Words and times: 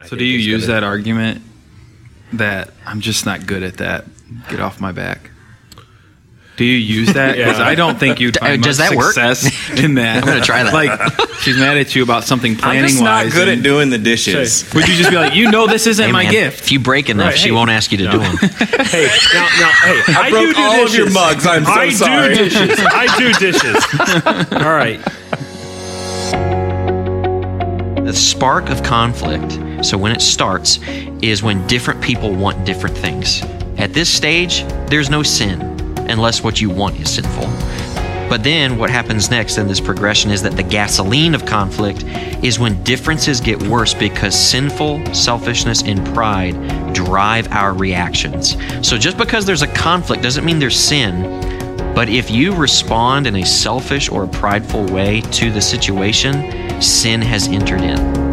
I 0.00 0.06
So 0.06 0.16
do 0.16 0.24
you 0.24 0.38
use 0.38 0.62
gonna- 0.66 0.80
that 0.80 0.84
argument 0.84 1.42
that 2.34 2.70
I'm 2.86 3.00
just 3.00 3.26
not 3.26 3.46
good 3.46 3.62
at 3.62 3.78
that? 3.78 4.04
Get 4.48 4.60
off 4.60 4.80
my 4.80 4.92
back. 4.92 5.30
Do 6.56 6.64
you 6.64 6.76
use 6.76 7.12
that? 7.14 7.36
Because 7.38 7.58
Yeah. 7.58 7.66
I 7.66 7.74
don't 7.74 7.98
think 7.98 8.20
you'd 8.20 8.36
find 8.38 8.62
does 8.62 8.78
much 8.78 8.90
that 8.90 8.96
work? 8.96 9.12
success 9.14 9.44
in 9.78 9.94
that. 9.94 10.18
I'm 10.18 10.24
gonna 10.28 10.40
try 10.42 10.62
that. 10.62 10.72
Like 10.74 10.90
she's 11.40 11.56
mad 11.56 11.76
at 11.78 11.94
you 11.94 12.02
about 12.02 12.24
something 12.24 12.54
planning 12.56 12.84
I'm 12.84 12.90
planning 12.90 12.90
just 12.90 13.02
not 13.02 13.24
wise. 13.24 13.34
good 13.34 13.48
at 13.48 13.62
doing 13.62 13.88
the 13.90 13.98
dishes. 13.98 14.64
Would 14.74 14.86
you 14.88 14.94
just 14.94 15.10
be 15.10 15.16
like, 15.16 15.34
you 15.34 15.50
know, 15.50 15.66
this 15.66 15.86
isn't 15.86 16.04
Hey, 16.06 16.12
my 16.12 16.24
man, 16.24 16.32
gift? 16.32 16.60
If 16.64 16.72
you 16.72 16.80
break 16.80 17.08
enough, 17.08 17.28
Right, 17.30 17.38
she 17.38 17.48
hey. 17.48 17.52
won't 17.52 17.70
ask 17.70 17.90
you 17.92 17.98
to 17.98 18.10
do 18.10 18.18
them. 18.18 18.36
Hey, 18.90 19.08
now, 19.34 19.48
now, 19.60 19.70
hey, 19.84 20.02
I, 20.14 20.30
broke 20.30 20.46
do 20.48 20.54
do 20.54 20.60
all 20.60 20.84
of 20.86 20.94
your 20.94 21.10
mugs. 21.10 21.46
I'm 21.46 21.64
so 21.64 21.70
I 21.70 21.90
sorry. 21.90 22.24
I 22.24 22.28
do 22.28 22.34
dishes. 22.48 22.80
I 22.80 23.18
do 23.18 23.32
dishes. 23.34 24.52
All 24.52 24.74
right. 24.74 25.00
The 28.04 28.12
spark 28.16 28.68
of 28.70 28.82
conflict, 28.82 29.52
so 29.82 29.98
when 29.98 30.12
it 30.12 30.20
starts, 30.20 30.78
is 31.22 31.42
when 31.42 31.66
different 31.66 32.02
people 32.02 32.34
want 32.34 32.64
different 32.64 32.96
things. 32.96 33.42
At 33.78 33.92
this 33.92 34.12
stage, 34.12 34.64
there's 34.88 35.10
no 35.10 35.22
sin, 35.22 35.62
unless 36.10 36.42
what 36.42 36.60
you 36.60 36.70
want 36.70 36.98
is 37.00 37.10
sinful. 37.14 37.46
But 38.30 38.44
then 38.44 38.78
what 38.78 38.90
happens 38.90 39.28
next 39.28 39.58
in 39.58 39.66
this 39.66 39.80
progression 39.80 40.30
is 40.30 40.40
that 40.42 40.56
the 40.56 40.62
gasoline 40.62 41.34
of 41.34 41.44
conflict 41.44 42.04
is 42.44 42.60
when 42.60 42.80
differences 42.84 43.40
get 43.40 43.60
worse 43.64 43.92
because 43.92 44.38
sinful 44.38 45.04
selfishness 45.12 45.82
and 45.82 46.06
pride 46.14 46.54
drive 46.94 47.50
our 47.50 47.74
reactions. 47.74 48.56
So 48.86 48.96
just 48.96 49.18
because 49.18 49.46
there's 49.46 49.62
a 49.62 49.74
conflict 49.74 50.22
doesn't 50.22 50.44
mean 50.44 50.60
there's 50.60 50.78
sin, 50.78 51.22
but 51.92 52.08
if 52.08 52.30
you 52.30 52.54
respond 52.54 53.26
in 53.26 53.34
a 53.34 53.44
selfish 53.44 54.08
or 54.08 54.22
a 54.22 54.28
prideful 54.28 54.86
way 54.86 55.22
to 55.22 55.50
the 55.50 55.60
situation, 55.60 56.80
sin 56.80 57.20
has 57.20 57.48
entered 57.48 57.80
in. 57.80 58.29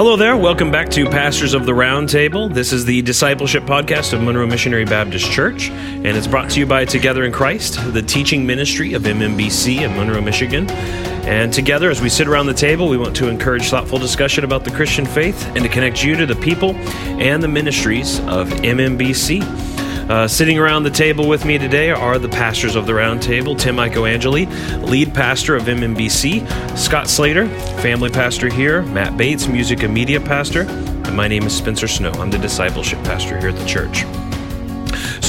Hello 0.00 0.16
there. 0.16 0.34
Welcome 0.34 0.70
back 0.70 0.88
to 0.92 1.04
Pastors 1.04 1.52
of 1.52 1.66
the 1.66 1.74
Round 1.74 2.08
Table. 2.08 2.48
This 2.48 2.72
is 2.72 2.86
the 2.86 3.02
discipleship 3.02 3.64
podcast 3.64 4.14
of 4.14 4.22
Monroe 4.22 4.46
Missionary 4.46 4.86
Baptist 4.86 5.30
Church, 5.30 5.68
and 5.68 6.06
it's 6.06 6.26
brought 6.26 6.48
to 6.52 6.58
you 6.58 6.64
by 6.64 6.86
Together 6.86 7.24
in 7.24 7.32
Christ, 7.32 7.78
the 7.92 8.00
teaching 8.00 8.46
ministry 8.46 8.94
of 8.94 9.02
MMBC 9.02 9.82
in 9.82 9.94
Monroe, 9.94 10.22
Michigan. 10.22 10.70
And 10.70 11.52
together, 11.52 11.90
as 11.90 12.00
we 12.00 12.08
sit 12.08 12.28
around 12.28 12.46
the 12.46 12.54
table, 12.54 12.88
we 12.88 12.96
want 12.96 13.14
to 13.16 13.28
encourage 13.28 13.68
thoughtful 13.68 13.98
discussion 13.98 14.42
about 14.42 14.64
the 14.64 14.70
Christian 14.70 15.04
faith 15.04 15.46
and 15.48 15.62
to 15.62 15.68
connect 15.68 16.02
you 16.02 16.16
to 16.16 16.24
the 16.24 16.36
people 16.36 16.74
and 17.20 17.42
the 17.42 17.48
ministries 17.48 18.20
of 18.20 18.48
MMBC. 18.48 19.69
Uh, 20.10 20.26
sitting 20.26 20.58
around 20.58 20.82
the 20.82 20.90
table 20.90 21.28
with 21.28 21.44
me 21.44 21.56
today 21.56 21.92
are 21.92 22.18
the 22.18 22.28
pastors 22.28 22.74
of 22.74 22.84
the 22.84 22.92
round 22.92 23.22
table 23.22 23.54
Tim 23.54 23.78
Angeli, 23.78 24.46
lead 24.78 25.14
pastor 25.14 25.54
of 25.54 25.62
MMBC, 25.62 26.76
Scott 26.76 27.08
Slater, 27.08 27.46
family 27.80 28.10
pastor 28.10 28.52
here, 28.52 28.82
Matt 28.82 29.16
Bates, 29.16 29.46
music 29.46 29.84
and 29.84 29.94
media 29.94 30.20
pastor, 30.20 30.62
and 30.62 31.16
my 31.16 31.28
name 31.28 31.44
is 31.44 31.56
Spencer 31.56 31.86
Snow. 31.86 32.10
I'm 32.14 32.28
the 32.28 32.38
discipleship 32.38 32.98
pastor 33.04 33.38
here 33.38 33.50
at 33.50 33.56
the 33.56 33.66
church. 33.66 34.02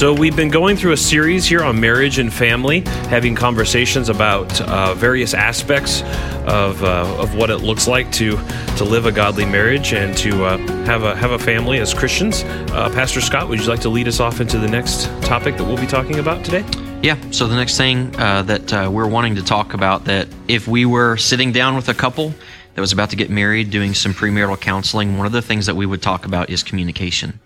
So, 0.02 0.12
we've 0.12 0.34
been 0.34 0.50
going 0.50 0.76
through 0.76 0.90
a 0.90 0.96
series 0.96 1.46
here 1.46 1.62
on 1.62 1.78
marriage 1.78 2.18
and 2.18 2.34
family, 2.34 2.80
having 3.08 3.36
conversations 3.36 4.08
about 4.08 4.60
uh, 4.62 4.94
various 4.94 5.32
aspects 5.32 6.02
of, 6.44 6.82
uh, 6.82 7.20
of 7.20 7.36
what 7.36 7.50
it 7.50 7.58
looks 7.58 7.86
like 7.86 8.10
to, 8.14 8.32
to 8.78 8.82
live 8.82 9.06
a 9.06 9.12
godly 9.12 9.44
marriage 9.44 9.92
and 9.92 10.18
to 10.18 10.44
uh, 10.44 10.58
have, 10.86 11.04
a, 11.04 11.14
have 11.14 11.30
a 11.30 11.38
family 11.38 11.78
as 11.78 11.94
Christians. 11.94 12.42
Uh, 12.42 12.90
Pastor 12.92 13.20
Scott, 13.20 13.48
would 13.48 13.60
you 13.60 13.66
like 13.66 13.78
to 13.82 13.88
lead 13.88 14.08
us 14.08 14.18
off 14.18 14.40
into 14.40 14.58
the 14.58 14.66
next 14.66 15.04
topic 15.22 15.56
that 15.56 15.62
we'll 15.62 15.76
be 15.76 15.86
talking 15.86 16.18
about 16.18 16.44
today? 16.44 16.64
Yeah, 17.00 17.16
so 17.30 17.46
the 17.46 17.54
next 17.54 17.76
thing 17.76 18.12
uh, 18.16 18.42
that 18.42 18.72
uh, 18.72 18.90
we're 18.92 19.06
wanting 19.06 19.36
to 19.36 19.42
talk 19.44 19.72
about 19.72 20.06
that 20.06 20.26
if 20.48 20.66
we 20.66 20.84
were 20.84 21.16
sitting 21.16 21.52
down 21.52 21.76
with 21.76 21.88
a 21.88 21.94
couple 21.94 22.34
that 22.74 22.80
was 22.80 22.90
about 22.90 23.10
to 23.10 23.16
get 23.16 23.30
married, 23.30 23.70
doing 23.70 23.94
some 23.94 24.14
premarital 24.14 24.60
counseling, 24.60 25.16
one 25.16 25.26
of 25.26 25.32
the 25.32 25.42
things 25.42 25.66
that 25.66 25.76
we 25.76 25.86
would 25.86 26.02
talk 26.02 26.26
about 26.26 26.50
is 26.50 26.64
communication 26.64 27.38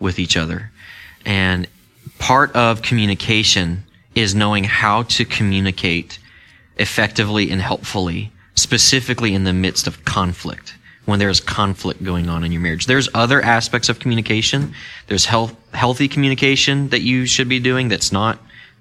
with 0.00 0.18
each 0.18 0.38
other. 0.38 0.70
And 1.26 1.68
part 2.18 2.54
of 2.54 2.82
communication 2.82 3.84
is 4.14 4.34
knowing 4.34 4.64
how 4.64 5.02
to 5.04 5.24
communicate 5.24 6.18
effectively 6.76 7.50
and 7.50 7.60
helpfully, 7.60 8.32
specifically 8.54 9.34
in 9.34 9.44
the 9.44 9.52
midst 9.52 9.86
of 9.86 10.04
conflict. 10.04 10.74
When 11.04 11.18
there's 11.18 11.40
conflict 11.40 12.04
going 12.04 12.28
on 12.28 12.44
in 12.44 12.52
your 12.52 12.60
marriage, 12.60 12.86
there's 12.86 13.08
other 13.14 13.40
aspects 13.40 13.88
of 13.88 13.98
communication. 13.98 14.74
There's 15.06 15.24
health, 15.24 15.54
healthy 15.72 16.06
communication 16.06 16.88
that 16.90 17.00
you 17.00 17.24
should 17.24 17.48
be 17.48 17.60
doing 17.60 17.88
that's 17.88 18.12
not 18.12 18.38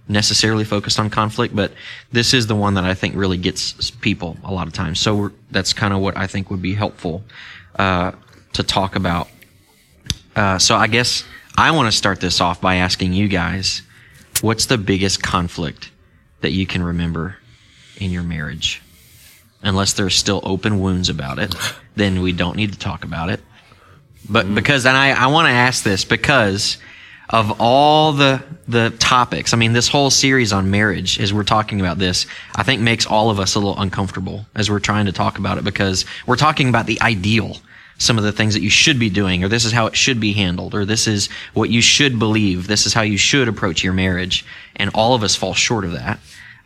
necessarily 0.09 0.63
focused 0.63 0.99
on 0.99 1.09
conflict, 1.09 1.55
but 1.55 1.71
this 2.11 2.33
is 2.33 2.47
the 2.47 2.55
one 2.55 2.73
that 2.75 2.83
I 2.83 2.93
think 2.93 3.15
really 3.15 3.37
gets 3.37 3.91
people 3.91 4.37
a 4.43 4.53
lot 4.53 4.67
of 4.67 4.73
times. 4.73 4.99
So 4.99 5.31
that's 5.51 5.73
kind 5.73 5.93
of 5.93 5.99
what 5.99 6.17
I 6.17 6.27
think 6.27 6.49
would 6.49 6.61
be 6.61 6.73
helpful 6.73 7.23
uh, 7.77 8.11
to 8.53 8.63
talk 8.63 8.95
about. 8.95 9.29
Uh, 10.35 10.57
so 10.57 10.75
I 10.75 10.87
guess 10.87 11.23
I 11.57 11.71
want 11.71 11.91
to 11.91 11.97
start 11.97 12.21
this 12.21 12.39
off 12.39 12.61
by 12.61 12.75
asking 12.75 13.13
you 13.13 13.27
guys, 13.27 13.81
what's 14.41 14.67
the 14.67 14.77
biggest 14.77 15.23
conflict 15.23 15.89
that 16.41 16.51
you 16.51 16.67
can 16.67 16.83
remember 16.83 17.37
in 17.97 18.11
your 18.11 18.21
marriage? 18.21 18.83
Unless 19.63 19.93
there's 19.93 20.13
still 20.13 20.39
open 20.43 20.79
wounds 20.79 21.09
about 21.09 21.39
it, 21.39 21.55
then 21.95 22.21
we 22.21 22.31
don't 22.31 22.55
need 22.55 22.73
to 22.73 22.79
talk 22.79 23.03
about 23.03 23.31
it. 23.31 23.39
But 24.29 24.45
mm. 24.45 24.53
because, 24.53 24.85
and 24.85 24.95
I, 24.95 25.09
I 25.11 25.27
want 25.27 25.47
to 25.47 25.51
ask 25.51 25.83
this 25.83 26.05
because 26.05 26.77
of 27.29 27.59
all 27.59 28.13
the 28.13 28.41
the 28.67 28.89
topics. 28.99 29.53
I 29.53 29.57
mean, 29.57 29.73
this 29.73 29.87
whole 29.87 30.09
series 30.09 30.53
on 30.53 30.69
marriage, 30.69 31.19
as 31.19 31.33
we're 31.33 31.43
talking 31.43 31.79
about 31.79 31.97
this, 31.97 32.25
I 32.55 32.63
think 32.63 32.81
makes 32.81 33.05
all 33.05 33.29
of 33.29 33.39
us 33.39 33.55
a 33.55 33.59
little 33.59 33.79
uncomfortable 33.79 34.45
as 34.55 34.69
we're 34.69 34.79
trying 34.79 35.05
to 35.05 35.11
talk 35.11 35.37
about 35.37 35.57
it 35.57 35.63
because 35.63 36.05
we're 36.25 36.35
talking 36.35 36.69
about 36.69 36.85
the 36.85 37.01
ideal, 37.01 37.57
some 37.97 38.17
of 38.17 38.23
the 38.23 38.31
things 38.31 38.53
that 38.53 38.61
you 38.61 38.69
should 38.69 38.99
be 38.99 39.09
doing, 39.09 39.43
or 39.43 39.47
this 39.47 39.65
is 39.65 39.71
how 39.71 39.87
it 39.87 39.95
should 39.95 40.19
be 40.19 40.33
handled, 40.33 40.75
or 40.75 40.85
this 40.85 41.07
is 41.07 41.29
what 41.53 41.69
you 41.69 41.81
should 41.81 42.19
believe, 42.19 42.67
this 42.67 42.85
is 42.85 42.93
how 42.93 43.01
you 43.01 43.17
should 43.17 43.47
approach 43.47 43.83
your 43.83 43.93
marriage, 43.93 44.45
and 44.75 44.91
all 44.93 45.15
of 45.15 45.23
us 45.23 45.35
fall 45.35 45.53
short 45.53 45.83
of 45.83 45.93
that. 45.93 46.19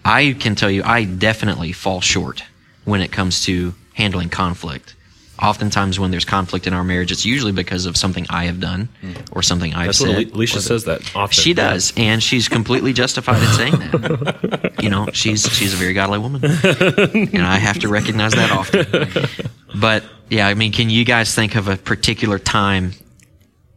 I 0.04 0.36
can 0.40 0.56
tell 0.56 0.70
you, 0.70 0.84
I 0.84 1.04
definitely 1.06 1.72
fall 1.72 2.02
short 2.02 2.44
when 2.86 3.02
it 3.02 3.12
comes 3.12 3.46
to 3.46 3.74
handling 3.94 4.30
conflict. 4.30 4.96
Oftentimes, 5.42 6.00
when 6.00 6.12
there's 6.12 6.26
conflict 6.26 6.68
in 6.68 6.74
our 6.74 6.84
marriage, 6.84 7.12
it's 7.12 7.26
usually 7.26 7.52
because 7.52 7.88
of 7.88 7.98
something 7.98 8.28
I 8.30 8.46
have 8.46 8.60
done 8.60 8.90
hmm. 9.02 9.14
or 9.32 9.42
something 9.42 9.74
I've 9.74 9.88
That's 9.88 9.98
said. 9.98 10.28
what 10.28 10.36
Alicia 10.36 10.62
says 10.62 10.84
that 10.84 11.16
often. 11.16 11.34
she 11.34 11.56
does, 11.56 11.94
and 11.98 12.22
she's 12.22 12.48
completely 12.48 12.94
justified 12.94 13.42
in 13.42 13.50
saying 13.50 13.72
that. 13.72 14.72
You 14.82 14.90
know, 14.90 15.08
she's 15.14 15.44
she's 15.44 15.76
a 15.76 15.78
very 15.78 15.94
godly 15.94 16.18
woman, 16.18 16.44
and 16.44 17.44
I 17.44 17.58
have 17.60 17.78
to 17.80 17.88
recognize 17.88 18.34
that 18.34 18.50
often. 18.50 19.28
But 19.76 20.04
yeah, 20.30 20.48
I 20.48 20.54
mean, 20.54 20.72
can 20.72 20.90
you 20.90 21.06
guys 21.06 21.34
think 21.36 21.56
of 21.56 21.68
a 21.68 21.78
particular 21.78 22.40
time 22.40 22.94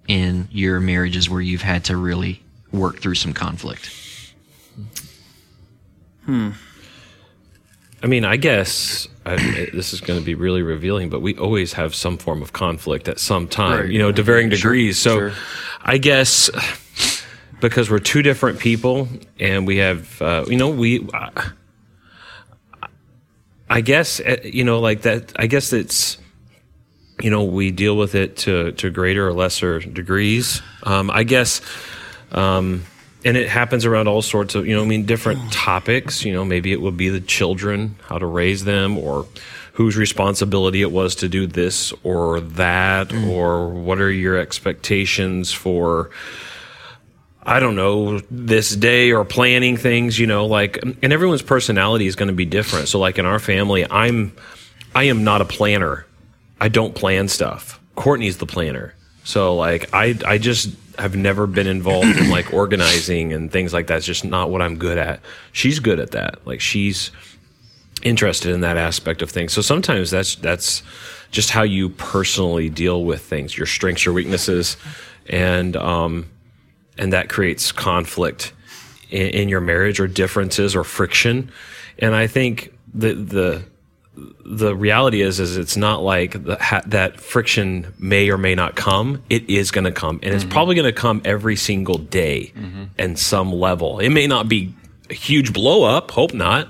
in 0.09 0.49
your 0.51 0.81
marriages 0.81 1.29
where 1.31 1.41
you've 1.41 1.63
had 1.63 1.85
to 1.87 1.97
really 1.97 2.43
work 2.73 3.01
through 3.01 3.15
some 3.15 3.33
conflict? 3.33 3.91
Hmm. 6.27 6.51
I 8.03 8.07
mean, 8.07 8.25
I 8.25 8.37
guess 8.37 9.09
I, 9.25 9.37
this 9.73 9.93
is 9.95 10.01
going 10.01 10.19
to 10.21 10.25
be 10.25 10.35
really 10.35 10.63
revealing, 10.63 11.09
but 11.09 11.21
we 11.23 11.37
always 11.39 11.73
have 11.75 11.95
some 11.95 12.19
form 12.19 12.43
of 12.43 12.53
conflict 12.53 13.09
at 13.09 13.19
some 13.19 13.49
time, 13.49 13.81
Right. 13.81 13.89
you 13.91 13.99
know, 13.99 14.13
to 14.13 14.23
varying 14.23 14.51
degrees. 14.51 14.99
so 14.99 15.17
sure. 15.17 15.33
I 15.83 15.97
guess 15.99 16.51
because 17.61 17.89
we're 17.91 17.99
two 18.01 18.23
different 18.23 18.59
people 18.59 19.09
and 19.41 19.67
we 19.67 19.79
have, 19.79 20.21
uh, 20.21 20.45
you 20.49 20.57
know, 20.57 20.69
we, 20.69 21.09
uh, 21.15 21.31
I 23.75 23.81
guess, 23.81 24.21
uh, 24.21 24.37
you 24.45 24.63
know, 24.63 24.79
like 24.79 25.03
that, 25.03 25.33
I 25.35 25.49
guess 25.49 25.73
it's, 25.73 26.17
you 27.21 27.29
know, 27.29 27.43
we 27.43 27.73
deal 27.73 27.97
with 27.97 28.15
it 28.15 28.37
to, 28.37 28.71
to 28.71 28.89
greater 28.89 29.27
or 29.27 29.33
lesser 29.33 29.81
degrees. 29.81 30.63
Um, 30.85 31.11
I 31.11 31.25
guess, 31.25 31.61
um, 32.31 32.85
and 33.25 33.37
it 33.37 33.49
happens 33.49 33.85
around 33.85 34.07
all 34.07 34.23
sorts 34.23 34.55
of, 34.55 34.65
you 34.69 34.77
know, 34.77 34.83
I 34.85 34.87
mean, 34.87 35.07
different 35.07 35.53
topics. 35.53 36.25
You 36.25 36.33
know, 36.33 36.45
maybe 36.45 36.71
it 36.71 36.81
would 36.81 36.97
be 36.97 37.09
the 37.09 37.21
children, 37.21 37.97
how 38.05 38.19
to 38.19 38.27
raise 38.27 38.63
them, 38.63 38.97
or 38.97 39.27
whose 39.73 39.97
responsibility 39.97 40.81
it 40.81 40.93
was 40.93 41.17
to 41.17 41.29
do 41.29 41.49
this 41.49 41.93
or 42.05 42.43
that, 42.43 43.13
or 43.13 43.71
what 43.71 43.99
are 43.99 44.13
your 44.13 44.39
expectations 44.39 45.53
for, 45.53 46.11
I 47.47 47.61
don't 47.61 47.77
know, 47.77 48.21
this 48.31 48.75
day 48.75 49.13
or 49.13 49.25
planning 49.25 49.77
things, 49.77 50.19
you 50.19 50.27
know, 50.27 50.47
like, 50.47 50.79
and 50.83 51.13
everyone's 51.13 51.43
personality 51.43 52.07
is 52.07 52.17
going 52.17 52.29
to 52.29 52.35
be 52.35 52.47
different. 52.47 52.89
So, 52.89 52.99
like 52.99 53.19
in 53.19 53.27
our 53.27 53.39
family, 53.39 53.87
I'm, 53.91 54.35
I 54.95 55.05
am 55.05 55.25
not 55.25 55.43
a 55.43 55.45
planner. 55.45 56.07
I 56.61 56.69
don't 56.69 56.95
plan 56.95 57.29
stuff. 57.29 57.81
Courtney's 57.97 58.39
the 58.39 58.47
planner. 58.47 58.95
So, 59.25 59.57
like, 59.57 59.91
I, 59.93 60.19
I 60.27 60.39
just 60.39 60.71
have 60.99 61.17
never 61.17 61.47
been 61.47 61.67
involved 61.67 62.17
in 62.17 62.31
like 62.31 62.53
organizing 62.55 63.33
and 63.33 63.53
things 63.53 63.73
like 63.75 63.89
that. 63.89 63.99
It's 63.99 64.07
just 64.07 64.25
not 64.25 64.51
what 64.51 64.63
I'm 64.63 64.77
good 64.79 64.97
at. 64.97 65.21
She's 65.53 65.81
good 65.81 66.01
at 66.01 66.13
that. 66.13 66.47
Like, 66.47 66.61
she's 66.61 67.11
interested 68.03 68.55
in 68.55 68.63
that 68.63 68.79
aspect 68.79 69.21
of 69.21 69.31
things. 69.31 69.53
So 69.53 69.61
sometimes 69.61 70.11
that's, 70.11 70.37
that's 70.37 70.83
just 71.31 71.51
how 71.51 71.63
you 71.63 71.91
personally 71.91 72.71
deal 72.71 73.05
with 73.05 73.23
things, 73.23 73.57
your 73.57 73.67
strengths, 73.67 74.05
your 74.05 74.15
weaknesses. 74.15 74.77
And, 75.29 75.77
um, 75.77 76.27
and 76.99 77.13
that 77.13 77.29
creates 77.29 77.73
conflict 77.73 78.53
in, 79.11 79.29
in 79.29 79.49
your 79.49 79.61
marriage 79.61 80.01
or 80.01 80.07
differences 80.07 80.77
or 80.77 80.85
friction. 80.85 81.51
And 81.99 82.15
I 82.15 82.27
think 82.27 82.77
the 82.93 83.15
the 83.15 83.65
the 84.45 84.77
reality 84.77 85.23
is, 85.23 85.41
is 85.41 85.57
it's 85.57 85.77
not 85.77 86.03
like 86.03 86.45
the, 86.45 86.57
ha, 86.57 86.83
that 86.87 87.21
friction 87.21 87.93
may 87.99 88.31
or 88.31 88.39
may 88.39 88.55
not 88.55 88.77
come. 88.77 89.23
It 89.29 89.51
is 89.51 89.71
going 89.71 89.85
to 89.85 89.93
come, 89.93 90.21
and 90.23 90.33
it's 90.35 90.45
probably 90.45 90.77
going 90.77 90.93
to 90.93 90.93
come 90.93 91.21
every 91.25 91.57
single 91.57 91.99
day, 91.99 92.53
and 92.97 93.19
some 93.19 93.53
level. 93.53 93.99
It 93.99 94.11
may 94.11 94.27
not 94.27 94.49
be 94.49 94.75
a 95.11 95.15
huge 95.15 95.53
blow 95.53 95.83
up. 95.85 96.13
Hope 96.13 96.33
not, 96.33 96.69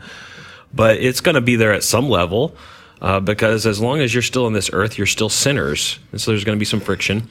but 0.72 0.96
it's 0.96 1.20
going 1.20 1.34
to 1.34 1.40
be 1.42 1.56
there 1.56 1.72
at 1.72 1.84
some 1.84 2.08
level. 2.08 2.56
Uh, 3.02 3.20
because 3.20 3.66
as 3.66 3.80
long 3.80 4.00
as 4.00 4.14
you're 4.14 4.22
still 4.22 4.46
on 4.46 4.54
this 4.54 4.70
earth, 4.72 4.96
you're 4.96 5.06
still 5.06 5.28
sinners, 5.28 5.98
and 6.12 6.20
so 6.20 6.30
there's 6.30 6.44
going 6.44 6.56
to 6.56 6.60
be 6.60 6.64
some 6.64 6.80
friction. 6.80 7.28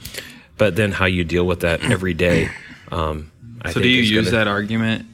But 0.56 0.76
then, 0.76 0.92
how 0.92 1.06
you 1.06 1.24
deal 1.24 1.44
with 1.44 1.60
that 1.60 1.82
every 1.90 2.14
day. 2.14 2.50
Um, 2.94 3.30
So 3.72 3.80
do 3.80 3.88
you 3.88 4.02
use 4.02 4.26
gonna- 4.26 4.30
that 4.30 4.48
argument 4.48 5.06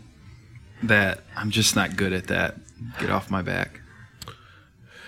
that 0.83 1.21
I'm 1.37 1.51
just 1.51 1.77
not 1.77 1.97
good 1.97 2.13
at 2.13 2.27
that? 2.29 2.57
Get 2.99 3.11
off 3.11 3.31
my 3.31 3.43
back. 3.43 3.80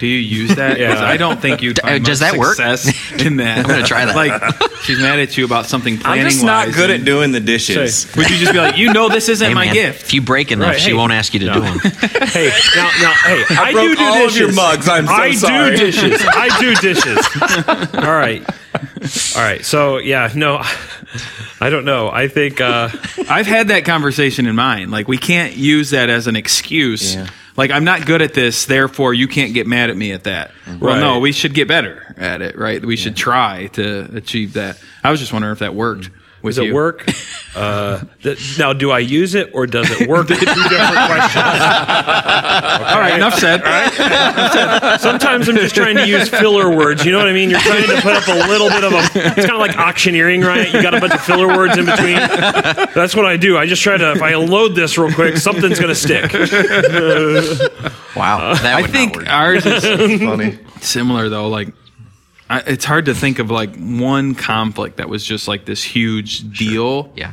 Do 0.03 0.09
you 0.09 0.19
use 0.19 0.57
that? 0.57 0.81
Yeah. 0.81 0.99
I 1.01 1.17
don't 1.17 1.41
think 1.41 1.63
you'd 1.63 1.79
find 1.79 2.05
does 2.05 2.19
that 2.19 2.37
work? 2.37 2.57
success 2.57 2.87
in 3.25 3.37
that. 3.37 3.59
I'm 3.59 3.67
gonna 3.69 3.85
try 3.85 4.05
that. 4.05 4.17
Like 4.17 4.33
she's 4.83 4.99
mad 4.99 5.21
at 5.21 5.37
you 5.39 5.45
about 5.45 5.67
something 5.67 5.97
planning 5.97 6.25
I'm 6.25 6.29
just 6.29 6.43
not 6.43 6.67
wise, 6.67 6.75
good 6.75 6.91
at 6.91 7.05
doing 7.05 7.31
the 7.31 7.39
dishes. 7.39 7.99
Say- 7.99 8.19
Would 8.19 8.29
you 8.29 8.37
just 8.39 8.51
be 8.53 8.59
like, 8.59 8.77
you 8.77 8.93
know, 8.93 9.09
this 9.09 9.29
isn't 9.29 9.47
Hey, 9.47 9.55
my 9.55 9.67
man, 9.67 9.75
gift? 9.75 10.03
If 10.03 10.13
you 10.15 10.21
break 10.21 10.51
enough, 10.51 10.71
Right, 10.71 10.81
she 10.81 10.89
hey. 10.91 10.95
won't 10.95 11.13
ask 11.13 11.33
you 11.35 11.39
to 11.39 11.47
No. 11.47 11.55
do 11.55 11.61
them. 11.61 11.79
hey, 12.27 12.51
now, 12.75 12.91
now, 13.01 13.13
hey, 13.13 13.45
I, 13.51 13.71
broke 13.73 13.91
do 13.91 13.95
do 13.95 14.03
all 14.03 14.13
of 14.17 14.23
dishes. 14.33 14.39
your 14.41 14.53
mugs. 14.53 14.89
I'm 14.89 15.07
so 15.07 15.13
I 15.13 15.33
sorry. 15.35 15.71
do 15.71 15.77
dishes. 15.77 16.21
I 16.27 16.61
do 16.61 16.75
dishes. 16.81 17.95
all 17.95 18.13
right, 18.13 18.43
all 19.37 19.43
right. 19.43 19.65
So 19.65 19.99
yeah, 19.99 20.33
no, 20.35 20.61
I 21.61 21.71
don't 21.71 21.85
know. 21.85 22.11
I 22.11 22.27
think 22.27 22.61
uh, 22.61 22.89
I've 23.29 23.47
had 23.47 23.69
that 23.69 23.85
conversation 23.85 24.47
in 24.47 24.57
mind. 24.57 24.91
Like 24.91 25.07
we 25.07 25.17
can't 25.17 25.55
use 25.57 25.91
that 25.91 26.11
as 26.11 26.27
an 26.27 26.35
excuse. 26.35 27.15
Yeah. 27.15 27.29
Like 27.57 27.71
I'm 27.71 27.85
not 27.85 28.07
good 28.07 28.23
at 28.23 28.35
this, 28.35 28.67
therefore 28.67 29.13
you 29.15 29.29
can't 29.29 29.53
get 29.53 29.67
mad 29.67 29.91
at 29.91 29.97
me 29.97 30.13
at 30.13 30.25
that. 30.25 30.53
Well, 30.81 31.01
no, 31.01 31.19
we 31.21 31.33
should 31.33 31.55
get 31.55 31.69
better 31.69 32.15
at 32.17 32.41
it, 32.43 32.57
right? 32.57 32.85
We 32.85 32.97
should 32.97 33.17
try 33.17 33.67
to 33.75 34.09
achieve 34.17 34.55
that. 34.55 34.79
I 35.05 35.11
was 35.11 35.21
just 35.21 35.33
wondering 35.33 35.53
if 35.53 35.59
that 35.59 35.75
worked 35.75 36.09
with 36.09 36.22
does 36.51 36.59
it 36.59 36.65
you. 36.67 36.75
work? 36.75 37.09
Uh, 37.55 38.03
th- 38.23 38.59
now, 38.59 38.73
do 38.73 38.91
I 38.91 38.99
use 39.01 39.35
it 39.35 39.51
or 39.53 39.67
does 39.67 39.87
it 39.91 40.09
work? 40.09 40.27
Two 40.29 40.35
different 40.37 40.49
questions. 40.49 41.45
All 41.45 42.99
right, 42.99 43.13
enough 43.15 43.35
said. 43.35 43.61
Sometimes 44.99 45.51
I'm 45.51 45.57
just 45.57 45.75
trying 45.75 45.97
to 45.97 46.09
use 46.09 46.31
filler 46.31 46.75
words. 46.75 47.05
You 47.05 47.13
know 47.13 47.19
what 47.19 47.29
I 47.29 47.35
mean? 47.35 47.51
You're 47.51 47.61
trying 47.61 47.83
to 47.89 48.01
put 48.01 48.15
up 48.15 48.27
a 48.29 48.49
little 48.49 48.71
bit 48.71 48.85
of 48.85 48.93
a. 48.95 49.01
It's 49.15 49.45
kind 49.47 49.51
of 49.51 49.59
like 49.59 49.77
auctioneering, 49.77 50.41
right? 50.41 50.73
You 50.73 50.81
got 50.81 50.95
a 50.95 51.01
bunch 51.01 51.13
of 51.13 51.21
filler 51.21 51.47
words 51.49 51.77
in 51.77 51.85
between. 51.85 52.15
That's 52.17 53.15
what 53.15 53.27
I 53.27 53.37
do. 53.37 53.59
I 53.59 53.67
just 53.67 53.83
try 53.83 53.99
to. 53.99 54.13
If 54.13 54.23
I 54.23 54.35
load 54.37 54.75
this 54.75 54.97
real 54.97 55.13
quick, 55.13 55.37
something's 55.37 55.79
going 55.79 55.91
to 55.91 55.95
stick. 55.95 56.33
Wow, 58.17 58.55
that 58.55 58.77
I 58.77 58.87
think 58.87 59.13
not 59.17 59.25
work. 59.25 59.29
ours 59.31 59.67
is 59.67 59.85
Funny. 60.23 60.59
similar 60.81 61.29
though. 61.29 61.49
Like, 61.49 61.69
I, 62.51 62.61
it's 62.61 62.85
hard 62.85 63.07
to 63.07 63.15
think 63.15 63.39
of 63.39 63.51
like 63.51 63.77
one 63.77 64.35
conflict 64.35 64.99
that 64.99 65.09
was 65.09 65.25
just 65.25 65.49
like 65.49 65.65
this 65.65 65.83
huge 65.83 66.41
deal. 66.59 67.13
yeah. 67.17 67.33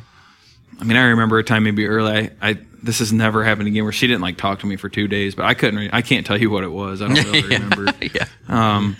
I 0.79 0.85
mean, 0.85 0.95
I 0.95 1.03
remember 1.07 1.37
a 1.39 1.43
time 1.43 1.63
maybe 1.65 1.85
early. 1.87 2.31
I, 2.41 2.49
I 2.51 2.57
this 2.81 2.99
has 2.99 3.11
never 3.11 3.43
happened 3.43 3.67
again 3.67 3.83
where 3.83 3.91
she 3.91 4.07
didn't 4.07 4.21
like 4.21 4.37
talk 4.37 4.59
to 4.59 4.65
me 4.65 4.77
for 4.77 4.87
two 4.87 5.09
days, 5.09 5.35
but 5.35 5.43
I 5.45 5.53
couldn't. 5.53 5.77
Re- 5.77 5.89
I 5.91 6.01
can't 6.01 6.25
tell 6.25 6.39
you 6.39 6.49
what 6.49 6.63
it 6.63 6.71
was. 6.71 7.01
I 7.01 7.07
don't 7.09 7.23
really 7.25 7.41
remember. 7.43 7.93
yeah. 8.01 8.25
Um, 8.47 8.95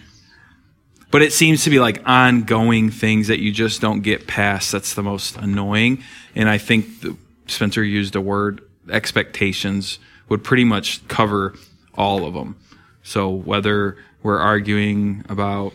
But 1.11 1.21
it 1.21 1.31
seems 1.31 1.63
to 1.63 1.69
be 1.69 1.79
like 1.79 2.01
ongoing 2.05 2.91
things 2.91 3.27
that 3.29 3.39
you 3.39 3.51
just 3.53 3.79
don't 3.79 4.01
get 4.01 4.27
past. 4.27 4.71
That's 4.73 4.93
the 4.93 5.01
most 5.03 5.37
annoying. 5.37 6.03
And 6.35 6.49
I 6.49 6.57
think 6.57 6.99
the, 7.01 7.15
Spencer 7.47 7.83
used 7.83 8.13
the 8.13 8.21
word 8.21 8.61
expectations 8.91 9.97
would 10.27 10.43
pretty 10.43 10.65
much 10.65 11.07
cover 11.07 11.55
all 11.95 12.25
of 12.25 12.33
them. 12.33 12.57
So 13.03 13.29
whether 13.29 13.97
we're 14.21 14.37
arguing 14.39 15.23
about 15.29 15.73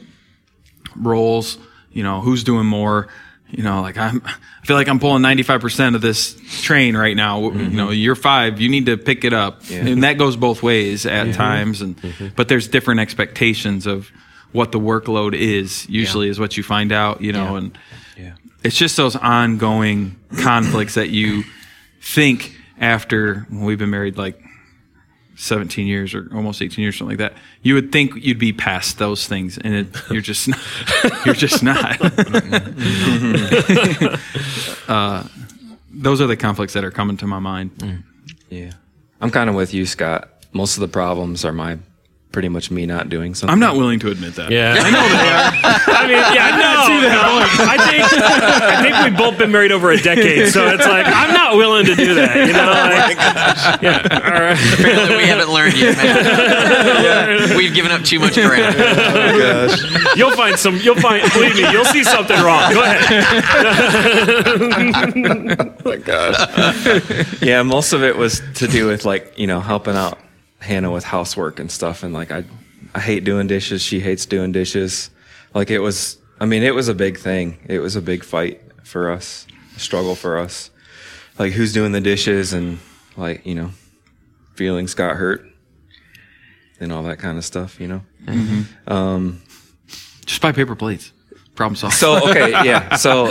roles, 0.96 1.58
you 1.92 2.02
know, 2.02 2.20
who's 2.20 2.44
doing 2.44 2.66
more, 2.66 3.08
you 3.50 3.62
know, 3.62 3.82
like 3.82 3.96
I'm, 3.96 4.22
I 4.24 4.66
feel 4.66 4.76
like 4.76 4.88
I'm 4.88 4.98
pulling 4.98 5.22
95% 5.22 5.94
of 5.94 6.00
this 6.00 6.36
train 6.62 6.96
right 6.96 7.16
now. 7.16 7.40
You 7.40 7.50
mm-hmm. 7.50 7.76
know, 7.76 7.90
you're 7.90 8.16
five, 8.16 8.60
you 8.60 8.68
need 8.68 8.86
to 8.86 8.96
pick 8.96 9.24
it 9.24 9.32
up. 9.32 9.62
And 9.70 10.02
that 10.02 10.18
goes 10.18 10.36
both 10.36 10.62
ways 10.62 11.06
at 11.06 11.26
mm-hmm. 11.26 11.36
times. 11.36 11.80
And, 11.80 11.96
mm-hmm. 11.96 12.28
but 12.36 12.48
there's 12.48 12.68
different 12.68 13.00
expectations 13.00 13.86
of 13.86 14.10
what 14.52 14.72
the 14.72 14.78
workload 14.78 15.34
is 15.34 15.88
usually 15.88 16.28
is 16.28 16.38
what 16.38 16.56
you 16.56 16.62
find 16.62 16.92
out, 16.92 17.20
you 17.20 17.32
know, 17.32 17.52
Yeah. 17.52 17.58
and 17.58 17.78
it's 18.64 18.76
just 18.76 18.96
those 18.96 19.14
ongoing 19.14 20.16
conflicts 20.38 20.94
that 20.94 21.10
you 21.10 21.44
think 22.00 22.56
after 22.80 23.46
well, 23.50 23.66
we've 23.66 23.78
been 23.78 23.90
married 23.90 24.16
like 24.16 24.40
17 25.36 25.86
years 25.86 26.14
or 26.14 26.28
almost 26.34 26.62
18 26.62 26.82
years, 26.82 26.96
something 26.96 27.18
like 27.18 27.32
that. 27.32 27.38
You 27.62 27.74
would 27.74 27.92
think 27.92 28.14
you'd 28.16 28.38
be 28.38 28.52
past 28.52 28.98
those 28.98 29.26
things, 29.26 29.58
and 29.58 29.74
it, 29.74 29.88
you're 30.10 30.22
just 30.22 30.48
not, 30.48 30.60
you're 31.26 31.34
just 31.34 31.62
not. 31.62 32.00
uh, 34.88 35.24
those 35.90 36.20
are 36.20 36.26
the 36.26 36.36
conflicts 36.36 36.74
that 36.74 36.84
are 36.84 36.90
coming 36.90 37.16
to 37.18 37.26
my 37.26 37.38
mind. 37.38 38.04
Yeah. 38.50 38.72
I'm 39.20 39.30
kind 39.30 39.48
of 39.48 39.56
with 39.56 39.74
you, 39.74 39.86
Scott. 39.86 40.30
Most 40.52 40.76
of 40.76 40.80
the 40.80 40.88
problems 40.88 41.44
are 41.44 41.52
my 41.52 41.78
pretty 42.34 42.48
much 42.48 42.68
me 42.68 42.84
not 42.84 43.08
doing 43.08 43.32
something. 43.32 43.52
I'm 43.52 43.60
not 43.60 43.76
willing 43.76 44.00
to 44.00 44.10
admit 44.10 44.34
that. 44.34 44.50
Yeah, 44.50 44.74
I 44.76 44.90
know 44.90 45.06
that. 45.06 45.84
I 45.86 46.02
mean, 46.02 46.18
yeah, 46.34 46.50
no, 46.58 46.90
no. 47.06 47.46
I 47.62 47.78
think 47.78 48.02
I 48.10 48.82
think 48.82 48.94
we've 49.04 49.16
both 49.16 49.38
been 49.38 49.52
married 49.52 49.70
over 49.70 49.92
a 49.92 49.96
decade, 49.96 50.52
so 50.52 50.66
it's 50.66 50.84
like 50.84 51.06
I'm 51.06 51.32
not 51.32 51.56
willing 51.56 51.86
to 51.86 51.94
do 51.94 52.14
that. 52.16 52.34
You 52.34 52.52
know, 52.52 52.66
oh 52.66 52.90
like, 52.90 53.16
yeah, 53.80 54.02
all 54.10 54.42
right. 54.42 54.58
Apparently, 54.74 55.16
we 55.16 55.26
haven't 55.26 55.48
learned 55.48 55.78
yet, 55.78 55.96
man. 55.96 57.56
We've 57.56 57.72
given 57.72 57.92
up 57.92 58.02
too 58.02 58.18
much 58.18 58.34
ground. 58.34 58.74
Oh 58.76 59.38
gosh. 59.38 60.16
You'll 60.16 60.32
find 60.32 60.58
some. 60.58 60.76
You'll 60.78 61.00
find. 61.00 61.22
Believe 61.32 61.54
me, 61.54 61.70
you'll 61.70 61.84
see 61.84 62.02
something 62.02 62.36
wrong. 62.42 62.74
Go 62.74 62.82
ahead. 62.82 63.24
Oh 65.84 65.90
my 65.90 65.96
gosh. 65.96 67.42
yeah, 67.42 67.62
most 67.62 67.92
of 67.92 68.02
it 68.02 68.16
was 68.16 68.42
to 68.54 68.66
do 68.66 68.86
with 68.86 69.04
like 69.04 69.38
you 69.38 69.46
know 69.46 69.60
helping 69.60 69.94
out 69.94 70.18
Hannah 70.64 70.90
with 70.90 71.04
housework 71.04 71.60
and 71.60 71.70
stuff, 71.70 72.02
and 72.02 72.12
like 72.12 72.32
I, 72.32 72.44
I 72.94 73.00
hate 73.00 73.24
doing 73.24 73.46
dishes. 73.46 73.82
She 73.82 74.00
hates 74.00 74.26
doing 74.26 74.52
dishes. 74.52 75.10
Like 75.54 75.70
it 75.70 75.78
was. 75.78 76.18
I 76.40 76.46
mean, 76.46 76.62
it 76.62 76.74
was 76.74 76.88
a 76.88 76.94
big 76.94 77.18
thing. 77.18 77.58
It 77.68 77.78
was 77.78 77.94
a 77.94 78.02
big 78.02 78.24
fight 78.24 78.60
for 78.82 79.10
us, 79.10 79.46
a 79.76 79.78
struggle 79.78 80.14
for 80.14 80.38
us. 80.38 80.70
Like 81.38 81.52
who's 81.52 81.72
doing 81.72 81.92
the 81.92 82.00
dishes 82.00 82.52
and 82.52 82.78
like 83.16 83.46
you 83.46 83.54
know, 83.54 83.70
feelings 84.54 84.94
got 84.94 85.16
hurt 85.16 85.46
and 86.80 86.92
all 86.92 87.04
that 87.04 87.18
kind 87.18 87.38
of 87.38 87.44
stuff. 87.44 87.80
You 87.80 87.88
know. 87.88 88.02
Mm-hmm. 88.24 88.92
Um, 88.92 89.42
just 90.26 90.40
buy 90.40 90.52
paper 90.52 90.74
plates. 90.74 91.12
Problem 91.54 91.76
solved. 91.76 91.94
So 91.94 92.30
okay, 92.30 92.50
yeah. 92.50 92.96
So 92.96 93.30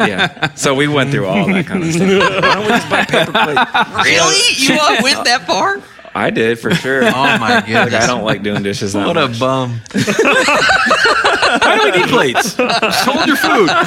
yeah. 0.00 0.54
So 0.54 0.74
we 0.74 0.88
went 0.88 1.10
through 1.12 1.26
all 1.26 1.46
that 1.46 1.66
kind 1.66 1.84
of 1.84 1.92
stuff. 1.92 2.08
Why 2.08 2.54
don't 2.54 2.62
we 2.62 2.68
just 2.68 2.90
buy 2.90 3.04
paper 3.04 3.30
plates? 3.30 4.04
Really? 4.04 4.40
You 4.56 4.80
all 4.80 5.02
went 5.02 5.24
that 5.24 5.46
far? 5.46 5.80
I 6.14 6.30
did 6.30 6.58
for 6.58 6.74
sure. 6.74 7.02
Oh 7.04 7.38
my 7.38 7.60
Like! 7.60 7.68
I 7.92 8.06
don't 8.06 8.24
like 8.24 8.42
doing 8.42 8.62
dishes 8.62 8.94
that 8.94 9.06
What 9.06 9.16
a 9.16 9.28
bum. 9.38 9.80
Why 9.92 11.78
do 11.78 11.84
we 11.92 11.98
need 12.00 12.08
plates? 12.08 12.54
Just 12.54 13.04
hold 13.04 13.26
your 13.26 13.36
food. 13.36 13.70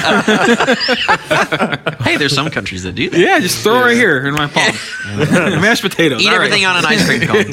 Hey, 2.04 2.18
there's 2.18 2.34
some 2.34 2.50
countries 2.50 2.82
that 2.82 2.94
do 2.94 3.08
that. 3.08 3.18
Yeah, 3.18 3.40
just 3.40 3.62
throw 3.62 3.78
it 3.78 3.84
right 3.86 3.96
here 3.96 4.26
in 4.26 4.34
my 4.34 4.46
palm. 4.46 4.72
Mashed 5.62 5.80
potatoes. 5.82 6.20
Eat 6.22 6.28
All 6.28 6.36
right. 6.38 6.44
everything 6.44 6.66
on 6.66 6.76
an 6.76 6.84
ice 6.84 7.04
cream 7.06 7.22
cone. 7.22 7.44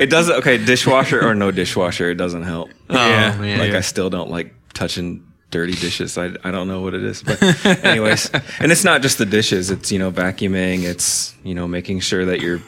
It 0.00 0.08
doesn't. 0.08 0.36
Okay, 0.36 0.64
dishwasher 0.64 1.26
or 1.26 1.34
no 1.34 1.50
dishwasher, 1.50 2.08
it 2.10 2.14
doesn't 2.14 2.44
help. 2.44 2.70
Yeah, 2.88 3.34
Oh, 3.36 3.40
man. 3.40 3.58
Like 3.58 3.72
I 3.72 3.80
still 3.80 4.08
don't 4.08 4.30
like 4.30 4.54
touching 4.72 5.26
dirty 5.50 5.72
dishes. 5.74 6.16
I, 6.16 6.30
I 6.44 6.52
don't 6.52 6.68
know 6.68 6.80
what 6.80 6.94
it 6.94 7.02
is, 7.02 7.22
but 7.24 7.42
anyways, 7.84 8.30
and 8.60 8.70
it's 8.70 8.84
not 8.84 9.02
just 9.02 9.18
the 9.18 9.26
dishes. 9.26 9.70
It's 9.70 9.90
you 9.90 9.98
know 9.98 10.12
vacuuming. 10.12 10.84
It's 10.84 11.34
you 11.42 11.54
know 11.54 11.66
making 11.66 12.00
sure 12.00 12.24
that 12.26 12.40
you're, 12.40 12.60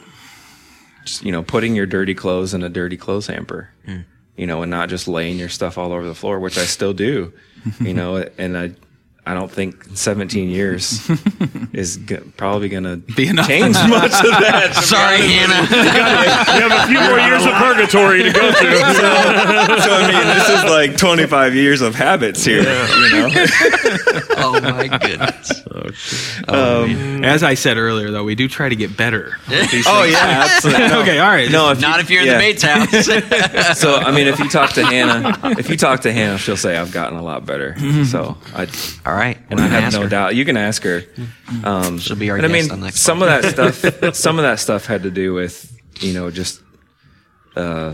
just, 1.05 1.23
you 1.23 1.31
know, 1.31 1.43
putting 1.43 1.75
your 1.75 1.85
dirty 1.85 2.13
clothes 2.13 2.53
in 2.53 2.63
a 2.63 2.69
dirty 2.69 2.97
clothes 2.97 3.27
hamper. 3.27 3.69
Hmm. 3.85 3.99
You 4.35 4.47
know, 4.47 4.61
and 4.61 4.69
not 4.71 4.87
just 4.87 5.07
laying 5.07 5.37
your 5.37 5.49
stuff 5.49 5.77
all 5.77 5.91
over 5.91 6.07
the 6.07 6.15
floor, 6.15 6.39
which 6.39 6.57
I 6.57 6.63
still 6.65 6.93
do. 6.93 7.33
You 7.79 7.93
know, 7.93 8.17
and 8.37 8.57
I. 8.57 8.71
I 9.29 9.35
don't 9.35 9.51
think 9.51 9.85
17 9.93 10.49
years 10.59 11.07
is 11.71 11.97
g- 11.97 12.17
probably 12.35 12.67
going 12.67 12.83
to 12.85 12.97
Be 12.97 13.27
enough. 13.27 13.47
change 13.47 13.75
much 13.87 14.11
of 14.25 14.31
that. 14.41 14.73
Sorry, 14.83 15.17
Hannah. 15.21 15.69
You 16.57 16.67
have 16.67 16.83
a 16.83 16.87
few 16.87 16.99
more 16.99 17.19
years 17.19 17.45
of 17.45 17.53
purgatory 17.53 18.23
to 18.23 18.31
go 18.31 18.51
through. 18.53 18.75
so 18.79 19.91
I 19.93 20.11
mean, 20.11 20.27
this 20.35 20.49
is 20.49 20.63
like 20.63 20.97
25 20.97 21.53
years 21.53 21.81
of 21.81 21.93
habits 21.93 22.43
here. 22.43 22.61
You 22.63 22.65
know, 22.65 23.29
Oh 24.41 24.59
my 24.61 24.87
goodness. 24.87 25.63
Oh, 26.47 26.83
um, 26.83 27.23
As 27.23 27.43
I 27.43 27.53
said 27.53 27.77
earlier, 27.77 28.09
though, 28.09 28.23
we 28.23 28.33
do 28.33 28.47
try 28.47 28.67
to 28.69 28.75
get 28.75 28.97
better. 28.97 29.37
oh 29.85 30.07
yeah, 30.09 30.43
absolutely. 30.47 30.87
No. 30.87 31.01
okay, 31.01 31.19
all 31.19 31.29
right. 31.29 31.51
No, 31.51 31.69
if 31.71 31.79
Not 31.81 31.97
you, 31.97 32.01
if 32.01 32.09
you're 32.09 32.21
in 32.23 32.27
the 32.29 32.33
Bates 32.35 32.63
house. 32.63 33.77
So 33.79 33.95
I 33.95 34.11
mean, 34.11 34.27
if 34.27 34.39
you 34.39 34.49
talk 34.49 34.71
to 34.73 34.83
Hannah, 34.83 35.37
if 35.59 35.69
you 35.69 35.77
talk 35.77 35.99
to 36.01 36.11
Hannah, 36.11 36.39
she'll 36.39 36.57
say 36.57 36.75
I've 36.77 36.91
gotten 36.91 37.17
a 37.19 37.23
lot 37.23 37.45
better. 37.45 37.73
Mm-hmm. 37.77 38.05
So 38.05 38.37
I, 38.55 38.67
All 39.09 39.13
right. 39.15 39.18
And 39.49 39.59
I 39.59 39.67
have 39.67 39.93
no 39.93 40.07
doubt. 40.07 40.35
You 40.35 40.45
can 40.45 40.57
ask 40.57 40.83
her. 40.83 41.03
Um, 41.63 41.99
She'll 41.99 42.15
be 42.15 42.29
our 42.29 42.37
and 42.37 42.45
I 42.45 42.49
mean, 42.49 42.71
on 42.71 42.91
some 42.91 43.21
of 43.21 43.27
that 43.27 43.45
stuff, 43.45 44.15
some 44.15 44.39
of 44.39 44.43
that 44.43 44.59
stuff 44.59 44.85
had 44.85 45.03
to 45.03 45.11
do 45.11 45.33
with 45.33 45.75
you 46.01 46.13
know 46.13 46.31
just, 46.31 46.61
uh, 47.55 47.93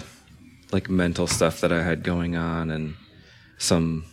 like 0.72 0.90
mental 0.90 1.28
stuff 1.28 1.62
that 1.62 1.72
I 1.72 1.84
had 1.84 2.04
going 2.04 2.36
on 2.36 2.70
and 2.72 2.96
some 3.58 4.06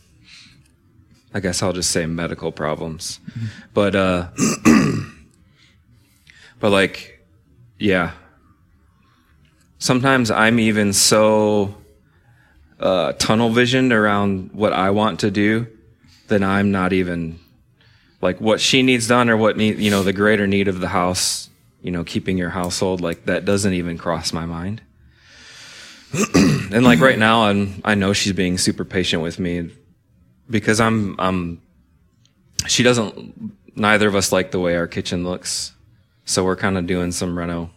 I 1.35 1.41
guess 1.41 1.63
I'll 1.63 1.73
just 1.73 1.91
say 1.91 2.07
medical 2.07 2.53
problems. 2.53 3.19
But 3.73 3.95
uh 3.95 4.29
but 6.61 6.71
like 6.71 7.25
yeah. 7.79 8.13
Sometimes 9.79 10.31
I'm 10.31 10.61
even 10.61 10.93
so 10.93 11.75
uh 12.79 13.13
tunnel 13.15 13.51
visioned 13.51 13.93
around 13.93 14.51
what 14.53 14.73
I 14.73 14.91
want 14.91 15.21
to 15.21 15.31
do 15.31 15.67
that 16.33 16.43
I'm 16.43 16.71
not 16.73 16.93
even 16.93 17.39
like 18.21 18.41
what 18.41 18.61
she 18.61 18.83
needs 18.83 19.07
done 19.09 19.29
or 19.29 19.37
what 19.37 19.57
need 19.57 19.79
you 19.79 19.91
know 19.91 20.03
the 20.03 20.13
greater 20.13 20.47
need 20.47 20.69
of 20.69 20.81
the 20.81 20.89
house 20.89 21.51
you 21.83 21.91
know 21.91 22.05
keeping 22.05 22.39
your 22.39 22.51
household 22.51 23.01
like 23.01 23.27
that 23.27 23.45
doesn't 23.45 23.75
even 23.75 23.99
cross 23.99 24.33
my 24.33 24.47
mind. 24.47 24.83
And 26.73 26.87
like 26.87 27.01
right 27.01 27.19
now 27.19 27.45
I'm, 27.45 27.83
i 27.85 27.95
know 27.95 28.15
she's 28.15 28.33
being 28.33 28.57
super 28.57 28.85
patient 28.85 29.23
with 29.23 29.39
me 29.39 29.69
because 30.49 30.81
i'm 30.81 31.17
i'm 31.19 31.61
she 32.67 32.83
doesn't 32.83 33.53
neither 33.77 34.09
of 34.09 34.15
us 34.15 34.33
like 34.33 34.51
the 34.53 34.61
way 34.61 34.77
our 34.77 34.87
kitchen 34.87 35.25
looks. 35.25 35.73
So 36.25 36.45
we're 36.45 36.57
kind 36.57 36.79
of 36.79 36.87
doing 36.87 37.13
some 37.13 37.37
reno 37.37 37.71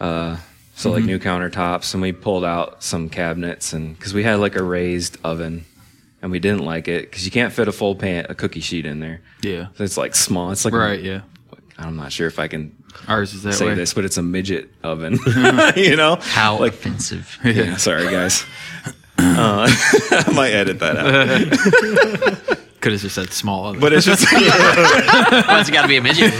uh 0.00 0.38
so 0.74 0.90
like 0.90 1.04
new 1.04 1.18
countertops 1.18 1.92
and 1.92 2.02
we 2.02 2.12
pulled 2.12 2.44
out 2.44 2.82
some 2.82 3.10
cabinets 3.10 3.74
and 3.74 3.94
because 3.94 4.14
we 4.14 4.22
had 4.22 4.38
like 4.38 4.56
a 4.56 4.62
raised 4.62 5.18
oven 5.22 5.66
and 6.22 6.30
we 6.30 6.38
didn't 6.38 6.64
like 6.64 6.88
it 6.88 7.02
because 7.10 7.24
you 7.24 7.30
can't 7.30 7.52
fit 7.52 7.68
a 7.68 7.72
full 7.72 7.94
pan 7.94 8.26
a 8.28 8.34
cookie 8.34 8.60
sheet 8.60 8.86
in 8.86 9.00
there 9.00 9.20
Yeah. 9.42 9.66
so 9.76 9.84
it's 9.84 9.96
like 9.96 10.14
small 10.14 10.50
it's 10.50 10.64
like 10.64 10.74
Right. 10.74 11.00
Yeah. 11.02 11.20
i'm 11.78 11.96
not 11.96 12.12
sure 12.12 12.26
if 12.26 12.38
i 12.38 12.48
can 12.48 12.76
Ours 13.06 13.34
is 13.34 13.44
that 13.44 13.52
say 13.54 13.66
way. 13.68 13.74
this, 13.74 13.94
but 13.94 14.04
it's 14.04 14.16
a 14.16 14.22
midget 14.22 14.68
oven. 14.82 15.16
you 15.76 15.94
know, 15.94 16.16
How 16.20 16.58
like 16.58 16.72
offensive. 16.72 17.38
yeah. 17.44 17.76
Sorry, 17.76 18.10
guys. 18.10 18.44
Uh, 19.16 19.68
I 20.10 20.32
might 20.34 20.50
edit 20.50 20.80
that 20.80 20.96
out, 20.96 22.58
Could 22.80 22.92
have 22.92 23.00
just 23.00 23.14
said 23.14 23.30
small. 23.32 23.66
Oven. 23.68 23.80
but 23.80 23.92
it's 23.92 24.04
just 24.04 24.24
Why 24.32 25.58
it's 25.60 25.70
got 25.70 25.82
to 25.82 25.88
be 25.88 25.98
a 25.98 26.02
midget? 26.02 26.32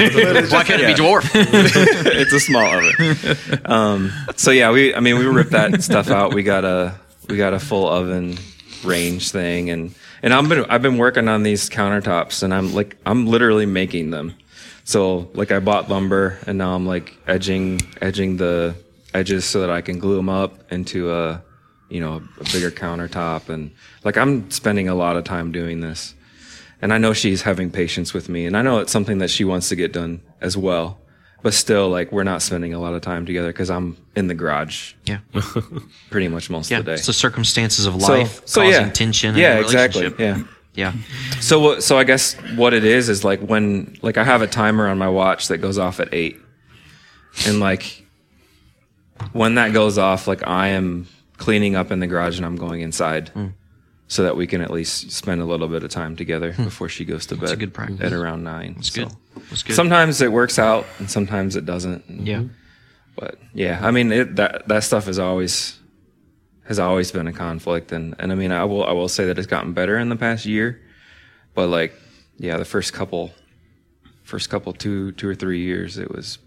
Why 0.51 0.65
can't 0.65 0.83
it 0.83 0.87
be 0.97 1.01
dwarf? 1.01 1.31
it's 1.35 2.33
a 2.33 2.41
small 2.41 2.65
oven. 2.67 3.61
Um, 3.65 4.13
so 4.35 4.51
yeah, 4.51 4.73
we 4.73 4.93
I 4.93 4.99
mean 4.99 5.19
we 5.19 5.27
ripped 5.27 5.53
that 5.53 5.83
stuff 5.85 6.11
out. 6.11 6.35
We 6.35 6.43
got 6.43 6.65
a 6.65 6.95
we 7.29 7.37
got 7.37 7.55
a 7.55 7.61
full 7.61 7.89
oven 7.89 8.39
range 8.85 9.31
thing, 9.31 9.71
and 9.71 9.95
and 10.23 10.33
I'm 10.33 10.49
been 10.49 10.65
I've 10.67 10.83
been 10.83 10.99
working 10.99 11.29
on 11.29 11.43
these 11.43 11.69
countertops, 11.69 12.43
and 12.43 12.53
I'm 12.53 12.75
like 12.75 12.97
I'm 13.07 13.27
literally 13.27 13.67
making 13.67 14.11
them. 14.11 14.35
So 14.85 15.31
like 15.35 15.53
I 15.53 15.61
bought 15.61 15.89
lumber, 15.89 16.39
and 16.47 16.59
now 16.59 16.75
I'm 16.75 16.87
like 16.87 17.17
edging 17.27 17.81
edging 18.01 18.37
the 18.37 18.75
edges 19.15 19.45
so 19.45 19.61
that 19.61 19.71
I 19.71 19.81
can 19.81 19.99
glue 19.99 20.17
them 20.17 20.29
up 20.29 20.73
into 20.73 21.13
a 21.13 21.43
you 21.89 22.01
know 22.01 22.23
a 22.41 22.45
bigger 22.45 22.71
countertop, 22.71 23.49
and 23.49 23.71
like 24.05 24.17
I'm 24.17 24.51
spending 24.51 24.89
a 24.89 24.95
lot 24.95 25.17
of 25.17 25.25
time 25.25 25.53
doing 25.53 25.81
this. 25.81 26.15
And 26.83 26.95
I 26.95 26.99
know 26.99 27.13
she's 27.13 27.43
having 27.43 27.71
patience 27.71 28.15
with 28.15 28.31
me, 28.31 28.47
and 28.47 28.57
I 28.57 28.63
know 28.63 28.79
it's 28.79 28.91
something 28.91 29.19
that 29.19 29.29
she 29.29 29.45
wants 29.45 29.69
to 29.69 29.77
get 29.77 29.93
done 29.93 30.23
as 30.41 30.57
well. 30.57 30.99
But 31.43 31.55
still, 31.55 31.89
like 31.89 32.13
we're 32.13 32.25
not 32.25 32.43
spending 32.43 32.75
a 32.75 32.79
lot 32.79 32.93
of 32.95 33.01
time 33.03 33.25
together 33.27 33.49
because 33.49 33.71
I'm 33.71 33.97
in 34.15 34.27
the 34.27 34.35
garage 34.35 34.93
Yeah. 35.07 35.19
pretty 36.11 36.29
much 36.29 36.51
most 36.51 36.71
Yeah. 36.71 36.79
of 36.79 36.85
the 36.85 36.91
day. 36.91 36.95
It's 36.95 37.07
the 37.07 37.13
circumstances 37.13 37.87
of 37.87 37.97
life 37.97 38.43
so, 38.47 38.61
causing 38.63 38.87
yeah. 38.87 38.91
tension. 38.93 39.37
yeah, 39.37 39.59
exactly. 39.61 40.13
Yeah. 40.19 40.43
Yeah. 40.75 40.93
So, 41.41 41.59
what- 41.61 41.83
so 41.83 41.99
I 41.99 42.05
guess 42.05 42.35
what 42.57 42.75
it 42.75 42.85
is 42.85 43.09
is 43.09 43.25
like 43.25 43.41
when, 43.41 43.97
like, 44.03 44.17
I 44.19 44.25
have 44.25 44.41
a 44.43 44.47
timer 44.47 44.87
on 44.89 44.99
my 44.99 45.09
watch 45.09 45.49
that 45.49 45.59
goes 45.59 45.79
off 45.79 45.99
at 45.99 46.13
eight, 46.13 46.39
and 47.47 47.59
like 47.59 48.05
when 49.33 49.55
that 49.57 49.73
goes 49.73 49.99
off, 49.99 50.27
like 50.29 50.47
I 50.47 50.69
am 50.69 51.07
cleaning 51.39 51.75
up 51.75 51.91
in 51.91 52.01
the 52.01 52.07
garage 52.07 52.37
and 52.37 52.47
I'm 52.47 52.57
going 52.57 52.83
inside, 52.83 53.31
Hmm. 53.31 53.47
So 54.11 54.25
that 54.25 54.35
we 54.37 54.45
can 54.45 54.61
at 54.61 54.73
least 54.73 55.13
spend 55.13 55.41
a 55.41 55.45
little 55.45 55.69
bit 55.69 55.85
of 55.85 55.91
time 55.91 56.17
together 56.17 56.53
before 56.53 56.89
she 56.89 57.05
goes 57.05 57.27
to 57.27 57.37
bed. 57.37 57.51
Hmm. 57.51 57.53
a 57.53 57.57
good 57.57 57.73
practice. 57.73 58.01
at 58.01 58.13
around 58.13 58.43
nine. 58.43 58.75
It's 58.77 58.91
good. 58.91 59.09
It's 59.53 59.63
good. 59.63 59.77
Sometimes 59.77 60.21
it 60.21 60.33
works 60.33 60.59
out, 60.59 60.85
and 60.99 61.09
sometimes 61.09 61.55
it 61.55 61.65
doesn't. 61.65 62.05
yeah. 62.09 62.43
But 63.15 63.39
yeah, 63.55 63.79
I 63.81 63.93
mean 63.93 64.11
it, 64.11 64.37
that 64.37 64.67
that 64.67 64.83
stuff 64.83 65.07
is 65.07 65.21
always 65.21 65.79
has 66.67 66.81
always 66.81 67.13
been 67.13 67.29
a 67.29 67.33
conflict, 67.33 67.93
and 67.93 68.17
and 68.19 68.33
I 68.33 68.35
mean 68.35 68.51
I 68.51 68.65
will 68.65 68.85
I 68.85 68.93
will 68.93 69.09
say 69.09 69.27
that 69.27 69.39
it's 69.39 69.47
gotten 69.47 69.75
better 69.75 69.97
in 69.97 70.09
the 70.09 70.17
past 70.17 70.45
year, 70.45 70.81
but 71.55 71.69
like 71.69 71.95
yeah, 72.39 72.57
the 72.57 72.65
first 72.65 72.93
couple, 72.93 73.33
first 74.25 74.51
couple 74.51 74.73
two 74.73 75.13
two 75.13 75.29
or 75.29 75.37
three 75.37 75.61
years, 75.61 75.99
it 75.99 76.11
was 76.11 76.39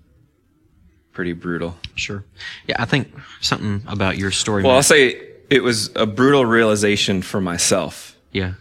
pretty 1.14 1.32
brutal. 1.34 1.78
Sure. 1.96 2.26
Yeah. 2.68 2.76
I 2.80 2.86
think 2.86 3.14
something 3.40 3.84
about 3.88 4.18
your 4.18 4.32
story. 4.32 4.64
Well, 4.64 4.76
I'll 4.76 4.84
say 4.84 5.33
it 5.50 5.64
was 5.64 5.90
a 5.96 6.06
brutal 6.06 6.46
realization 6.46 7.22
for 7.22 7.40
myself, 7.42 8.16
yeah. 8.32 8.54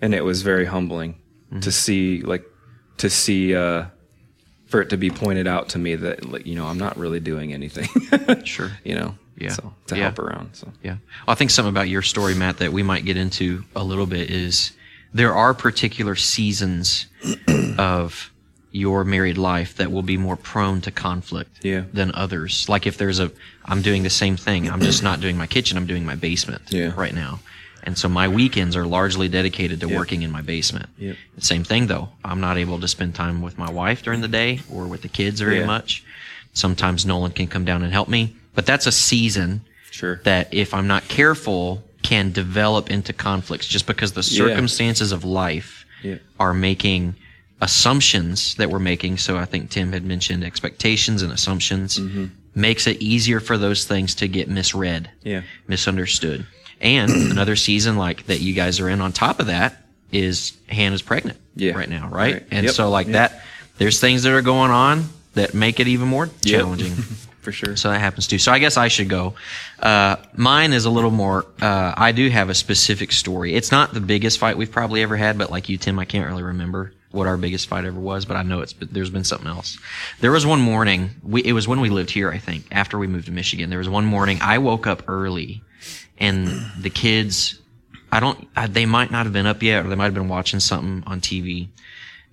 and 0.00 0.14
it 0.14 0.24
was 0.24 0.42
very 0.42 0.64
humbling 0.66 1.14
Mm-hmm. 1.50 1.60
to 1.60 1.70
see 1.72 2.20
like 2.22 2.44
to 2.96 3.10
see 3.10 3.54
uh 3.54 3.84
for 4.64 4.80
it 4.80 4.88
to 4.88 4.96
be 4.96 5.10
pointed 5.10 5.46
out 5.46 5.68
to 5.70 5.78
me 5.78 5.96
that 5.96 6.24
like 6.24 6.46
you 6.46 6.54
know 6.54 6.64
I'm 6.66 6.78
not 6.78 6.96
really 6.96 7.20
doing 7.20 7.52
anything. 7.52 7.88
Sure. 8.46 8.70
you 8.84 8.94
know. 8.94 9.14
Yeah. 9.36 9.50
So 9.50 9.74
to 9.88 9.96
Yeah. 9.96 10.02
help 10.04 10.18
around. 10.18 10.54
So 10.56 10.72
Yeah. 10.82 10.96
I 11.28 11.34
think 11.34 11.50
something 11.50 11.68
about 11.68 11.88
your 11.90 12.00
story, 12.00 12.34
Matt, 12.34 12.56
that 12.58 12.72
we 12.72 12.82
might 12.82 13.04
get 13.04 13.18
into 13.18 13.64
a 13.76 13.84
little 13.84 14.06
bit 14.06 14.30
is 14.30 14.72
there 15.12 15.34
are 15.34 15.52
particular 15.52 16.16
seasons 16.16 17.06
of 17.78 18.32
your 18.72 19.04
married 19.04 19.36
life 19.38 19.76
that 19.76 19.92
will 19.92 20.02
be 20.02 20.16
more 20.16 20.36
prone 20.36 20.80
to 20.80 20.90
conflict 20.90 21.58
Yeah. 21.62 21.82
than 21.92 22.10
others. 22.14 22.68
Like 22.68 22.86
if 22.86 22.96
there's 22.96 23.20
a, 23.20 23.30
I'm 23.66 23.82
doing 23.82 24.02
the 24.02 24.10
same 24.10 24.36
thing. 24.36 24.70
I'm 24.70 24.80
just 24.80 25.02
not 25.02 25.20
doing 25.20 25.36
my 25.36 25.46
kitchen. 25.46 25.76
I'm 25.76 25.86
doing 25.86 26.06
my 26.06 26.14
basement 26.16 26.62
Yeah. 26.70 26.92
right 26.96 27.14
now. 27.14 27.40
And 27.84 27.98
so 27.98 28.08
my 28.08 28.28
weekends 28.28 28.74
are 28.76 28.86
largely 28.86 29.28
dedicated 29.28 29.80
to 29.80 29.88
working 29.88 30.22
in 30.22 30.30
my 30.30 30.40
basement. 30.40 30.88
Yep. 30.98 31.16
Same 31.38 31.64
thing 31.64 31.86
though. 31.88 32.08
I'm 32.24 32.40
not 32.40 32.56
able 32.56 32.80
to 32.80 32.88
spend 32.88 33.14
time 33.14 33.42
with 33.42 33.58
my 33.58 33.70
wife 33.70 34.02
during 34.02 34.20
the 34.22 34.28
day 34.28 34.60
or 34.70 34.86
with 34.86 35.02
the 35.02 35.08
kids 35.08 35.40
very 35.40 35.58
Yeah. 35.58 35.66
much. 35.66 36.02
Sometimes 36.54 37.04
Nolan 37.04 37.32
can 37.32 37.48
come 37.48 37.64
down 37.64 37.82
and 37.82 37.92
help 37.92 38.08
me, 38.08 38.34
but 38.54 38.66
that's 38.66 38.86
a 38.86 38.92
season 38.92 39.62
Sure. 39.90 40.20
that 40.24 40.48
if 40.52 40.72
I'm 40.72 40.86
not 40.86 41.08
careful 41.08 41.82
can 42.02 42.32
develop 42.32 42.90
into 42.90 43.12
conflicts 43.12 43.66
just 43.66 43.86
because 43.86 44.12
the 44.12 44.22
circumstances 44.22 45.12
of 45.12 45.24
life 45.24 45.84
Yeah. 46.02 46.16
are 46.40 46.54
making 46.54 47.14
assumptions 47.62 48.54
that 48.56 48.70
we're 48.70 48.78
making. 48.78 49.16
So 49.18 49.36
I 49.38 49.44
think 49.46 49.70
Tim 49.70 49.92
had 49.92 50.04
mentioned 50.04 50.44
expectations 50.44 51.22
and 51.22 51.32
assumptions 51.32 51.98
Mm-hmm. 51.98 52.26
makes 52.54 52.86
it 52.86 53.00
easier 53.00 53.40
for 53.40 53.56
those 53.56 53.84
things 53.86 54.14
to 54.16 54.28
get 54.28 54.48
misread, 54.48 55.08
Yeah. 55.22 55.42
misunderstood. 55.68 56.44
And 56.80 57.10
another 57.32 57.56
season 57.56 57.96
like 57.96 58.26
that 58.26 58.40
you 58.40 58.52
guys 58.52 58.80
are 58.80 58.88
in 58.90 59.00
on 59.00 59.12
top 59.12 59.40
of 59.40 59.46
that 59.46 59.76
is 60.10 60.52
Hannah's 60.68 61.00
pregnant 61.02 61.38
Yeah. 61.56 61.72
right 61.72 61.88
now, 61.88 62.08
right? 62.08 62.34
Right. 62.34 62.46
And 62.50 62.66
Yep. 62.66 62.74
so 62.74 62.90
like 62.90 63.06
Yep. 63.06 63.14
that, 63.14 63.42
there's 63.78 64.00
things 64.00 64.22
that 64.24 64.32
are 64.32 64.42
going 64.42 64.70
on 64.70 65.08
that 65.34 65.54
make 65.54 65.80
it 65.80 65.88
even 65.88 66.08
more 66.08 66.28
challenging. 66.44 66.92
For 67.42 67.50
sure. 67.50 67.74
So 67.74 67.90
that 67.90 67.98
happens 67.98 68.28
too. 68.28 68.38
So 68.38 68.52
I 68.52 68.60
guess 68.60 68.76
I 68.76 68.86
should 68.86 69.08
go. 69.08 69.34
Uh, 69.80 70.14
mine 70.36 70.72
is 70.72 70.84
a 70.84 70.90
little 70.90 71.10
more. 71.10 71.44
Uh, 71.60 71.92
I 71.96 72.12
do 72.12 72.28
have 72.30 72.50
a 72.50 72.54
specific 72.54 73.10
story. 73.10 73.54
It's 73.54 73.72
not 73.72 73.92
the 73.94 74.00
biggest 74.00 74.38
fight 74.38 74.56
we've 74.56 74.70
probably 74.70 75.02
ever 75.02 75.16
had, 75.16 75.38
but 75.38 75.50
like 75.50 75.68
you, 75.68 75.76
Tim, 75.76 75.98
I 75.98 76.04
can't 76.04 76.28
really 76.30 76.44
remember 76.44 76.92
what 77.12 77.26
our 77.26 77.36
biggest 77.36 77.68
fight 77.68 77.84
ever 77.84 77.98
was. 77.98 78.24
But 78.24 78.36
I 78.36 78.42
know 78.42 78.60
it's. 78.60 78.74
There's 78.80 79.10
been 79.10 79.24
something 79.24 79.48
else. 79.48 79.78
There 80.20 80.32
was 80.32 80.44
one 80.44 80.60
morning. 80.60 81.10
We, 81.22 81.44
it 81.44 81.52
was 81.52 81.68
when 81.68 81.80
we 81.80 81.90
lived 81.90 82.10
here, 82.10 82.30
I 82.30 82.38
think. 82.38 82.66
After 82.70 82.98
we 82.98 83.06
moved 83.06 83.26
to 83.26 83.32
Michigan, 83.32 83.70
there 83.70 83.78
was 83.78 83.88
one 83.88 84.04
morning 84.04 84.38
I 84.40 84.58
woke 84.58 84.86
up 84.86 85.04
early, 85.08 85.62
and 86.18 86.48
the 86.80 86.90
kids. 86.90 87.58
I 88.10 88.20
don't. 88.20 88.48
I, 88.56 88.66
they 88.66 88.86
might 88.86 89.10
not 89.10 89.26
have 89.26 89.32
been 89.32 89.46
up 89.46 89.62
yet, 89.62 89.84
or 89.84 89.88
they 89.88 89.94
might 89.94 90.04
have 90.04 90.14
been 90.14 90.28
watching 90.28 90.60
something 90.60 91.04
on 91.06 91.20
TV. 91.20 91.68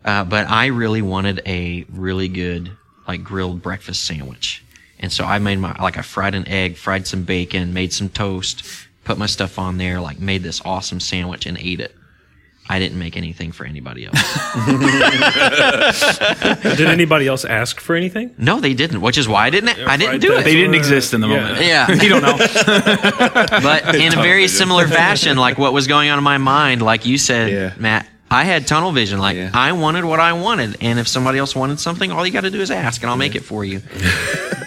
Uh, 0.04 0.24
but 0.24 0.50
I 0.50 0.68
really 0.68 1.02
wanted 1.02 1.42
a 1.46 1.86
really 1.90 2.28
good 2.28 2.72
like 3.08 3.24
grilled 3.24 3.62
breakfast 3.62 4.06
sandwich. 4.06 4.64
And 5.00 5.12
so 5.12 5.24
I 5.24 5.40
made 5.40 5.60
my 5.60 5.76
like 5.82 5.98
I 5.98 6.02
fried 6.02 6.36
an 6.36 6.48
egg, 6.48 6.78
fried 6.78 7.08
some 7.08 7.24
bacon, 7.24 7.74
made 7.74 7.94
some 7.94 8.10
toast, 8.10 8.64
put 9.04 9.18
my 9.18 9.26
stuff 9.26 9.58
on 9.58 9.78
there, 9.78 10.00
like 10.00 10.20
made 10.20 10.44
this 10.44 10.62
awesome 10.64 11.00
sandwich 11.00 11.46
and 11.46 11.58
ate 11.58 11.80
it. 11.80 11.96
I 12.72 12.78
didn't 12.78 13.00
make 13.00 13.18
anything 13.18 13.52
for 13.52 13.66
anybody 13.66 14.06
else. 14.06 14.22
Did 16.78 16.88
anybody 16.88 17.28
else 17.28 17.46
ask 17.46 17.80
for 17.80 17.96
anything? 17.96 18.34
no, 18.38 18.60
they 18.60 18.74
didn't, 18.74 19.02
which 19.02 19.18
is 19.18 19.28
why 19.28 19.48
I 19.48 19.50
didn't 19.50 19.70
I 19.80 19.98
didn't 19.98 20.20
do 20.20 20.36
it. 20.38 20.44
they 20.44 20.56
didn't 20.56 20.76
exist 20.76 21.14
in 21.14 21.22
the 21.22 21.28
Yeah. 21.28 21.42
moment. 21.42 21.66
Yeah. 21.66 21.92
you 22.04 22.10
don't 22.10 22.22
know. 22.22 22.38
but 22.38 23.96
in 23.96 24.14
a 24.18 24.22
very 24.22 24.48
similar 24.48 24.88
fashion, 24.88 25.38
like 25.38 25.58
what 25.58 25.74
was 25.74 25.88
going 25.88 26.10
on 26.10 26.18
in 26.18 26.24
my 26.24 26.38
mind, 26.38 26.82
like 26.82 27.06
you 27.06 27.18
said, 27.18 27.52
Yeah. 27.52 27.74
Matt, 27.78 28.08
I 28.32 28.44
had 28.44 28.68
tunnel 28.68 28.92
vision. 28.92 29.20
Like 29.20 29.38
Yeah. 29.38 29.50
I 29.54 29.72
wanted 29.72 30.06
what 30.06 30.20
I 30.20 30.34
wanted, 30.34 30.78
and 30.82 31.00
if 31.00 31.08
somebody 31.08 31.40
else 31.40 31.56
wanted 31.56 31.80
something, 31.80 32.12
all 32.12 32.26
you 32.26 32.32
got 32.32 32.42
to 32.42 32.52
do 32.52 32.62
is 32.62 32.70
ask, 32.70 33.02
and 33.02 33.10
I'll 33.10 33.18
make 33.18 33.34
it 33.36 33.44
for 33.44 33.66
you. 33.66 33.82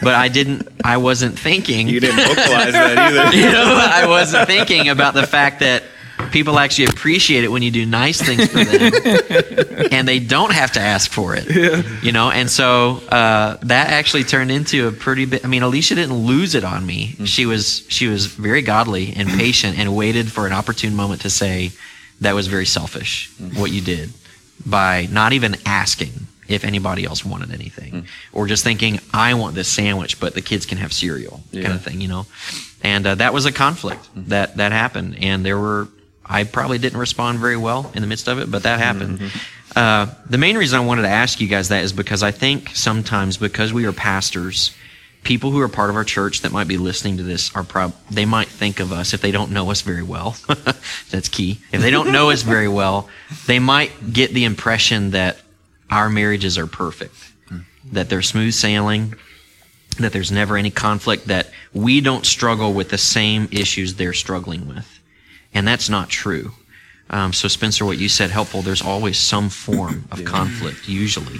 but 0.02 0.14
I 0.16 0.26
didn't. 0.28 0.66
I 0.84 0.96
wasn't 0.96 1.38
thinking. 1.38 1.88
You 1.88 2.00
didn't 2.00 2.16
vocalize 2.26 2.72
that 2.72 2.98
either. 2.98 3.36
you 3.36 3.52
know, 3.52 3.88
I 3.92 4.06
wasn't 4.08 4.48
thinking 4.48 4.88
about 4.88 5.14
the 5.14 5.26
fact 5.26 5.60
that 5.60 5.84
people 6.32 6.58
actually 6.58 6.86
appreciate 6.86 7.44
it 7.44 7.48
when 7.48 7.62
you 7.62 7.70
do 7.70 7.86
nice 7.86 8.20
things 8.20 8.48
for 8.48 8.64
them, 8.64 9.88
and 9.92 10.08
they 10.08 10.18
don't 10.18 10.52
have 10.52 10.72
to 10.72 10.80
ask 10.80 11.10
for 11.10 11.34
it. 11.36 12.02
You 12.02 12.12
know, 12.12 12.30
and 12.30 12.50
so 12.50 13.00
uh, 13.08 13.58
that 13.62 13.90
actually 13.90 14.24
turned 14.24 14.50
into 14.50 14.88
a 14.88 14.92
pretty 14.92 15.26
bit. 15.26 15.44
I 15.44 15.48
mean, 15.48 15.62
Alicia 15.62 15.94
didn't 15.94 16.16
lose 16.16 16.54
it 16.54 16.64
on 16.64 16.84
me. 16.84 17.08
Mm-hmm. 17.08 17.24
She 17.24 17.46
was 17.46 17.86
she 17.88 18.06
was 18.08 18.26
very 18.26 18.62
godly 18.62 19.12
and 19.14 19.28
mm-hmm. 19.28 19.38
patient, 19.38 19.78
and 19.78 19.94
waited 19.94 20.32
for 20.32 20.46
an 20.46 20.52
opportune 20.52 20.96
moment 20.96 21.20
to 21.22 21.30
say 21.30 21.70
that 22.20 22.34
was 22.34 22.46
very 22.46 22.66
selfish 22.66 23.30
mm-hmm. 23.32 23.60
what 23.60 23.70
you 23.70 23.80
did 23.80 24.10
by 24.64 25.08
not 25.10 25.32
even 25.32 25.56
asking 25.66 26.12
if 26.48 26.64
anybody 26.64 27.04
else 27.04 27.24
wanted 27.24 27.52
anything 27.52 27.92
mm. 27.92 28.06
or 28.32 28.46
just 28.46 28.62
thinking 28.62 29.00
i 29.12 29.34
want 29.34 29.54
this 29.54 29.68
sandwich 29.68 30.20
but 30.20 30.34
the 30.34 30.42
kids 30.42 30.66
can 30.66 30.78
have 30.78 30.92
cereal 30.92 31.40
kind 31.52 31.68
of 31.68 31.82
thing 31.82 32.00
you 32.00 32.08
know? 32.08 32.26
And 32.84 33.06
uh, 33.06 33.14
that 33.16 33.32
was 33.32 33.46
a 33.46 33.52
conflict 33.52 34.08
that 34.28 34.56
that 34.56 34.72
happened 34.72 35.16
and 35.20 35.44
there 35.44 35.58
were 35.58 35.88
i 36.26 36.44
probably 36.44 36.78
didn't 36.78 36.98
respond 36.98 37.38
very 37.38 37.56
well 37.56 37.90
in 37.94 38.00
the 38.02 38.08
midst 38.08 38.28
of 38.28 38.38
it 38.38 38.50
but 38.50 38.62
that 38.62 38.78
happened. 38.78 39.20
Uh, 39.74 40.06
the 40.28 40.38
main 40.38 40.56
reason 40.56 40.78
i 40.78 40.84
wanted 40.84 41.02
to 41.02 41.08
ask 41.08 41.40
you 41.40 41.48
guys 41.48 41.68
that 41.68 41.82
is 41.82 41.92
because 41.92 42.22
i 42.22 42.30
think 42.30 42.70
sometimes 42.74 43.36
because 43.36 43.72
we 43.72 43.86
are 43.86 43.92
pastors 43.92 44.74
people 45.24 45.50
who 45.50 45.60
are 45.60 45.68
part 45.68 45.88
of 45.88 45.96
our 45.96 46.04
church 46.04 46.40
that 46.42 46.52
might 46.52 46.68
be 46.68 46.76
listening 46.76 47.16
to 47.16 47.22
this 47.22 47.54
are 47.54 47.62
prob 47.62 47.94
they 48.10 48.24
might 48.24 48.48
think 48.48 48.80
of 48.80 48.92
us 48.92 49.14
if 49.14 49.20
they 49.20 49.30
don't 49.30 49.50
know 49.50 49.70
us 49.70 49.80
very 49.80 50.02
well 50.02 50.36
that's 51.10 51.28
key 51.28 51.58
if 51.72 51.80
they 51.80 51.90
don't 51.90 52.12
know 52.12 52.30
us 52.30 52.42
very 52.42 52.68
well 52.68 53.08
they 53.46 53.58
might 53.58 54.12
get 54.12 54.32
the 54.34 54.44
impression 54.44 55.10
that 55.12 55.38
our 55.90 56.08
marriages 56.08 56.58
are 56.58 56.66
perfect 56.66 57.14
that 57.92 58.08
they're 58.08 58.22
smooth 58.22 58.52
sailing 58.52 59.14
that 59.98 60.12
there's 60.12 60.32
never 60.32 60.56
any 60.56 60.70
conflict 60.70 61.26
that 61.26 61.50
we 61.74 62.00
don't 62.00 62.24
struggle 62.24 62.72
with 62.72 62.88
the 62.88 62.98
same 62.98 63.48
issues 63.52 63.94
they're 63.94 64.12
struggling 64.12 64.66
with 64.66 65.00
and 65.54 65.66
that's 65.66 65.88
not 65.88 66.08
true 66.08 66.52
um, 67.10 67.32
so 67.32 67.48
spencer 67.48 67.84
what 67.84 67.98
you 67.98 68.08
said 68.08 68.30
helpful 68.30 68.62
there's 68.62 68.82
always 68.82 69.18
some 69.18 69.48
form 69.48 70.04
of 70.10 70.24
conflict 70.24 70.88
usually 70.88 71.38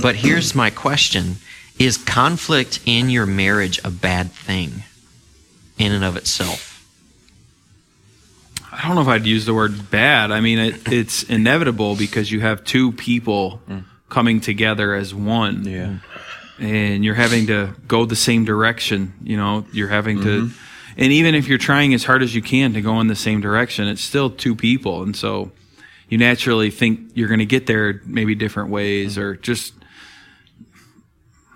but 0.00 0.16
here's 0.16 0.54
my 0.54 0.70
question 0.70 1.36
Is 1.78 1.96
conflict 1.98 2.80
in 2.86 3.10
your 3.10 3.26
marriage 3.26 3.80
a 3.84 3.90
bad 3.90 4.30
thing 4.30 4.84
in 5.78 5.92
and 5.92 6.04
of 6.04 6.16
itself? 6.16 6.68
I 8.72 8.86
don't 8.86 8.94
know 8.94 9.02
if 9.02 9.08
I'd 9.08 9.26
use 9.26 9.44
the 9.44 9.52
word 9.54 9.90
bad. 9.90 10.30
I 10.30 10.40
mean, 10.40 10.58
it, 10.58 10.92
it's 10.92 11.24
inevitable 11.24 11.94
because 11.96 12.30
you 12.30 12.40
have 12.40 12.64
two 12.64 12.92
people 12.92 13.60
coming 14.08 14.40
together 14.40 14.94
as 14.94 15.14
one. 15.14 15.64
Yeah. 15.64 15.96
and 16.58 17.04
you're 17.04 17.14
having 17.16 17.48
to 17.48 17.74
go 17.88 18.06
the 18.06 18.16
same 18.16 18.44
direction. 18.44 19.12
You 19.22 19.36
know, 19.36 19.66
you're 19.72 19.88
having 19.88 20.22
to, 20.22 20.50
and 20.96 21.12
even 21.12 21.34
if 21.34 21.48
you're 21.48 21.58
trying 21.58 21.94
as 21.94 22.04
hard 22.04 22.22
as 22.22 22.34
you 22.34 22.42
can 22.42 22.72
to 22.74 22.80
go 22.80 23.00
in 23.00 23.06
the 23.06 23.16
same 23.16 23.40
direction, 23.40 23.88
it's 23.88 24.02
still 24.02 24.30
two 24.30 24.54
people, 24.54 25.02
and 25.02 25.16
so 25.16 25.50
you 26.08 26.18
naturally 26.18 26.70
think 26.70 27.12
you're 27.14 27.28
going 27.28 27.38
to 27.40 27.46
get 27.46 27.66
there 27.66 28.00
maybe 28.04 28.34
different 28.34 28.70
ways 28.70 29.16
or 29.16 29.34
just 29.36 29.72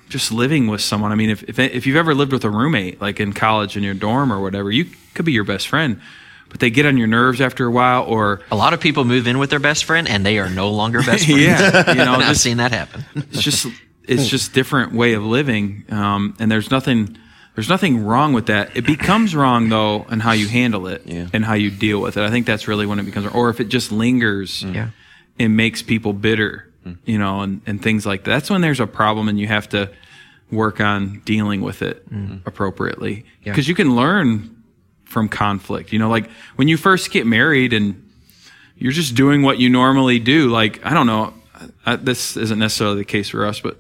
just 0.09 0.31
living 0.31 0.69
with 0.69 0.81
someone. 0.81 1.13
I 1.13 1.15
mean, 1.17 1.31
if, 1.31 1.43
if 1.45 1.59
if 1.59 1.87
you've 1.87 1.97
ever 1.97 2.15
lived 2.15 2.33
with 2.33 2.45
a 2.45 2.51
roommate, 2.51 3.01
like 3.01 3.21
in 3.21 3.33
college 3.33 3.77
in 3.77 3.83
your 3.83 3.95
dorm 3.95 4.33
or 4.33 4.41
whatever, 4.41 4.71
you 4.71 4.87
could 5.15 5.25
be 5.25 5.33
your 5.33 5.45
best 5.45 5.69
friend, 5.69 6.01
but 6.49 6.61
they 6.61 6.71
get 6.71 6.87
on 6.87 6.97
your 6.97 7.09
nerves 7.09 7.41
after 7.41 7.67
a 7.67 7.71
while, 7.71 8.05
or 8.05 8.41
A 8.51 8.57
lot 8.57 8.73
of 8.73 8.81
people 8.81 9.05
move 9.05 9.27
in 9.27 9.39
with 9.39 9.51
their 9.51 9.59
best 9.59 9.85
friend 9.85 10.09
and 10.09 10.25
they 10.25 10.39
are 10.39 10.49
no 10.49 10.71
longer 10.71 11.03
best 11.03 11.25
friends. 11.27 11.41
yeah, 11.43 11.91
you 11.93 11.97
know, 12.05 12.15
I've 12.15 12.29
just 12.29 12.43
seen 12.43 12.59
that 12.59 12.73
happen. 12.73 13.05
it's 13.15 13.43
just 13.43 13.67
it's 14.05 14.29
just 14.29 14.53
different 14.55 14.93
way 14.93 15.15
of 15.15 15.25
living 15.25 15.85
um, 15.91 16.37
and 16.39 16.51
there's 16.51 16.71
nothing 16.71 17.19
there's 17.57 17.69
nothing 17.69 18.05
wrong 18.05 18.33
with 18.33 18.47
that 18.47 18.77
it 18.77 18.87
becomes 18.87 19.35
wrong 19.35 19.69
though 19.69 20.07
in 20.11 20.21
how 20.21 20.33
you 20.33 20.47
handle 20.47 20.87
it 20.87 21.03
Yeah. 21.05 21.27
and 21.33 21.45
how 21.45 21.55
you 21.55 21.71
deal 21.71 22.01
with 22.01 22.17
it 22.17 22.23
i 22.23 22.31
think 22.31 22.47
that's 22.47 22.69
really 22.69 22.87
when 22.87 22.99
it 23.01 23.05
becomes 23.05 23.27
or 23.29 23.51
if 23.51 23.61
it 23.61 23.65
just 23.69 23.91
lingers 23.91 24.63
mm. 24.63 24.75
Yeah. 24.75 24.91
and 25.39 25.57
makes 25.57 25.83
people 25.83 26.13
bitter 26.13 26.71
mm. 26.87 26.97
you 27.05 27.19
know 27.19 27.41
and, 27.41 27.61
and 27.67 27.83
things 27.83 28.07
like 28.07 28.25
that 28.25 28.31
that's 28.31 28.51
when 28.51 28.61
there's 28.61 28.81
a 28.81 28.87
problem 28.87 29.29
and 29.29 29.41
you 29.41 29.49
have 29.49 29.69
to 29.71 29.91
work 30.53 30.81
on 30.81 31.21
dealing 31.25 31.61
with 31.61 31.83
it 31.83 32.09
mm. 32.09 32.41
appropriately 32.47 33.25
Yeah. 33.43 33.53
because 33.53 33.67
you 33.67 33.75
can 33.75 33.97
learn 33.97 34.63
from 35.05 35.29
conflict 35.29 35.93
you 35.93 35.99
know 35.99 36.09
like 36.09 36.31
when 36.55 36.69
you 36.69 36.77
first 36.77 37.11
get 37.11 37.27
married 37.27 37.73
and 37.73 38.03
you're 38.77 38.93
just 38.93 39.15
doing 39.15 39.43
what 39.43 39.59
you 39.59 39.71
normally 39.71 40.19
do. 40.19 40.49
Like, 40.51 40.85
I 40.85 40.93
don't 40.95 41.07
know, 41.07 41.33
I, 41.85 41.97
this 41.97 42.37
isn't 42.37 42.59
necessarily 42.59 42.99
the 42.99 43.05
case 43.05 43.31
for 43.31 43.47
us, 43.47 43.61
but 43.61 43.79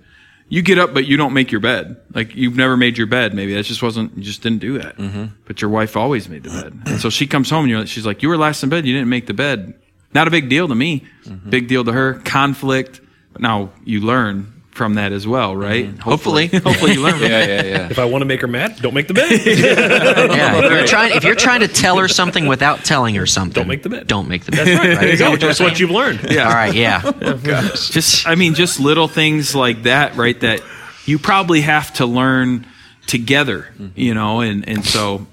you 0.48 0.62
get 0.62 0.78
up, 0.78 0.94
but 0.94 1.06
you 1.06 1.16
don't 1.16 1.32
make 1.32 1.50
your 1.50 1.60
bed. 1.60 1.96
Like, 2.14 2.34
you've 2.34 2.56
never 2.56 2.76
made 2.76 2.96
your 2.98 3.06
bed. 3.06 3.34
Maybe 3.34 3.54
that 3.54 3.64
just 3.64 3.82
wasn't, 3.82 4.16
you 4.16 4.22
just 4.22 4.42
didn't 4.42 4.60
do 4.60 4.78
that. 4.78 4.96
Mm-hmm. 4.96 5.26
But 5.44 5.60
your 5.60 5.70
wife 5.70 5.96
always 5.96 6.28
made 6.28 6.44
the 6.44 6.50
bed. 6.50 6.80
And 6.86 7.00
so 7.00 7.10
she 7.10 7.26
comes 7.26 7.50
home 7.50 7.64
and 7.64 7.70
you're, 7.70 7.86
she's 7.86 8.06
like, 8.06 8.22
You 8.22 8.28
were 8.28 8.36
last 8.36 8.62
in 8.62 8.68
bed, 8.68 8.86
you 8.86 8.92
didn't 8.92 9.08
make 9.08 9.26
the 9.26 9.34
bed. 9.34 9.74
Not 10.14 10.28
a 10.28 10.30
big 10.30 10.48
deal 10.48 10.68
to 10.68 10.74
me, 10.74 11.04
mm-hmm. 11.24 11.50
big 11.50 11.68
deal 11.68 11.84
to 11.84 11.92
her. 11.92 12.14
Conflict. 12.20 13.00
But 13.32 13.42
now 13.42 13.72
you 13.84 14.00
learn 14.00 14.55
from 14.76 14.94
that 14.94 15.12
as 15.12 15.26
well, 15.26 15.56
right? 15.56 15.98
Hopefully. 15.98 16.46
Hopefully 16.46 16.92
you 16.92 17.02
learn 17.02 17.14
from 17.14 17.22
Yeah, 17.30 17.46
yeah, 17.46 17.62
yeah. 17.62 17.88
If 17.90 17.98
I 17.98 18.04
want 18.04 18.22
to 18.22 18.26
make 18.26 18.40
her 18.42 18.46
mad, 18.46 18.76
don't 18.80 18.94
make 18.94 19.08
the 19.08 19.14
bed. 19.14 19.30
Yeah. 20.36 20.64
If 20.64 20.70
you're 20.70 20.86
trying 20.86 21.16
if 21.16 21.24
you're 21.24 21.34
trying 21.34 21.60
to 21.60 21.68
tell 21.68 21.98
her 21.98 22.08
something 22.08 22.46
without 22.46 22.84
telling 22.84 23.14
her 23.14 23.26
something, 23.26 23.54
Don't 23.54 23.68
make 23.68 23.82
the 23.82 23.88
bed. 23.88 24.06
Don't 24.06 24.28
make 24.28 24.44
the 24.44 24.52
bed. 24.52 24.66
That's 24.66 24.78
right. 24.78 24.94
there 24.94 25.06
you 25.06 25.12
Is 25.12 25.18
that 25.18 25.30
what 25.30 25.40
you're 25.40 25.48
That's 25.48 25.60
what 25.60 25.76
saying? 25.76 25.80
you've 25.80 25.90
learned. 25.90 26.30
Yeah. 26.30 26.48
All 26.48 26.54
right, 26.54 26.74
yeah. 26.74 27.02
Oh, 27.26 27.70
just 27.74 28.26
i 28.26 28.34
mean 28.34 28.54
just 28.54 28.78
little 28.78 29.08
things 29.08 29.54
like 29.54 29.84
that 29.84 30.16
right 30.16 30.38
that 30.40 30.60
you 31.06 31.18
probably 31.18 31.60
have 31.60 31.92
to 31.94 32.06
learn 32.06 32.66
together 33.06 33.68
mm-hmm. 33.72 33.88
you 33.94 34.14
know 34.14 34.40
and 34.40 34.68
and 34.68 34.84
so 34.84 35.26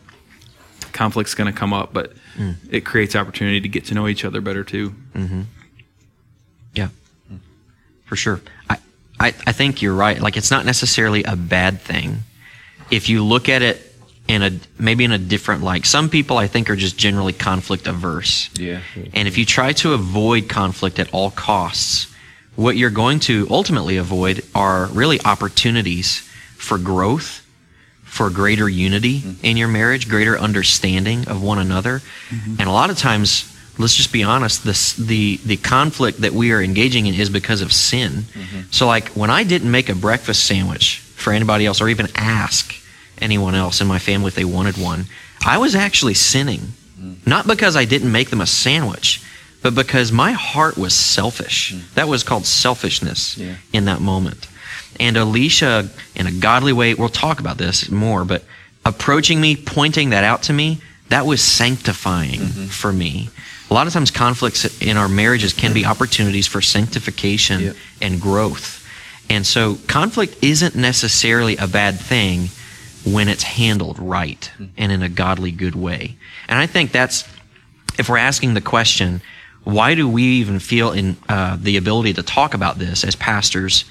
conflict's 0.92 1.34
going 1.34 1.52
to 1.52 1.58
come 1.58 1.74
up 1.74 1.94
but 1.94 2.14
mm. 2.38 2.56
it 2.70 2.82
creates 2.82 3.16
opportunity 3.16 3.62
to 3.62 3.70
get 3.70 3.86
to 3.86 3.94
know 3.94 4.08
each 4.08 4.26
other 4.26 4.42
better 4.42 4.64
too 4.64 4.92
mm-hmm. 5.14 5.42
Yeah, 6.76 6.90
mm. 7.32 7.40
for 8.06 8.16
sure. 8.16 8.42
I, 8.70 8.78
I, 9.24 9.28
I 9.48 9.54
think 9.54 9.82
you're 9.82 9.96
right. 9.96 10.20
Like, 10.20 10.36
it's 10.36 10.52
not 10.52 10.66
necessarily 10.66 11.24
a 11.24 11.36
bad 11.36 11.80
thing 11.80 12.24
if 12.92 13.08
you 13.08 13.24
look 13.24 13.48
at 13.48 13.62
it 13.62 13.96
in 14.28 14.42
a 14.42 14.52
maybe 14.78 15.04
in 15.04 15.12
a 15.12 15.18
different 15.18 15.64
light. 15.64 15.86
Some 15.86 16.10
people, 16.10 16.38
I 16.38 16.48
think, 16.48 16.70
are 16.70 16.76
just 16.76 16.98
generally 16.98 17.34
conflict 17.34 17.88
averse. 17.88 18.50
Yeah. 18.56 18.82
And 19.14 19.28
if 19.28 19.38
you 19.38 19.46
try 19.46 19.74
to 19.74 19.94
avoid 19.94 20.50
conflict 20.50 21.00
at 21.00 21.14
all 21.14 21.32
costs, 21.32 22.14
what 22.56 22.76
you're 22.76 22.90
going 22.90 23.20
to 23.22 23.48
ultimately 23.50 23.98
avoid 23.98 24.44
are 24.54 24.88
really 24.88 25.20
opportunities 25.22 26.20
for 26.58 26.78
growth, 26.78 27.46
for 28.04 28.30
greater 28.30 28.70
unity 28.70 29.22
mm-hmm. 29.22 29.46
in 29.46 29.58
your 29.58 29.68
marriage, 29.68 30.08
greater 30.08 30.38
understanding 30.38 31.28
of 31.28 31.42
one 31.42 31.60
another. 31.60 32.02
Mm-hmm. 32.30 32.56
And 32.60 32.70
a 32.70 32.72
lot 32.72 32.90
of 32.90 32.98
times, 32.98 33.53
let's 33.78 33.96
just 33.96 34.12
be 34.12 34.24
honest, 34.24 34.64
this, 34.64 34.94
the, 34.94 35.38
the 35.46 35.58
conflict 35.58 36.22
that 36.22 36.32
we 36.32 36.52
are 36.52 36.62
engaging 36.62 37.06
in 37.06 37.14
is 37.14 37.30
because 37.30 37.62
of 37.62 37.74
sin. 37.74 38.12
Mm-hmm. 38.12 38.72
So, 38.72 38.88
like, 38.88 39.10
when 39.10 39.30
I 39.30 39.44
didn't 39.44 39.72
make 39.72 39.90
a 39.90 39.96
breakfast 39.96 40.46
sandwich 40.46 41.00
for 41.00 41.34
anybody 41.34 41.66
else 41.66 41.82
or 41.82 41.90
even 41.90 42.08
ask 42.16 42.76
anyone 43.20 43.56
else 43.56 43.82
in 43.82 43.88
my 43.88 44.00
family 44.00 44.28
if 44.28 44.36
they 44.36 44.46
wanted 44.46 44.78
one, 44.78 45.06
I 45.46 45.58
was 45.58 45.76
actually 45.76 46.14
sinning. 46.14 46.74
Mm. 47.00 47.26
Not 47.26 47.48
because 47.48 47.76
I 47.76 47.86
didn't 47.86 48.12
make 48.12 48.30
them 48.30 48.42
a 48.42 48.48
sandwich, 48.48 49.22
but 49.62 49.76
because 49.76 50.12
my 50.12 50.32
heart 50.34 50.78
was 50.78 50.94
selfish. 50.94 51.74
Mm. 51.74 51.94
That 51.96 52.08
was 52.08 52.24
called 52.24 52.46
selfishness 52.46 53.38
Yeah. 53.38 53.56
in 53.72 53.86
that 53.86 54.02
moment. 54.02 54.48
And 55.00 55.18
Alicia, 55.18 55.90
in 56.16 56.28
a 56.28 56.32
godly 56.32 56.74
way, 56.74 56.94
we'll 56.94 57.10
talk 57.10 57.40
about 57.40 57.58
this 57.58 57.90
more, 57.90 58.26
but 58.26 58.44
approaching 58.86 59.42
me, 59.42 59.56
pointing 59.56 60.12
that 60.12 60.24
out 60.24 60.44
to 60.44 60.54
me, 60.54 60.82
that 61.10 61.26
was 61.26 61.42
sanctifying 61.42 62.40
mm-hmm. 62.40 62.66
for 62.66 62.94
me. 62.94 63.30
A 63.74 63.76
lot 63.76 63.88
of 63.88 63.94
times, 63.94 64.12
conflicts 64.12 64.66
in 64.84 64.98
our 64.98 65.10
marriages 65.10 65.52
can 65.52 65.74
be 65.74 65.84
opportunities 65.84 66.46
for 66.46 66.62
sanctification 66.62 67.60
Yep. 67.60 67.76
and 68.04 68.22
growth. 68.22 68.88
And 69.32 69.48
so, 69.48 69.80
conflict 69.88 70.36
isn't 70.44 70.76
necessarily 70.76 71.58
a 71.58 71.66
bad 71.66 72.00
thing 72.00 72.50
when 73.04 73.28
it's 73.28 73.42
handled 73.42 73.98
right 73.98 74.52
and 74.78 74.92
in 74.92 75.02
a 75.02 75.10
godly, 75.10 75.50
good 75.50 75.74
way. 75.74 76.16
And 76.48 76.60
I 76.60 76.68
think 76.68 76.92
that's 76.92 77.24
if 77.98 78.10
we're 78.10 78.18
asking 78.20 78.54
the 78.54 78.62
question, 78.62 79.24
why 79.64 79.96
do 79.96 80.08
we 80.08 80.22
even 80.22 80.60
feel 80.60 80.92
in 80.92 81.18
uh, 81.28 81.58
the 81.60 81.76
ability 81.78 82.14
to 82.14 82.22
talk 82.22 82.54
about 82.54 82.78
this 82.78 83.04
as 83.04 83.16
pastors, 83.16 83.86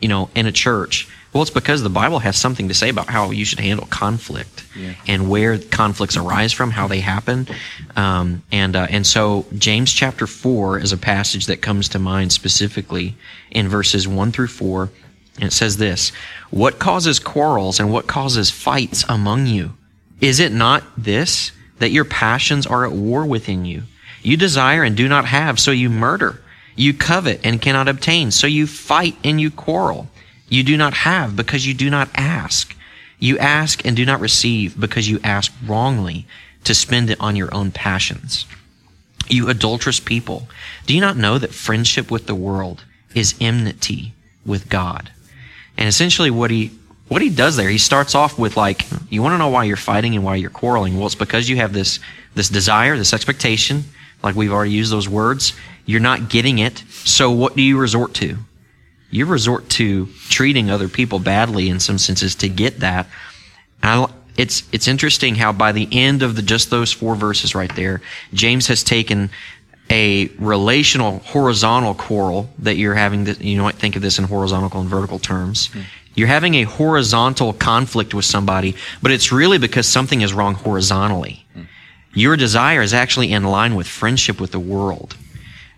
you 0.00 0.06
know, 0.06 0.30
in 0.36 0.46
a 0.46 0.52
church? 0.52 1.08
Well, 1.36 1.42
it's 1.42 1.50
because 1.50 1.82
the 1.82 1.90
Bible 1.90 2.20
has 2.20 2.38
something 2.38 2.68
to 2.68 2.72
say 2.72 2.88
about 2.88 3.08
how 3.10 3.30
you 3.30 3.44
should 3.44 3.60
handle 3.60 3.86
conflict 3.88 4.64
Yeah. 4.74 4.94
and 5.06 5.28
where 5.28 5.58
conflicts 5.58 6.16
arise 6.16 6.50
from, 6.54 6.70
how 6.70 6.88
they 6.88 7.00
happen, 7.00 7.46
um, 7.94 8.42
and 8.50 8.74
uh, 8.74 8.86
and 8.88 9.06
so 9.06 9.44
James 9.58 9.92
chapter 9.92 10.26
four 10.26 10.78
is 10.78 10.92
a 10.92 10.96
passage 10.96 11.44
that 11.44 11.60
comes 11.60 11.90
to 11.90 11.98
mind 11.98 12.32
specifically 12.32 13.16
in 13.50 13.68
verses 13.68 14.08
one 14.08 14.32
through 14.32 14.46
four, 14.46 14.88
and 15.34 15.44
it 15.44 15.52
says 15.52 15.76
this: 15.76 16.10
What 16.48 16.78
causes 16.78 17.18
quarrels 17.18 17.78
and 17.80 17.92
what 17.92 18.06
causes 18.06 18.50
fights 18.50 19.04
among 19.06 19.46
you? 19.46 19.74
Is 20.22 20.40
it 20.40 20.52
not 20.52 20.84
this, 20.96 21.52
that 21.80 21.90
your 21.90 22.06
passions 22.06 22.66
are 22.66 22.86
at 22.86 22.92
war 22.92 23.26
within 23.26 23.66
you? 23.66 23.82
You 24.22 24.38
desire 24.38 24.82
and 24.82 24.96
do 24.96 25.06
not 25.06 25.26
have, 25.26 25.60
so 25.60 25.70
you 25.70 25.90
murder. 25.90 26.40
You 26.76 26.94
covet 26.94 27.40
and 27.44 27.60
cannot 27.60 27.88
obtain, 27.88 28.30
so 28.30 28.46
you 28.46 28.66
fight 28.66 29.16
and 29.22 29.38
you 29.38 29.50
quarrel. 29.50 30.08
You 30.48 30.62
do 30.62 30.76
not 30.76 30.94
have 30.94 31.36
because 31.36 31.66
you 31.66 31.74
do 31.74 31.90
not 31.90 32.08
ask. 32.14 32.76
You 33.18 33.38
ask 33.38 33.84
and 33.84 33.96
do 33.96 34.04
not 34.04 34.20
receive 34.20 34.78
because 34.78 35.08
you 35.08 35.18
ask 35.24 35.52
wrongly 35.64 36.26
to 36.64 36.74
spend 36.74 37.10
it 37.10 37.20
on 37.20 37.36
your 37.36 37.52
own 37.54 37.70
passions. 37.70 38.46
You 39.28 39.48
adulterous 39.48 40.00
people, 40.00 40.48
do 40.86 40.94
you 40.94 41.00
not 41.00 41.16
know 41.16 41.38
that 41.38 41.54
friendship 41.54 42.10
with 42.10 42.26
the 42.26 42.34
world 42.34 42.84
is 43.14 43.34
enmity 43.40 44.12
with 44.44 44.68
God? 44.68 45.10
And 45.76 45.88
essentially, 45.88 46.30
what 46.30 46.50
he 46.50 46.70
what 47.08 47.22
he 47.22 47.30
does 47.30 47.56
there, 47.56 47.68
he 47.68 47.78
starts 47.78 48.14
off 48.14 48.38
with 48.38 48.56
like, 48.56 48.84
you 49.10 49.22
want 49.22 49.34
to 49.34 49.38
know 49.38 49.48
why 49.48 49.64
you're 49.64 49.76
fighting 49.76 50.16
and 50.16 50.24
why 50.24 50.34
you're 50.36 50.50
quarreling? 50.50 50.96
Well, 50.96 51.06
it's 51.06 51.14
because 51.14 51.48
you 51.48 51.56
have 51.56 51.72
this 51.72 52.00
this 52.34 52.48
desire, 52.48 52.96
this 52.96 53.12
expectation. 53.12 53.84
Like 54.22 54.34
we've 54.34 54.52
already 54.52 54.72
used 54.72 54.92
those 54.92 55.08
words. 55.08 55.52
You're 55.84 56.00
not 56.00 56.28
getting 56.28 56.58
it. 56.58 56.82
So 57.04 57.30
what 57.30 57.56
do 57.56 57.62
you 57.62 57.78
resort 57.78 58.14
to? 58.14 58.38
You 59.16 59.24
resort 59.24 59.70
to 59.70 60.08
treating 60.28 60.68
other 60.68 60.90
people 60.90 61.18
badly 61.18 61.70
in 61.70 61.80
some 61.80 61.96
senses 61.96 62.34
to 62.34 62.50
get 62.50 62.80
that. 62.80 63.06
I, 63.82 64.10
it's 64.36 64.62
it's 64.72 64.88
interesting 64.88 65.36
how 65.36 65.54
by 65.54 65.72
the 65.72 65.88
end 65.90 66.22
of 66.22 66.36
the 66.36 66.42
just 66.42 66.68
those 66.68 66.92
four 66.92 67.14
verses 67.14 67.54
right 67.54 67.74
there, 67.74 68.02
James 68.34 68.66
has 68.66 68.84
taken 68.84 69.30
a 69.88 70.26
relational 70.38 71.20
horizontal 71.20 71.94
quarrel 71.94 72.50
that 72.58 72.76
you're 72.76 72.94
having 72.94 73.24
that 73.24 73.40
you 73.40 73.62
might 73.62 73.76
think 73.76 73.96
of 73.96 74.02
this 74.02 74.18
in 74.18 74.24
horizontal 74.24 74.78
and 74.78 74.90
vertical 74.90 75.18
terms. 75.18 75.68
Hmm. 75.68 75.80
You're 76.14 76.28
having 76.28 76.54
a 76.56 76.64
horizontal 76.64 77.54
conflict 77.54 78.12
with 78.12 78.26
somebody, 78.26 78.76
but 79.00 79.12
it's 79.12 79.32
really 79.32 79.56
because 79.56 79.88
something 79.88 80.20
is 80.20 80.34
wrong 80.34 80.56
horizontally. 80.56 81.46
Hmm. 81.54 81.62
Your 82.12 82.36
desire 82.36 82.82
is 82.82 82.92
actually 82.92 83.32
in 83.32 83.44
line 83.44 83.76
with 83.76 83.86
friendship 83.86 84.42
with 84.42 84.52
the 84.52 84.60
world. 84.60 85.16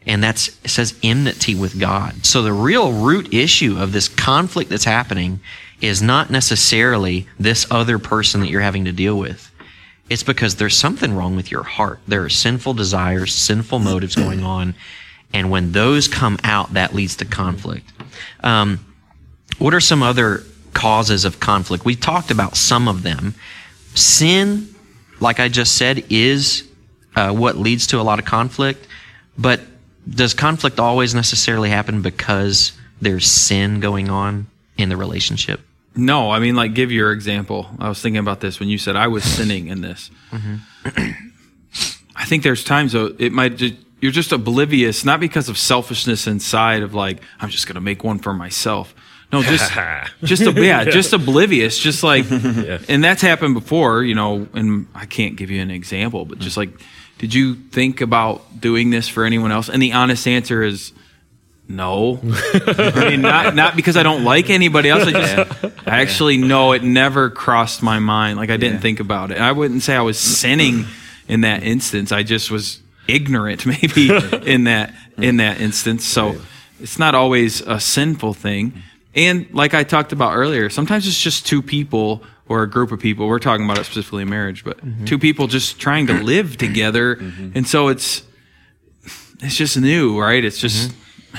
And 0.09 0.25
that's 0.25 0.49
it 0.65 0.71
says 0.71 0.99
enmity 1.03 1.55
with 1.55 1.79
God. 1.79 2.25
So 2.25 2.43
the 2.43 2.53
real 2.53 2.93
root 2.93 3.33
issue 3.33 3.79
of 3.79 3.93
this 3.93 4.09
conflict 4.09 4.71
that's 4.71 4.85
happening 4.85 5.41
is 5.81 6.03
not 6.03 6.31
necessarily 6.31 7.29
this 7.39 7.67
other 7.71 7.99
person 7.99 8.41
that 8.41 8.49
you're 8.49 8.63
having 8.63 8.87
to 8.87 8.93
deal 8.93 9.17
with. 9.17 9.53
It's 10.09 10.23
because 10.23 10.57
there's 10.57 10.77
something 10.77 11.15
wrong 11.15 11.37
with 11.37 11.51
your 11.51 11.63
heart. 11.63 12.01
There 12.09 12.25
are 12.25 12.31
sinful 12.31 12.75
desires, 12.75 13.35
sinful 13.35 13.79
motives 13.81 14.17
going 14.17 14.43
on. 14.43 14.75
And 15.35 15.51
when 15.51 15.73
those 15.73 16.09
come 16.09 16.39
out, 16.43 16.73
that 16.73 16.95
leads 16.95 17.17
to 17.17 17.27
conflict. 17.27 17.93
Um, 18.43 18.81
what 19.59 19.75
are 19.75 19.81
some 19.81 20.03
other 20.03 20.45
causes 20.73 21.27
of 21.27 21.39
conflict? 21.39 21.85
We 21.85 21.95
talked 21.95 22.31
about 22.31 22.57
some 22.57 22.89
of 22.89 23.03
them. 23.03 23.35
Sin, 23.95 24.75
like 25.21 25.39
I 25.39 25.49
just 25.49 25.77
said, 25.77 26.05
is 26.09 26.67
uh, 27.15 27.33
what 27.33 27.59
leads 27.59 27.89
to 27.89 28.01
a 28.01 28.03
lot 28.03 28.19
of 28.19 28.25
conflict. 28.25 28.87
But 29.37 29.61
does 30.09 30.35
conflict 30.35 30.79
always 30.79 31.15
necessarily 31.15 31.71
happen 31.71 32.03
because 32.03 32.73
there's 33.01 33.27
sin 33.27 33.81
going 33.81 34.09
on 34.09 34.47
in 34.77 34.89
the 34.89 34.97
relationship? 34.97 35.61
No, 35.97 36.31
I 36.31 36.39
mean, 36.39 36.55
like, 36.55 36.75
give 36.75 36.93
your 36.93 37.13
example. 37.13 37.67
I 37.79 37.89
was 37.89 38.01
thinking 38.01 38.21
about 38.21 38.41
this 38.41 38.61
when 38.61 38.69
you 38.69 38.79
said 38.79 38.95
I 38.97 39.09
was 39.09 39.25
sinning 39.37 39.69
in 39.69 39.81
this. 39.81 40.11
Mm-hmm. 40.31 41.11
I 42.17 42.25
think 42.25 42.43
there's 42.43 42.65
times 42.65 42.93
though 42.93 43.15
it 43.19 43.33
might 43.33 43.57
just 43.57 43.75
you're 44.01 44.13
just 44.13 44.33
oblivious, 44.33 45.05
not 45.05 45.21
because 45.21 45.49
of 45.49 45.59
selfishness 45.59 46.27
inside 46.27 46.83
of 46.83 46.95
like 46.95 47.23
I'm 47.41 47.49
just 47.49 47.67
gonna 47.67 47.81
make 47.81 48.05
one 48.05 48.19
for 48.19 48.33
myself. 48.33 48.95
No, 49.33 49.43
just 49.43 49.73
just 50.25 50.43
yeah, 50.57 50.85
just 50.85 51.13
oblivious, 51.13 51.79
just 51.79 52.03
like, 52.03 52.31
and 52.31 53.05
that's 53.05 53.23
happened 53.23 53.55
before, 53.55 54.03
you 54.03 54.15
know. 54.15 54.49
And 54.55 54.87
I 54.95 55.07
can't 55.07 55.37
give 55.37 55.51
you 55.51 55.61
an 55.61 55.71
example, 55.71 56.25
but 56.25 56.39
just 56.39 56.57
like, 56.57 56.71
did 57.19 57.35
you 57.35 57.55
think 57.55 58.01
about 58.01 58.61
doing 58.61 58.91
this 58.91 59.09
for 59.09 59.25
anyone 59.25 59.53
else? 59.53 59.69
And 59.69 59.83
the 59.83 59.93
honest 59.93 60.27
answer 60.27 60.63
is 60.63 60.93
no. 61.69 62.19
I 62.23 63.11
mean, 63.11 63.21
not 63.21 63.55
not 63.55 63.77
because 63.77 63.97
I 63.97 64.03
don't 64.03 64.25
like 64.25 64.49
anybody 64.49 64.89
else. 64.89 65.05
I 65.05 65.13
just 65.13 65.65
I 65.87 66.01
actually 66.01 66.39
know 66.39 66.73
it 66.73 66.83
never 66.83 67.29
crossed 67.29 67.83
my 67.83 67.99
mind. 67.99 68.39
Like 68.39 68.51
I 68.51 68.57
didn't 68.57 68.81
think 68.81 69.01
about 69.01 69.31
it. 69.31 69.35
And 69.35 69.45
I 69.45 69.53
wouldn't 69.53 69.83
say 69.83 69.95
I 69.95 70.01
was 70.01 70.19
sinning 70.19 70.87
in 71.29 71.43
that 71.43 71.63
instance. 71.63 72.11
I 72.11 72.23
just 72.23 72.51
was 72.51 72.81
ignorant, 73.07 73.67
maybe 73.67 74.11
in 74.45 74.65
that 74.65 74.95
in 75.19 75.37
that 75.39 75.61
instance. 75.61 76.07
So 76.07 76.37
it's 76.81 76.99
not 76.99 77.15
always 77.15 77.61
a 77.61 77.79
sinful 77.81 78.35
thing. 78.35 78.83
And 79.15 79.53
like 79.53 79.75
I 79.75 79.85
talked 79.85 80.13
about 80.13 80.37
earlier, 80.37 80.71
sometimes 80.71 81.07
it's 81.07 81.21
just 81.21 81.47
two 81.47 81.61
people 81.61 82.23
or 82.49 82.63
a 82.63 82.71
group 82.71 82.93
of 82.93 83.01
people. 83.01 83.29
We're 83.29 83.39
talking 83.39 83.65
about 83.65 83.79
it 83.79 83.85
specifically 83.85 84.23
in 84.23 84.31
marriage, 84.31 84.65
but 84.65 84.79
two 85.07 85.19
people 85.19 85.47
just 85.47 85.79
trying 85.79 86.07
to 86.09 86.15
live 86.15 86.57
together. 86.57 87.15
And 87.55 87.67
so 87.67 87.89
it's 87.89 88.23
it's 89.41 89.57
just 89.57 89.77
new, 89.77 90.21
right? 90.21 90.45
It's 90.45 90.59
just 90.59 90.93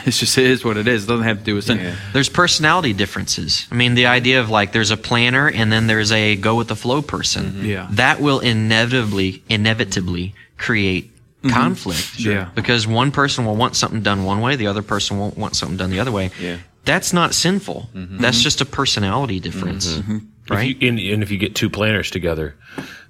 it's 0.06 0.20
just 0.20 0.38
it 0.38 0.46
is 0.46 0.64
what 0.64 0.78
it 0.78 0.88
is. 0.88 1.06
It 1.06 1.08
doesn't 1.08 1.26
have 1.26 1.40
to 1.40 1.44
do 1.44 1.56
with 1.56 1.66
sin. 1.66 1.96
There's 2.14 2.30
personality 2.30 2.94
differences. 2.94 3.68
I 3.72 3.76
mean, 3.76 3.96
the 3.96 4.06
idea 4.06 4.40
of 4.40 4.50
like 4.50 4.72
there's 4.72 4.92
a 4.92 4.98
planner 4.98 5.50
and 5.50 5.72
then 5.72 5.88
there's 5.88 6.12
a 6.12 6.36
go 6.36 6.56
with 6.56 6.68
the 6.68 6.76
flow 6.76 7.02
person. 7.02 7.46
Mm-hmm. 7.46 7.66
Yeah. 7.66 7.88
That 7.92 8.22
will 8.22 8.40
inevitably, 8.40 9.44
inevitably 9.50 10.36
create 10.58 11.12
mm-hmm. 11.42 11.50
conflict. 11.50 12.20
Yeah. 12.20 12.50
Because 12.56 12.88
one 12.88 13.12
person 13.12 13.46
will 13.46 13.56
want 13.56 13.76
something 13.76 14.02
done 14.02 14.24
one 14.24 14.42
way, 14.42 14.56
the 14.56 14.68
other 14.68 14.84
person 14.84 15.18
won't 15.18 15.38
want 15.38 15.56
something 15.56 15.78
done 15.78 15.90
the 15.90 16.00
other 16.00 16.12
way. 16.12 16.32
Yeah. 16.40 16.58
That's 16.86 17.12
not 17.12 17.34
sinful. 17.34 17.90
Mm-hmm. 17.94 18.18
That's 18.20 18.42
just 18.42 18.62
a 18.62 18.66
personality 18.66 19.40
difference. 19.40 20.00
Right? 20.50 20.76
If 20.76 20.82
you, 20.82 20.90
and, 20.90 21.00
and 21.00 21.24
if 21.24 21.32
you 21.32 21.38
get 21.38 21.56
two 21.56 21.70
planners 21.70 22.10
together, 22.12 22.56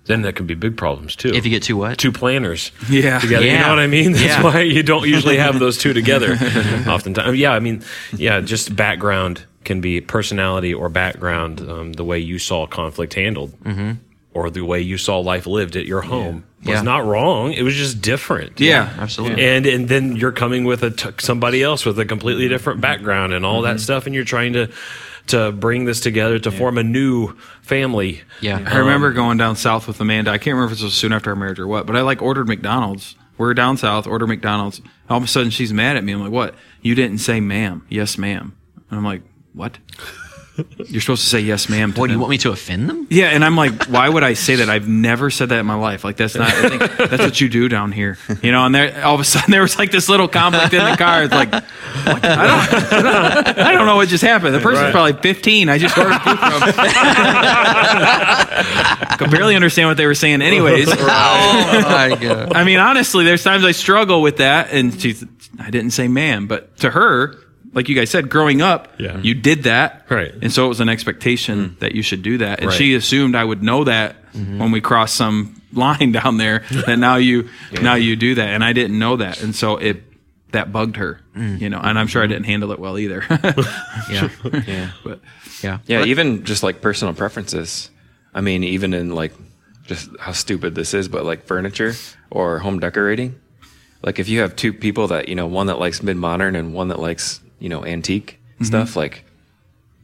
then 0.06 0.24
that 0.24 0.36
can 0.36 0.46
be 0.48 0.56
big 0.56 0.76
problems 0.78 1.16
too. 1.16 1.30
if 1.34 1.46
you 1.46 1.52
get 1.52 1.64
to 1.64 1.78
what? 1.78 1.98
two 1.98 2.12
planners 2.12 2.72
Yeah. 2.90 3.20
together, 3.20 3.46
you 3.46 3.54
know 3.60 3.70
what 3.70 3.80
I 3.80 3.88
mean? 3.88 4.12
That's 4.14 4.24
Yeah. 4.24 4.44
why 4.44 4.62
you 4.62 4.82
don't 4.84 5.08
usually 5.08 5.38
have 5.38 5.60
those 5.60 5.78
two 5.78 5.94
together. 5.94 6.34
Oftentimes, 6.88 7.38
yeah. 7.38 7.52
I 7.54 7.60
mean, 7.60 7.84
yeah, 8.16 8.40
just 8.42 8.76
background 8.76 9.44
can 9.66 9.82
be 9.82 10.02
personality 10.02 10.74
or 10.74 10.90
background, 10.90 11.60
um, 11.62 11.94
the 11.94 12.04
way 12.04 12.18
you 12.18 12.40
saw 12.40 12.66
conflict 12.66 13.14
handled, 13.14 13.54
or 14.34 14.50
the 14.50 14.62
way 14.62 14.80
you 14.82 14.98
saw 14.98 15.20
life 15.20 15.46
lived 15.46 15.76
at 15.76 15.86
your 15.86 16.02
home 16.02 16.36
was 16.36 16.44
Mm-hmm. 16.66 16.70
Yeah. 16.70 16.82
not 16.82 17.06
wrong. 17.06 17.54
It 17.54 17.62
was 17.64 17.76
just 17.76 18.02
different. 18.02 18.60
Yeah. 18.60 18.94
Absolutely. 18.98 19.44
and 19.46 19.66
and 19.66 19.88
then 19.88 20.16
you're 20.18 20.32
coming 20.34 20.66
with 20.66 20.84
a 20.84 20.92
t- 20.92 21.10
somebody 21.20 21.62
else 21.64 21.86
with 21.86 21.98
a 22.00 22.06
completely 22.06 22.44
Mm-hmm. 22.46 22.54
different 22.54 22.82
background 22.82 23.34
and 23.34 23.46
all 23.46 23.62
that 23.62 23.80
stuff, 23.80 24.06
and 24.08 24.14
you're 24.16 24.26
trying 24.26 24.54
to 24.54 24.70
to 25.30 25.52
bring 25.52 25.86
this 25.86 26.00
together 26.00 26.40
to 26.40 26.52
form 26.52 26.78
a 26.78 26.84
new 26.84 27.36
family. 27.62 28.22
Yeah. 28.42 28.64
I 28.66 28.78
remember 28.78 29.12
going 29.12 29.38
down 29.38 29.56
south 29.56 29.88
with 29.88 30.00
Amanda. 30.00 30.32
I 30.32 30.38
can't 30.38 30.56
remember 30.56 30.74
if 30.74 30.80
it 30.80 30.84
was 30.84 30.94
soon 30.94 31.14
after 31.14 31.30
our 31.30 31.36
marriage 31.36 31.60
or 31.60 31.68
what, 31.68 31.86
but 31.86 31.96
I 31.96 32.02
like 32.02 32.22
ordered 32.22 32.48
McDonald's. 32.48 33.16
We're 33.38 33.54
down 33.54 33.78
south, 33.78 34.06
order 34.06 34.28
McDonald's. 34.28 34.82
All 35.10 35.18
of 35.18 35.24
a 35.24 35.28
sudden, 35.28 35.50
she's 35.50 35.72
mad 35.72 35.96
at 35.96 36.04
me. 36.04 36.12
I'm 36.12 36.22
like, 36.22 36.32
"What? 36.32 36.56
You 36.82 36.94
didn't 36.94 37.20
say 37.20 37.40
ma'am? 37.40 37.86
Yes, 37.90 38.18
ma'am." 38.18 38.56
And 38.90 38.98
I'm 38.98 39.06
like, 39.06 39.22
"What? 39.54 39.78
You're 40.88 41.02
supposed 41.02 41.24
to 41.24 41.30
say 41.30 41.40
yes, 41.40 41.70
ma'am." 41.70 41.94
To 41.94 42.00
What, 42.00 42.08
do 42.08 42.14
you 42.14 42.16
them. 42.16 42.22
want 42.22 42.32
me 42.32 42.38
to 42.40 42.52
offend 42.52 42.90
them? 42.90 43.08
Yeah, 43.10 43.28
and 43.28 43.44
I'm 43.46 43.56
like, 43.56 43.86
why 43.86 44.10
would 44.10 44.24
I 44.24 44.34
say 44.34 44.56
that? 44.56 44.70
I've 44.70 44.88
never 44.88 45.30
said 45.30 45.50
that 45.50 45.60
in 45.60 45.66
my 45.66 45.76
life. 45.76 46.04
Like 46.04 46.18
that's 46.18 46.36
not. 46.36 46.50
I 46.52 46.70
think 46.70 46.82
that's 47.10 47.24
what 47.24 47.40
you 47.42 47.50
do 47.50 47.70
down 47.70 47.92
here, 47.92 48.18
you 48.42 48.52
know. 48.52 48.66
And 48.66 48.74
there, 48.76 49.04
all 49.06 49.16
of 49.16 49.22
a 49.22 49.24
sudden, 49.24 49.52
there 49.58 49.62
was 49.62 49.78
like 49.78 49.92
this 49.92 50.10
little 50.10 50.28
conflict 50.28 50.74
in 50.74 50.84
the 50.84 50.98
car. 50.98 51.24
It's 51.24 51.34
like, 51.34 51.52
what? 51.52 51.64
I 52.26 52.48
don't, 52.48 52.94
I 52.94 53.02
don't, 53.44 53.58
I 53.60 53.72
don't 53.74 53.86
know 53.86 53.96
what 53.96 54.10
just 54.10 54.24
happened. 54.24 54.56
The 54.56 54.60
person's 54.60 54.92
probably 54.92 55.14
15. 55.22 55.70
I 55.70 55.78
just 55.78 55.98
ordered 55.98 56.20
food 56.22 56.40
from. 56.40 56.62
Could 59.18 59.32
barely 59.32 59.56
understand 59.56 59.90
what 59.90 59.98
they 59.98 60.06
were 60.06 60.16
saying, 60.16 60.42
anyways. 60.42 60.88
Oh 60.90 61.82
my 61.84 62.16
god. 62.22 62.54
I 62.54 62.64
mean, 62.64 62.80
honestly, 62.80 63.26
there's 63.26 63.44
times 63.44 63.64
I 63.66 63.72
struggle 63.72 64.22
with 64.22 64.38
that, 64.38 64.72
and 64.72 65.00
she's. 65.00 65.24
I 65.60 65.70
didn't 65.72 65.92
say 65.92 66.08
ma'am, 66.08 66.48
but 66.48 66.78
to 66.78 66.90
her, 66.90 67.36
like 67.74 67.90
you 67.90 67.96
guys 67.96 68.10
said, 68.10 68.30
growing 68.30 68.62
up, 68.62 68.94
Yeah. 68.98 69.20
you 69.20 69.34
did 69.34 69.64
that, 69.64 70.06
Right. 70.10 70.34
And 70.42 70.52
so 70.52 70.66
it 70.66 70.70
was 70.70 70.80
an 70.80 70.90
expectation 70.90 71.60
mm-hmm. 71.60 71.80
that 71.80 71.94
you 71.94 72.02
should 72.02 72.24
do 72.24 72.40
that, 72.40 72.60
and 72.60 72.70
Right. 72.70 72.78
she 72.78 72.96
assumed 72.96 73.36
I 73.36 73.44
would 73.44 73.64
know 73.64 73.84
that 73.84 74.32
mm-hmm. 74.34 74.60
when 74.60 74.72
we 74.72 74.82
crossed 74.82 75.16
some 75.16 75.62
line 75.74 76.12
down 76.12 76.38
there. 76.38 76.64
that 76.72 76.98
now 76.98 77.16
you 77.18 77.50
now 77.82 77.96
you 77.96 78.16
do 78.16 78.36
that, 78.36 78.50
and 78.50 78.64
I 78.64 78.74
didn't 78.74 78.98
know 78.98 79.18
that, 79.18 79.42
and 79.44 79.56
so 79.56 79.78
it 79.78 80.04
that 80.52 80.72
bugged 80.72 80.96
her, 80.98 81.22
mm. 81.36 81.60
you 81.60 81.70
know. 81.70 81.80
And 81.80 81.98
I'm 82.00 82.08
sure 82.08 82.22
I 82.22 82.26
mm-hmm. 82.26 82.34
didn't 82.34 82.46
handle 82.46 82.72
it 82.72 82.80
well 82.80 82.98
either. 82.98 83.24
Yeah. 84.10 84.30
Yeah. 84.68 84.92
but 85.04 85.20
Yeah. 85.62 85.80
Yeah, 85.86 86.06
even 86.06 86.44
just 86.44 86.64
like 86.64 86.82
personal 86.82 87.14
preferences. 87.14 87.92
I 88.34 88.42
mean, 88.42 88.64
even 88.64 88.94
in 88.94 89.14
like 89.14 89.34
just 89.86 90.10
how 90.20 90.32
stupid 90.32 90.76
this 90.76 90.94
is, 90.94 91.08
but 91.08 91.26
like 91.26 91.46
furniture 91.46 91.94
or 92.32 92.60
home 92.60 92.80
decorating. 92.80 93.40
Like 94.02 94.20
if 94.20 94.30
you 94.30 94.40
have 94.42 94.56
two 94.56 94.72
people 94.74 95.08
that, 95.08 95.28
you 95.28 95.36
know, 95.36 95.48
one 95.48 95.68
that 95.68 95.80
likes 95.80 96.02
mid 96.02 96.16
modern 96.16 96.56
and 96.56 96.74
one 96.74 96.88
that 96.88 97.00
likes, 97.00 97.42
you 97.60 97.70
know, 97.70 97.86
antique 97.86 98.40
mm-hmm. 98.56 98.66
stuff, 98.66 98.96
like 98.96 99.24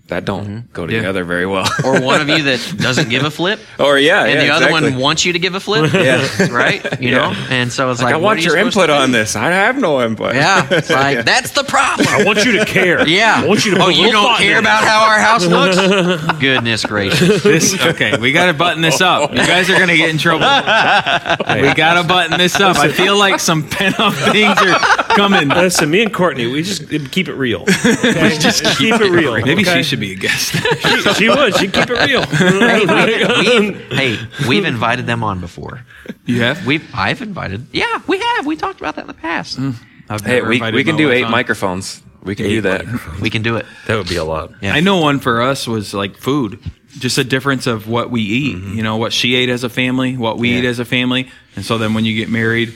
that 0.08 0.24
don't 0.24 0.46
mm-hmm. 0.46 0.72
go 0.72 0.84
Yeah. 0.84 0.98
together 0.98 1.24
very 1.24 1.48
well. 1.48 1.68
Or 1.84 2.00
one 2.00 2.22
of 2.22 2.30
you 2.30 2.44
that 2.44 2.76
doesn't 2.78 3.10
give 3.10 3.24
a 3.24 3.32
flip. 3.32 3.60
Oh, 3.80 3.86
or 3.88 3.98
yeah, 3.98 4.26
And 4.26 4.34
yeah, 4.34 4.42
the 4.42 4.50
other 4.52 4.66
exactly. 4.68 4.92
one 4.92 5.02
wants 5.02 5.26
you 5.26 5.34
to 5.34 5.40
give 5.40 5.56
a 5.56 5.60
flip. 5.60 5.92
Yeah. 6.06 6.52
Right? 6.52 7.02
You 7.02 7.12
know? 7.12 7.34
And 7.50 7.72
so 7.72 7.90
it's 7.90 8.00
like, 8.00 8.14
Like, 8.14 8.16
I 8.16 8.18
want 8.18 8.40
are 8.40 8.42
you 8.44 8.50
your 8.50 8.58
input 8.58 8.92
on 8.92 9.12
this. 9.12 9.36
I 9.36 9.50
have 9.50 9.80
no 9.80 10.04
input. 10.04 10.36
Yeah. 10.36 10.68
It's 10.76 10.90
like, 10.90 11.26
that's 11.26 11.52
the 11.52 11.64
problem. 11.64 12.08
I 12.10 12.24
want 12.24 12.44
you 12.46 12.60
to 12.60 12.66
care. 12.66 13.08
Yeah. 13.08 13.42
I 13.44 13.48
want 13.48 13.66
you 13.66 13.76
to. 13.76 13.82
oh, 13.82 13.88
a 13.88 13.92
you 13.92 14.12
don't 14.12 14.38
care 14.38 14.60
about 14.60 14.84
how 14.84 15.08
our 15.08 15.20
house 15.20 15.46
looks? 15.46 16.40
Goodness 16.40 16.86
gracious. 16.86 17.42
this 17.42 17.74
okay, 17.86 18.18
we 18.18 18.32
got 18.32 18.48
to 18.48 18.54
button 18.54 18.82
this 18.82 19.02
up. 19.02 19.32
You 19.32 19.38
guys 19.38 19.70
are 19.70 19.80
gonna 19.80 19.98
get 19.98 20.10
in 20.10 20.18
trouble. 20.18 20.46
We 20.46 21.74
got 21.74 22.02
to 22.02 22.08
button 22.08 22.38
this 22.38 22.60
up. 22.60 22.78
I 22.78 22.92
feel 22.92 23.18
like 23.18 23.40
some 23.40 23.68
pent 23.68 24.00
up 24.00 24.14
things 24.14 24.58
are 24.60 25.05
coming. 25.16 25.48
Listen, 25.50 25.90
me 25.90 26.02
and 26.04 26.14
Courtney, 26.14 26.48
we 26.48 26.62
just 26.64 26.88
keep 27.12 27.28
it 27.28 27.34
real. 27.36 27.62
Okay? 27.64 28.38
just 28.40 28.64
keep 28.78 28.94
it 28.94 29.10
real. 29.12 29.34
Maybe 29.34 29.62
okay? 29.62 29.78
she 29.78 29.84
should 29.84 30.00
be 30.00 30.12
a 30.12 30.16
guest. 30.16 30.54
She, 30.54 31.14
she 31.14 31.30
would. 31.30 31.56
She'd 31.58 31.74
keep 31.74 31.90
it 31.90 32.06
real. 32.08 32.22
Hey, 32.26 33.26
we've, 33.60 33.92
hey, 33.92 34.18
we've 34.48 34.66
invited 34.66 35.06
them 35.08 35.24
on 35.24 35.40
before. 35.40 35.86
you 36.26 36.42
have? 36.42 36.66
We've 36.66 36.88
I've 36.94 37.22
invited. 37.22 37.68
Yeah, 37.72 38.02
we 38.08 38.20
have. 38.20 38.46
We 38.46 38.56
talked 38.56 38.80
about 38.80 38.96
that 38.96 39.02
in 39.02 39.08
the 39.08 39.14
past. 39.14 39.58
Mm. 39.58 39.76
I've 40.10 40.22
Hey, 40.22 40.42
we, 40.42 40.60
we 40.72 40.84
can 40.84 40.98
do 40.98 41.12
eight 41.12 41.24
on. 41.24 41.32
microphones. 41.32 42.02
We 42.24 42.36
can 42.36 42.48
do 42.48 42.62
that. 42.62 42.86
We 43.22 43.30
can 43.30 43.44
do 43.44 43.56
it. 43.58 43.66
That 43.88 43.98
would 43.98 44.10
be 44.10 44.16
a 44.16 44.24
lot. 44.24 44.52
Yeah. 44.62 44.74
I 44.74 44.80
know 44.80 44.98
one 44.98 45.20
for 45.20 45.42
us 45.44 45.68
was 45.68 45.94
like 45.94 46.18
food, 46.18 46.60
just 46.98 47.18
a 47.20 47.24
difference 47.24 47.68
of 47.68 47.88
what 47.88 48.10
we 48.10 48.22
eat. 48.22 48.56
Mm-hmm. 48.58 48.74
You 48.78 48.84
know, 48.84 48.98
what 48.98 49.14
she 49.14 49.36
ate 49.36 49.50
as 49.50 49.64
a 49.64 49.70
family, 49.70 50.18
what 50.18 50.38
we 50.40 50.50
Yeah. 50.52 50.60
eat 50.60 50.66
as 50.66 50.80
a 50.80 50.86
family, 50.86 51.30
and 51.56 51.64
so 51.64 51.78
then 51.78 51.94
when 51.94 52.04
you 52.04 52.16
get 52.16 52.30
married, 52.30 52.74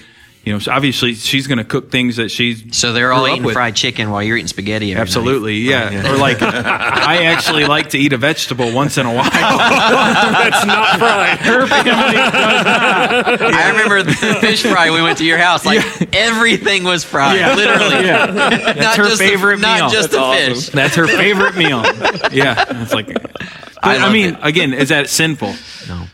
you 0.49 0.55
know, 0.55 0.59
so 0.59 0.71
obviously 0.71 1.13
she's 1.13 1.45
going 1.45 1.59
to 1.59 1.63
cook 1.63 1.91
things 1.91 2.15
that 2.15 2.29
she's 2.29 2.75
So 2.75 2.91
they're 2.91 3.13
all 3.13 3.27
eating 3.27 3.47
fried 3.51 3.75
chicken 3.75 4.09
while 4.09 4.23
you're 4.23 4.35
eating 4.35 4.47
spaghetti. 4.47 4.85
every 4.88 4.95
night. 4.95 5.01
Absolutely, 5.01 5.57
yeah. 5.57 6.12
Or 6.12 6.17
like, 6.17 6.41
I 6.41 7.25
actually 7.25 7.65
like 7.65 7.91
to 7.91 7.99
eat 7.99 8.13
a 8.13 8.17
vegetable 8.17 8.73
once 8.73 8.97
in 8.97 9.05
a 9.05 9.13
while. 9.13 9.29
That's 9.29 10.65
not 10.65 10.97
fried. 10.97 11.38
Her 11.38 11.67
family 11.67 12.15
does 12.15 12.33
not. 12.65 13.41
I 13.53 13.69
remember 13.69 14.01
the 14.01 14.38
fish 14.41 14.63
fry. 14.63 14.89
We 14.89 15.03
went 15.03 15.19
to 15.19 15.23
your 15.25 15.38
house. 15.38 15.67
Like 15.67 16.15
everything 16.15 16.83
was 16.83 17.03
fried. 17.03 17.38
Yeah. 17.38 17.53
Literally. 17.53 18.07
Yeah. 18.07 18.73
not 18.75 18.97
her 18.97 19.03
just 19.03 19.21
favorite 19.21 19.57
the, 19.57 19.62
not 19.62 19.91
just 19.91 20.09
That's 20.09 20.13
the 20.13 20.19
awesome. 20.19 20.53
fish. 20.55 20.69
That's 20.69 20.95
her 20.95 21.05
favorite 21.05 21.57
meal. 21.57 21.83
Yeah, 22.31 22.81
it's 22.81 22.93
like. 22.93 23.09
I 23.83 23.97
I, 23.97 24.12
mean, 24.12 24.33
it. 24.33 24.39
again, 24.41 24.73
is 24.73 24.89
that 24.89 25.09
sinful? 25.09 25.53
No. 25.88 26.05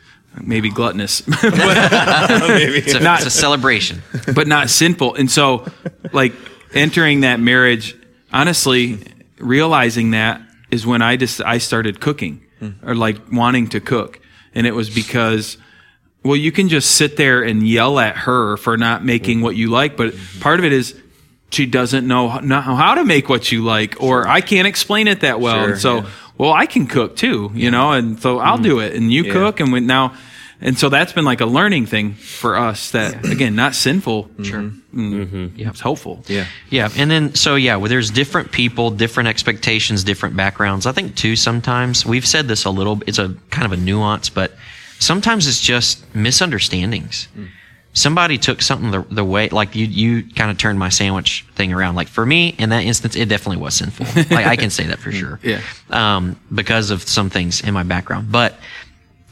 Maybe 0.42 0.70
gluttonous, 0.70 1.24
It's 1.28 2.94
a, 2.94 3.00
Not- 3.00 3.20
it's 3.20 3.28
a 3.28 3.32
celebration. 3.32 4.02
but 4.34 4.48
not 4.48 4.70
sinful. 4.70 5.16
And 5.16 5.30
so, 5.30 5.66
like 6.12 6.34
entering 6.74 7.22
that 7.22 7.40
marriage, 7.40 7.96
honestly, 8.34 9.00
realizing 9.38 10.12
that 10.12 10.42
is 10.72 10.86
when 10.86 11.02
I 11.02 11.16
just 11.16 11.42
I 11.42 11.58
started 11.58 12.00
cooking 12.00 12.46
hmm. 12.60 12.72
or 12.84 12.96
like 12.96 13.32
wanting 13.32 13.68
to 13.70 13.80
cook, 13.80 14.20
and 14.54 14.68
it 14.68 14.76
was 14.76 14.90
because. 14.90 15.58
Well, 16.24 16.36
you 16.36 16.52
can 16.52 16.70
just 16.70 16.96
sit 16.96 17.18
there 17.18 17.44
and 17.44 17.68
yell 17.68 18.00
at 18.00 18.18
her 18.18 18.58
for 18.58 18.78
not 18.78 19.06
making 19.06 19.42
what 19.42 19.56
you 19.56 19.70
like, 19.70 19.96
but 19.96 20.16
part 20.40 20.58
of 20.58 20.66
it 20.66 20.74
is 20.74 21.00
she 21.52 21.66
doesn't 21.66 22.08
know 22.08 22.30
how, 22.30 22.40
know 22.40 22.62
how 22.62 22.96
to 22.96 23.06
make 23.06 23.30
what 23.30 23.52
you 23.52 23.64
like, 23.64 24.02
or 24.02 24.28
I 24.28 24.42
can't 24.42 24.68
explain 24.68 25.08
it 25.08 25.22
that 25.22 25.40
well. 25.40 25.56
Sure, 25.56 25.72
and 25.72 25.82
so, 25.82 25.96
yeah. 25.98 26.10
Well, 26.38 26.54
I 26.54 26.66
can 26.66 26.88
cook 26.88 27.16
too, 27.16 27.52
you 27.54 27.72
know, 27.72 27.92
and 27.94 28.20
so 28.22 28.40
I'll 28.40 28.58
do 28.58 28.80
it, 28.80 28.94
and 28.96 29.12
you 29.12 29.24
Yeah. 29.24 29.34
cook, 29.34 29.60
and 29.60 29.72
we 29.72 29.80
now, 29.80 30.14
and 30.62 30.78
so 30.78 30.90
that's 30.90 31.14
been 31.14 31.26
like 31.26 31.42
a 31.42 31.46
learning 31.46 31.86
thing 31.86 32.14
for 32.14 32.58
us. 32.58 32.92
That 32.92 33.26
again, 33.26 33.56
not 33.56 33.76
sinful, 33.76 34.30
sure, 34.44 34.62
mm, 34.62 34.82
mm-hmm. 34.94 35.36
mm. 35.36 35.52
Yeah. 35.56 35.70
it's 35.70 35.82
hopeful. 35.82 36.24
Yeah. 36.28 36.46
Yeah, 36.70 36.90
and 36.98 37.10
then 37.12 37.36
so 37.36 37.56
yeah, 37.56 37.76
well, 37.78 37.90
there's 37.90 38.10
different 38.12 38.52
people, 38.52 38.92
different 38.92 39.30
expectations, 39.30 40.04
different 40.04 40.36
backgrounds. 40.36 40.86
I 40.86 40.92
think 40.92 41.16
too 41.16 41.36
sometimes 41.36 42.06
we've 42.06 42.26
said 42.28 42.48
this 42.48 42.66
a 42.66 42.70
little. 42.70 43.02
It's 43.08 43.20
a 43.20 43.36
kind 43.50 43.66
of 43.66 43.72
a 43.72 43.78
nuance, 43.82 44.30
but 44.30 44.52
sometimes 45.00 45.48
it's 45.48 45.62
just 45.62 46.04
misunderstandings. 46.16 47.28
Mm. 47.38 47.48
Somebody 47.96 48.38
took 48.38 48.62
something 48.62 48.92
the, 48.92 49.02
the 49.10 49.24
way, 49.24 49.50
like 49.50 49.76
you, 49.76 49.86
you 49.86 50.24
kind 50.24 50.52
of 50.52 50.58
turned 50.58 50.78
my 50.78 50.90
sandwich 50.90 51.46
thing 51.56 51.74
around. 51.74 51.96
Like 51.96 52.08
for 52.08 52.26
me, 52.26 52.50
in 52.60 52.70
that 52.70 52.84
instance, 52.84 53.16
it 53.16 53.28
definitely 53.30 53.62
was 53.64 53.74
sinful. 53.74 54.06
like 54.36 54.46
I 54.46 54.56
can 54.56 54.70
say 54.70 54.86
that 54.88 55.00
for 55.00 55.12
sure. 55.12 55.40
Yeah. 55.42 55.62
Um, 55.90 56.40
because 56.54 56.92
of 56.92 57.02
some 57.04 57.30
things 57.30 57.62
in 57.62 57.74
my 57.74 57.84
background, 57.84 58.32
but 58.32 58.56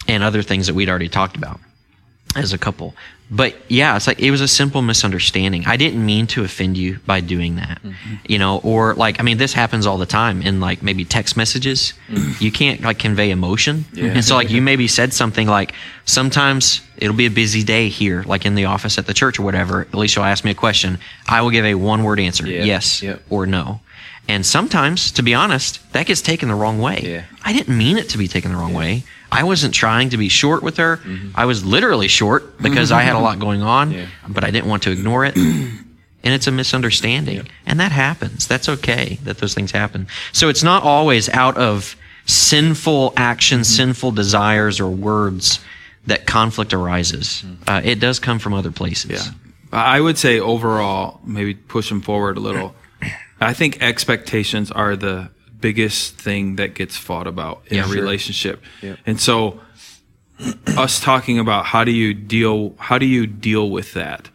and 0.07 0.23
other 0.23 0.41
things 0.41 0.67
that 0.67 0.73
we'd 0.73 0.89
already 0.89 1.09
talked 1.09 1.37
about 1.37 1.59
as 2.35 2.53
a 2.53 2.57
couple. 2.57 2.93
But 3.31 3.55
yeah, 3.67 3.95
it's 3.95 4.05
like 4.05 4.19
it 4.19 4.29
was 4.29 4.41
a 4.41 4.47
simple 4.47 4.81
misunderstanding. 4.81 5.63
I 5.65 5.75
didn't 5.75 6.05
mean 6.05 6.27
to 6.27 6.43
offend 6.43 6.77
you 6.77 6.99
by 7.07 7.19
doing 7.19 7.55
that. 7.55 7.81
Mm-hmm. 7.81 8.15
You 8.27 8.37
know, 8.37 8.59
or 8.63 8.93
like 8.93 9.19
I 9.19 9.23
mean 9.23 9.37
this 9.37 9.53
happens 9.53 9.87
all 9.87 9.97
the 9.97 10.05
time 10.05 10.41
in 10.41 10.59
like 10.59 10.83
maybe 10.83 11.03
text 11.03 11.35
messages. 11.35 11.93
Mm. 12.09 12.39
You 12.39 12.51
can't 12.51 12.81
like 12.81 12.99
convey 12.99 13.31
emotion. 13.31 13.85
And 13.97 14.23
so 14.23 14.35
like 14.35 14.51
you 14.51 14.61
maybe 14.71 14.87
said 14.87 15.13
something 15.13 15.47
like 15.47 15.73
sometimes 16.05 16.81
it'll 16.97 17.15
be 17.15 17.25
a 17.25 17.31
busy 17.31 17.63
day 17.63 17.89
here 17.89 18.23
like 18.23 18.45
in 18.45 18.55
the 18.55 18.65
office 18.65 18.97
at 18.97 19.07
the 19.07 19.13
church 19.13 19.39
or 19.39 19.43
whatever. 19.43 19.87
Alicia 19.93 20.19
will 20.19 20.25
ask 20.27 20.45
me 20.45 20.51
a 20.51 20.55
question. 20.55 20.99
I 21.27 21.41
will 21.41 21.49
give 21.49 21.65
a 21.65 21.75
one 21.75 22.03
word 22.03 22.19
answer. 22.19 22.45
Yeah. 22.45 22.63
Yes 22.63 23.01
Yep. 23.01 23.23
or 23.29 23.47
no. 23.47 23.79
And 24.27 24.45
sometimes, 24.45 25.11
to 25.13 25.23
be 25.23 25.33
honest, 25.33 25.79
that 25.93 26.05
gets 26.05 26.21
taken 26.21 26.47
the 26.49 26.55
wrong 26.55 26.79
way. 26.79 27.01
Yeah. 27.03 27.23
I 27.43 27.51
didn't 27.51 27.77
mean 27.77 27.97
it 27.97 28.09
to 28.09 28.17
be 28.17 28.27
taken 28.27 28.51
the 28.51 28.57
wrong 28.57 28.73
way. 28.73 29.03
I 29.31 29.43
wasn't 29.43 29.73
trying 29.73 30.09
to 30.11 30.17
be 30.17 30.29
short 30.29 30.63
with 30.63 30.77
her. 30.77 30.97
Mm-hmm. 30.97 31.31
I 31.35 31.45
was 31.45 31.65
literally 31.65 32.07
short 32.07 32.61
because 32.61 32.91
I 32.91 33.01
had 33.01 33.15
a 33.15 33.19
lot 33.19 33.39
going 33.47 33.61
on, 33.61 33.91
Yeah. 33.91 34.07
but 34.27 34.43
I 34.43 34.51
didn't 34.51 34.67
want 34.67 34.83
to 34.83 34.91
ignore 34.91 35.25
it. 35.25 35.35
and 35.37 35.83
it's 36.23 36.47
a 36.47 36.51
misunderstanding. 36.51 37.47
And 37.65 37.79
that 37.79 37.91
happens. 37.91 38.47
That's 38.47 38.69
okay 38.69 39.19
that 39.23 39.39
those 39.39 39.53
things 39.53 39.71
happen. 39.71 40.07
So 40.31 40.49
it's 40.49 40.63
not 40.63 40.83
always 40.83 41.27
out 41.29 41.57
of 41.57 41.95
sinful 42.25 43.13
actions, 43.17 43.67
mm-hmm. 43.67 43.75
sinful 43.75 44.11
desires, 44.11 44.79
or 44.79 44.89
words 44.89 45.59
that 46.07 46.25
conflict 46.25 46.73
arises. 46.73 47.43
Mm-hmm. 47.45 47.69
Uh, 47.69 47.81
it 47.83 47.99
does 47.99 48.19
come 48.19 48.39
from 48.39 48.53
other 48.53 48.71
places. 48.71 49.11
Yeah. 49.27 49.33
I 49.73 49.99
would 49.99 50.17
say 50.17 50.39
overall, 50.39 51.19
maybe 51.25 51.55
push 51.55 51.89
them 51.89 52.01
forward 52.01 52.37
a 52.37 52.39
little. 52.39 52.75
I 53.43 53.53
think 53.53 53.81
expectations 53.81 54.71
are 54.71 54.95
the 54.95 55.29
biggest 55.59 56.17
thing 56.17 56.57
that 56.57 56.73
gets 56.73 56.97
fought 56.97 57.27
about 57.27 57.63
in 57.67 57.77
Yeah, 57.77 57.85
a 57.85 57.87
sure. 57.87 57.95
relationship. 57.95 58.61
Yep. 58.81 58.99
And 59.05 59.19
so 59.19 59.61
us 60.77 60.99
talking 60.99 61.39
about 61.39 61.65
how 61.65 61.83
do 61.83 61.91
you 61.91 62.13
deal 62.13 62.75
how 62.77 62.97
do 62.97 63.05
you 63.05 63.27
deal 63.27 63.69
with 63.69 63.93
that? 63.93 64.29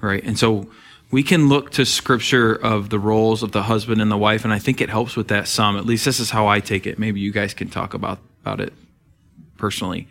Right? 0.00 0.22
And 0.24 0.38
so 0.38 0.70
we 1.10 1.22
can 1.22 1.48
look 1.48 1.70
to 1.72 1.84
scripture 1.84 2.54
of 2.54 2.90
the 2.90 2.98
roles 2.98 3.42
of 3.42 3.52
the 3.52 3.64
husband 3.64 4.00
and 4.00 4.10
the 4.10 4.16
wife 4.16 4.44
and 4.44 4.52
I 4.52 4.58
think 4.58 4.80
it 4.80 4.88
helps 4.88 5.16
with 5.16 5.28
that 5.28 5.48
some. 5.48 5.76
At 5.76 5.86
least 5.86 6.04
this 6.04 6.18
is 6.20 6.30
how 6.30 6.46
I 6.46 6.60
take 6.60 6.86
it. 6.86 6.98
Maybe 6.98 7.20
you 7.20 7.32
guys 7.32 7.54
can 7.54 7.68
talk 7.68 7.94
about 7.94 8.18
about 8.42 8.60
it 8.60 8.72
personally 9.56 10.08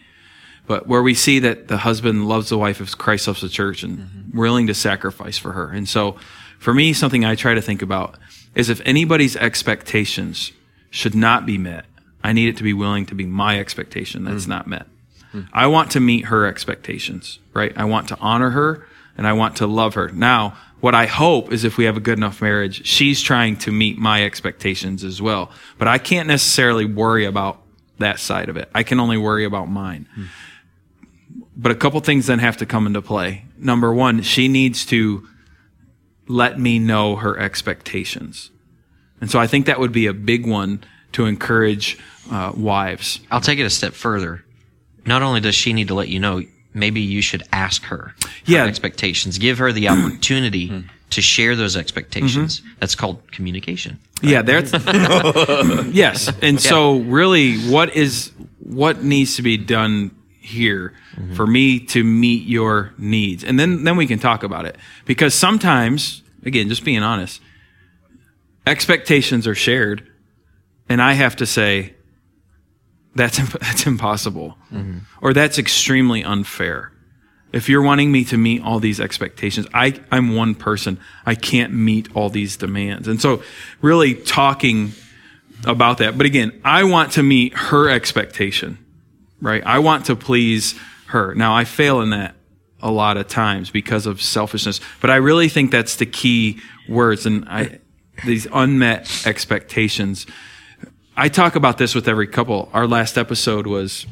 but 0.65 0.87
where 0.87 1.01
we 1.01 1.13
see 1.13 1.39
that 1.39 1.67
the 1.67 1.77
husband 1.77 2.27
loves 2.27 2.49
the 2.49 2.57
wife 2.57 2.79
as 2.79 2.95
Christ 2.95 3.27
loves 3.27 3.41
the 3.41 3.49
church 3.49 3.83
and 3.83 3.99
mm-hmm. 3.99 4.37
willing 4.37 4.67
to 4.67 4.73
sacrifice 4.73 5.37
for 5.37 5.51
her. 5.51 5.69
And 5.69 5.87
so 5.87 6.15
for 6.63 6.73
me, 6.73 6.93
something 6.93 7.25
I 7.25 7.35
try 7.35 7.53
to 7.55 7.61
think 7.61 7.81
about 7.81 8.17
is 8.55 8.69
if 8.69 8.79
anybody's 8.85 9.35
expectations 9.35 10.53
should 10.91 11.13
not 11.13 11.45
be 11.45 11.57
met, 11.57 11.83
I 12.23 12.31
need 12.31 12.47
it 12.47 12.55
to 12.55 12.63
be 12.63 12.71
willing 12.71 13.05
to 13.07 13.15
be 13.15 13.25
my 13.25 13.59
expectation 13.59 14.23
that's 14.23 14.45
mm. 14.45 14.47
not 14.47 14.65
met. 14.65 14.87
Mm. 15.33 15.49
I 15.51 15.67
want 15.67 15.91
to 15.91 15.99
meet 15.99 16.27
her 16.27 16.45
expectations, 16.45 17.39
right? 17.53 17.73
I 17.75 17.83
want 17.83 18.07
to 18.07 18.17
honor 18.21 18.51
her 18.51 18.87
and 19.17 19.27
I 19.27 19.33
want 19.33 19.57
to 19.57 19.67
love 19.67 19.95
her. 19.95 20.07
Now, 20.07 20.55
what 20.79 20.95
I 20.95 21.05
hope 21.05 21.51
is 21.51 21.65
if 21.65 21.77
we 21.77 21.83
have 21.83 21.97
a 21.97 21.99
good 21.99 22.17
enough 22.17 22.41
marriage, 22.41 22.87
she's 22.87 23.21
trying 23.21 23.57
to 23.57 23.71
meet 23.73 23.97
my 23.97 24.23
expectations 24.23 25.03
as 25.03 25.21
well. 25.21 25.51
But 25.77 25.89
I 25.89 25.97
can't 25.97 26.29
necessarily 26.29 26.85
worry 26.85 27.25
about 27.25 27.61
that 27.99 28.19
side 28.19 28.47
of 28.47 28.55
it. 28.55 28.69
I 28.73 28.83
can 28.83 29.01
only 29.01 29.17
worry 29.17 29.43
about 29.43 29.67
mine. 29.67 30.07
Mm. 30.17 30.27
But 31.57 31.73
a 31.73 31.75
couple 31.75 31.99
things 31.99 32.27
then 32.27 32.39
have 32.39 32.55
to 32.57 32.65
come 32.65 32.87
into 32.87 33.01
play. 33.01 33.43
Number 33.57 33.93
one, 33.93 34.21
she 34.21 34.47
needs 34.47 34.85
to 34.85 35.27
let 36.27 36.59
me 36.59 36.79
know 36.79 37.15
her 37.17 37.37
expectations. 37.37 38.51
And 39.21 39.29
so 39.31 39.39
I 39.39 39.47
think 39.47 39.65
that 39.65 39.79
would 39.79 39.91
be 39.91 40.05
a 40.07 40.13
big 40.13 40.45
one 40.45 40.83
to 41.13 41.25
encourage 41.25 41.97
uh, 42.31 42.51
wives. 42.55 43.19
I'll 43.31 43.41
take 43.41 43.59
it 43.59 43.63
a 43.63 43.69
step 43.69 43.93
further. 43.93 44.43
Not 45.05 45.21
only 45.21 45.41
does 45.41 45.55
she 45.55 45.73
need 45.73 45.89
to 45.89 45.93
let 45.93 46.07
you 46.09 46.19
know, 46.19 46.41
maybe 46.73 47.01
you 47.01 47.21
should 47.21 47.43
ask 47.51 47.83
her, 47.83 47.97
her 47.97 48.13
Yeah. 48.45 48.65
expectations. 48.65 49.37
Give 49.37 49.57
her 49.59 49.71
the 49.71 49.89
opportunity 49.89 50.83
to 51.11 51.21
share 51.21 51.55
those 51.55 51.77
expectations. 51.77 52.61
That's 52.79 52.95
called 52.95 53.31
communication. 53.31 53.99
Yeah, 54.21 54.41
that's 54.41 54.71
yes. 55.93 56.31
And 56.41 56.59
so 56.59 56.99
really 56.99 57.57
what 57.69 57.95
is 57.95 58.31
what 58.59 59.03
needs 59.03 59.35
to 59.35 59.41
be 59.41 59.57
done 59.57 60.11
here 60.43 60.93
mm-hmm. 61.15 61.33
for 61.33 61.47
me 61.47 61.79
to 61.79 62.03
meet 62.03 62.45
your 62.47 62.93
needs. 62.97 63.43
And 63.43 63.59
then 63.59 63.83
then 63.83 63.97
we 63.97 64.07
can 64.07 64.19
talk 64.19 64.43
about 64.43 64.65
it. 64.65 64.77
Because 65.05 65.33
sometimes, 65.33 66.23
again, 66.45 66.69
just 66.69 66.83
being 66.83 67.03
honest, 67.03 67.41
expectations 68.65 69.47
are 69.47 69.55
shared 69.55 70.07
and 70.89 71.01
I 71.01 71.13
have 71.13 71.35
to 71.37 71.45
say 71.45 71.95
that's 73.15 73.37
that's 73.59 73.85
impossible. 73.85 74.57
Mm-hmm. 74.71 74.99
Or 75.21 75.33
that's 75.33 75.57
extremely 75.57 76.23
unfair. 76.23 76.91
If 77.51 77.69
you're 77.69 77.83
wanting 77.83 78.11
me 78.11 78.23
to 78.25 78.37
meet 78.37 78.63
all 78.63 78.79
these 78.79 78.99
expectations, 78.99 79.67
I, 79.75 79.99
I'm 80.11 80.35
one 80.35 80.55
person. 80.55 80.99
I 81.23 81.35
can't 81.35 81.71
meet 81.71 82.09
all 82.15 82.29
these 82.29 82.57
demands. 82.57 83.07
And 83.07 83.21
so 83.21 83.43
really 83.79 84.15
talking 84.15 84.93
about 85.63 85.99
that. 85.99 86.17
But 86.17 86.25
again, 86.25 86.59
I 86.65 86.83
want 86.85 87.11
to 87.13 87.23
meet 87.23 87.53
her 87.53 87.89
expectation, 87.89 88.82
right? 89.43 89.63
I 89.65 89.79
want 89.79 90.05
to 90.05 90.15
please 90.15 90.75
her. 91.07 91.35
Now 91.35 91.55
I 91.55 91.65
fail 91.65 92.01
in 92.01 92.09
that 92.11 92.35
a 92.81 92.91
lot 92.91 93.17
of 93.17 93.27
times 93.27 93.69
because 93.69 94.05
of 94.05 94.21
selfishness, 94.21 94.81
but 94.99 95.09
I 95.09 95.15
really 95.17 95.49
think 95.49 95.71
that's 95.71 95.95
the 95.97 96.05
key 96.05 96.59
words. 96.89 97.25
And 97.25 97.47
I, 97.47 97.79
these 98.25 98.47
unmet 98.51 99.25
expectations. 99.25 100.25
I 101.15 101.29
talk 101.29 101.55
about 101.55 101.77
this 101.77 101.93
with 101.93 102.07
every 102.07 102.27
couple. 102.27 102.69
Our 102.73 102.87
last 102.87 103.17
episode 103.17 103.67
was 103.67 104.05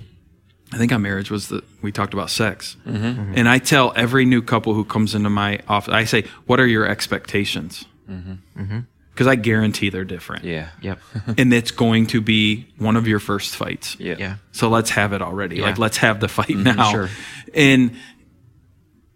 I 0.73 0.77
think 0.77 0.91
on 0.91 1.01
marriage 1.01 1.29
was 1.29 1.49
that 1.49 1.63
we 1.81 1.91
talked 1.91 2.13
about 2.13 2.29
sex. 2.29 2.77
Mm-hmm. 2.87 3.33
And 3.35 3.49
I 3.49 3.57
tell 3.59 3.91
every 3.95 4.25
new 4.25 4.41
couple 4.41 4.73
who 4.73 4.85
comes 4.85 5.13
into 5.13 5.29
my 5.29 5.59
office, 5.67 5.93
I 5.93 6.05
say, 6.05 6.23
What 6.45 6.59
are 6.59 6.67
your 6.67 6.85
expectations? 6.85 7.85
Mm-hmm. 8.09 8.61
Mm-hmm. 8.61 8.79
Because 9.11 9.27
I 9.27 9.35
guarantee 9.35 9.89
they're 9.89 10.05
different. 10.05 10.45
Yeah. 10.45 10.69
Yep. 10.81 10.99
And 11.37 11.53
it's 11.53 11.71
going 11.71 12.07
to 12.07 12.21
be 12.21 12.67
one 12.77 12.95
of 12.95 13.07
your 13.07 13.19
first 13.19 13.55
fights. 13.55 13.97
Yeah. 13.99 14.15
Yeah. 14.17 14.35
So 14.51 14.69
let's 14.69 14.89
have 14.91 15.13
it 15.13 15.21
already. 15.21 15.57
Yeah. 15.57 15.65
Like, 15.65 15.77
let's 15.77 15.97
have 15.97 16.19
the 16.19 16.27
fight 16.27 16.47
mm-hmm, 16.47 16.77
now. 16.77 16.91
sure. 16.91 17.09
And 17.53 17.95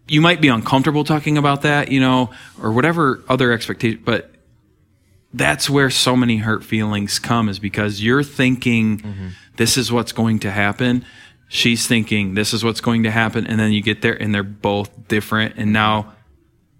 you 0.08 0.22
might 0.22 0.42
be 0.42 0.50
uncomfortable 0.50 1.04
talking 1.04 1.38
about 1.38 1.64
that, 1.64 1.92
you 1.92 2.00
know, 2.00 2.30
or 2.62 2.72
whatever 2.72 3.24
other 3.28 3.52
expectation, 3.52 4.02
but 4.06 4.32
that's 5.34 5.70
where 5.70 5.90
so 5.90 6.16
many 6.16 6.38
hurt 6.38 6.64
feelings 6.64 7.20
come 7.20 7.50
is 7.50 7.60
because 7.60 8.02
you're 8.02 8.24
thinking 8.24 9.00
mm-hmm. 9.00 9.28
this 9.58 9.78
is 9.78 9.92
what's 9.92 10.12
going 10.12 10.40
to 10.40 10.52
happen. 10.52 11.06
She's 11.50 11.88
thinking 11.88 12.36
this 12.36 12.54
is 12.54 12.64
what's 12.64 12.82
going 12.82 13.04
to 13.04 13.12
happen. 13.12 13.46
And 13.46 13.60
then 13.60 13.72
you 13.72 13.82
get 13.82 14.02
there 14.02 14.14
and 14.14 14.34
they're 14.34 14.44
both 14.44 15.08
different. 15.08 15.56
And 15.58 15.74
now 15.74 16.15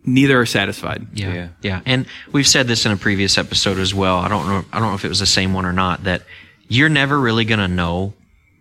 neither 0.06 0.40
are 0.40 0.46
satisfied. 0.46 1.08
Yeah, 1.14 1.34
Yeah. 1.34 1.48
yeah, 1.62 1.82
And 1.86 2.06
we've 2.32 2.48
said 2.48 2.68
this 2.68 2.86
in 2.86 2.92
a 2.92 2.98
previous 2.98 3.38
episode 3.38 3.78
as 3.78 3.94
well. 3.94 4.18
I 4.18 4.28
don't 4.28 4.48
know. 4.48 4.66
I 4.72 4.80
don't 4.80 4.90
know 4.90 4.96
if 4.96 5.06
it 5.06 5.10
was 5.10 5.20
the 5.20 5.26
same 5.26 5.54
one 5.54 5.66
or 5.66 5.74
not. 5.74 6.04
That 6.04 6.24
you're 6.68 6.90
never 6.90 7.20
really 7.20 7.46
going 7.46 7.60
to 7.60 7.68
know 7.68 8.14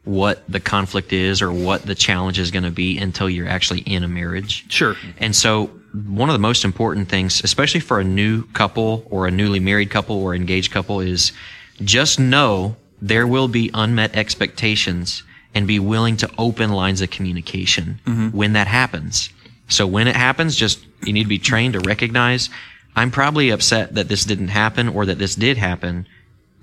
what 0.04 0.42
the 0.48 0.60
conflict 0.60 1.12
is 1.12 1.40
or 1.40 1.50
what 1.50 1.82
the 1.82 1.94
challenge 1.94 2.38
is 2.38 2.50
going 2.50 2.64
to 2.64 2.70
be 2.70 2.98
until 2.98 3.28
you're 3.28 3.48
actually 3.48 3.80
in 3.80 4.04
a 4.04 4.08
marriage. 4.08 4.70
Sure. 4.70 4.96
And 5.18 5.34
so, 5.34 5.70
one 6.06 6.28
of 6.28 6.34
the 6.34 6.40
most 6.40 6.64
important 6.64 7.08
things, 7.08 7.40
especially 7.44 7.80
for 7.80 8.00
a 8.00 8.04
new 8.04 8.44
couple 8.48 9.06
or 9.10 9.26
a 9.26 9.30
newly 9.30 9.60
married 9.60 9.90
couple 9.90 10.16
or 10.16 10.34
engaged 10.34 10.72
couple, 10.72 11.00
is 11.00 11.32
just 11.82 12.18
know 12.18 12.76
there 13.00 13.26
will 13.26 13.48
be 13.48 13.70
unmet 13.72 14.16
expectations 14.16 15.22
and 15.54 15.66
be 15.66 15.78
willing 15.78 16.16
to 16.16 16.30
open 16.36 16.70
lines 16.70 17.00
of 17.00 17.10
communication 17.10 18.00
mm-hmm. 18.04 18.36
when 18.36 18.54
that 18.54 18.66
happens. 18.66 19.30
So, 19.68 19.86
when 19.86 20.08
it 20.08 20.16
happens, 20.16 20.56
just 20.56 20.84
you 21.02 21.12
need 21.12 21.24
to 21.24 21.28
be 21.28 21.38
trained 21.38 21.74
to 21.74 21.80
recognize 21.80 22.50
I'm 22.96 23.10
probably 23.10 23.50
upset 23.50 23.94
that 23.94 24.08
this 24.08 24.24
didn't 24.24 24.48
happen 24.48 24.88
or 24.88 25.06
that 25.06 25.18
this 25.18 25.34
did 25.34 25.58
happen 25.58 26.06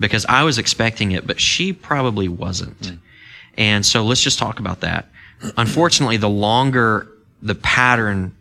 because 0.00 0.24
I 0.28 0.44
was 0.44 0.58
expecting 0.58 1.12
it, 1.12 1.26
but 1.26 1.40
she 1.40 1.72
probably 1.72 2.28
wasn't. 2.28 2.86
Hmm. 2.86 2.94
And 3.58 3.86
so 3.86 4.02
let's 4.04 4.22
just 4.22 4.38
talk 4.38 4.58
about 4.58 4.80
that. 4.80 5.08
Unfortunately, 5.56 6.16
the 6.16 6.28
longer 6.28 7.08
the 7.42 7.54
pattern 7.54 8.34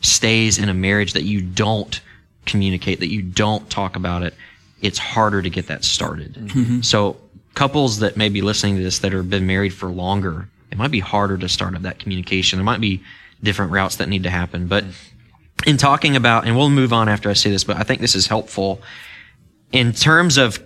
stays 0.00 0.58
in 0.58 0.68
a 0.68 0.74
marriage 0.74 1.12
that 1.12 1.22
you 1.22 1.40
don't 1.40 2.00
communicate, 2.46 2.98
that 3.00 3.10
you 3.10 3.22
don't 3.22 3.70
talk 3.70 3.94
about 3.94 4.22
it, 4.22 4.34
it's 4.80 4.98
harder 4.98 5.42
to 5.42 5.50
get 5.50 5.68
that 5.68 5.84
started. 5.84 6.36
Hmm. 6.36 6.46
Mm-hmm. 6.46 6.80
So 6.80 7.18
couples 7.54 8.00
that 8.00 8.16
may 8.16 8.30
be 8.30 8.42
listening 8.42 8.76
to 8.76 8.82
this 8.82 8.98
that 9.00 9.12
have 9.12 9.30
been 9.30 9.46
married 9.46 9.74
for 9.74 9.88
longer, 9.90 10.48
it 10.72 10.78
might 10.78 10.90
be 10.90 11.00
harder 11.00 11.38
to 11.38 11.48
start 11.48 11.76
up 11.76 11.82
that 11.82 12.00
communication. 12.00 12.58
There 12.58 12.64
might 12.64 12.80
be 12.80 13.02
different 13.42 13.72
routes 13.72 13.96
that 13.96 14.08
need 14.08 14.22
to 14.22 14.30
happen. 14.30 14.66
But 14.66 14.84
in 15.66 15.76
talking 15.76 16.16
about, 16.16 16.46
and 16.46 16.56
we'll 16.56 16.70
move 16.70 16.92
on 16.92 17.08
after 17.08 17.30
I 17.30 17.34
say 17.34 17.50
this, 17.50 17.64
but 17.64 17.76
I 17.76 17.82
think 17.82 18.00
this 18.00 18.14
is 18.14 18.26
helpful 18.26 18.80
in 19.72 19.92
terms 19.92 20.36
of 20.36 20.62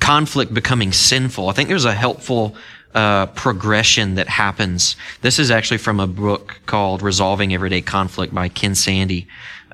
conflict 0.00 0.52
becoming 0.52 0.92
sinful, 0.92 1.48
I 1.48 1.52
think 1.52 1.68
there's 1.68 1.84
a 1.84 1.94
helpful 1.94 2.54
uh, 2.94 3.26
progression 3.26 4.16
that 4.16 4.28
happens. 4.28 4.96
This 5.22 5.38
is 5.38 5.50
actually 5.50 5.78
from 5.78 6.00
a 6.00 6.06
book 6.06 6.60
called 6.66 7.02
Resolving 7.02 7.54
Everyday 7.54 7.80
Conflict 7.80 8.34
by 8.34 8.48
Ken 8.48 8.74
Sande 8.74 9.26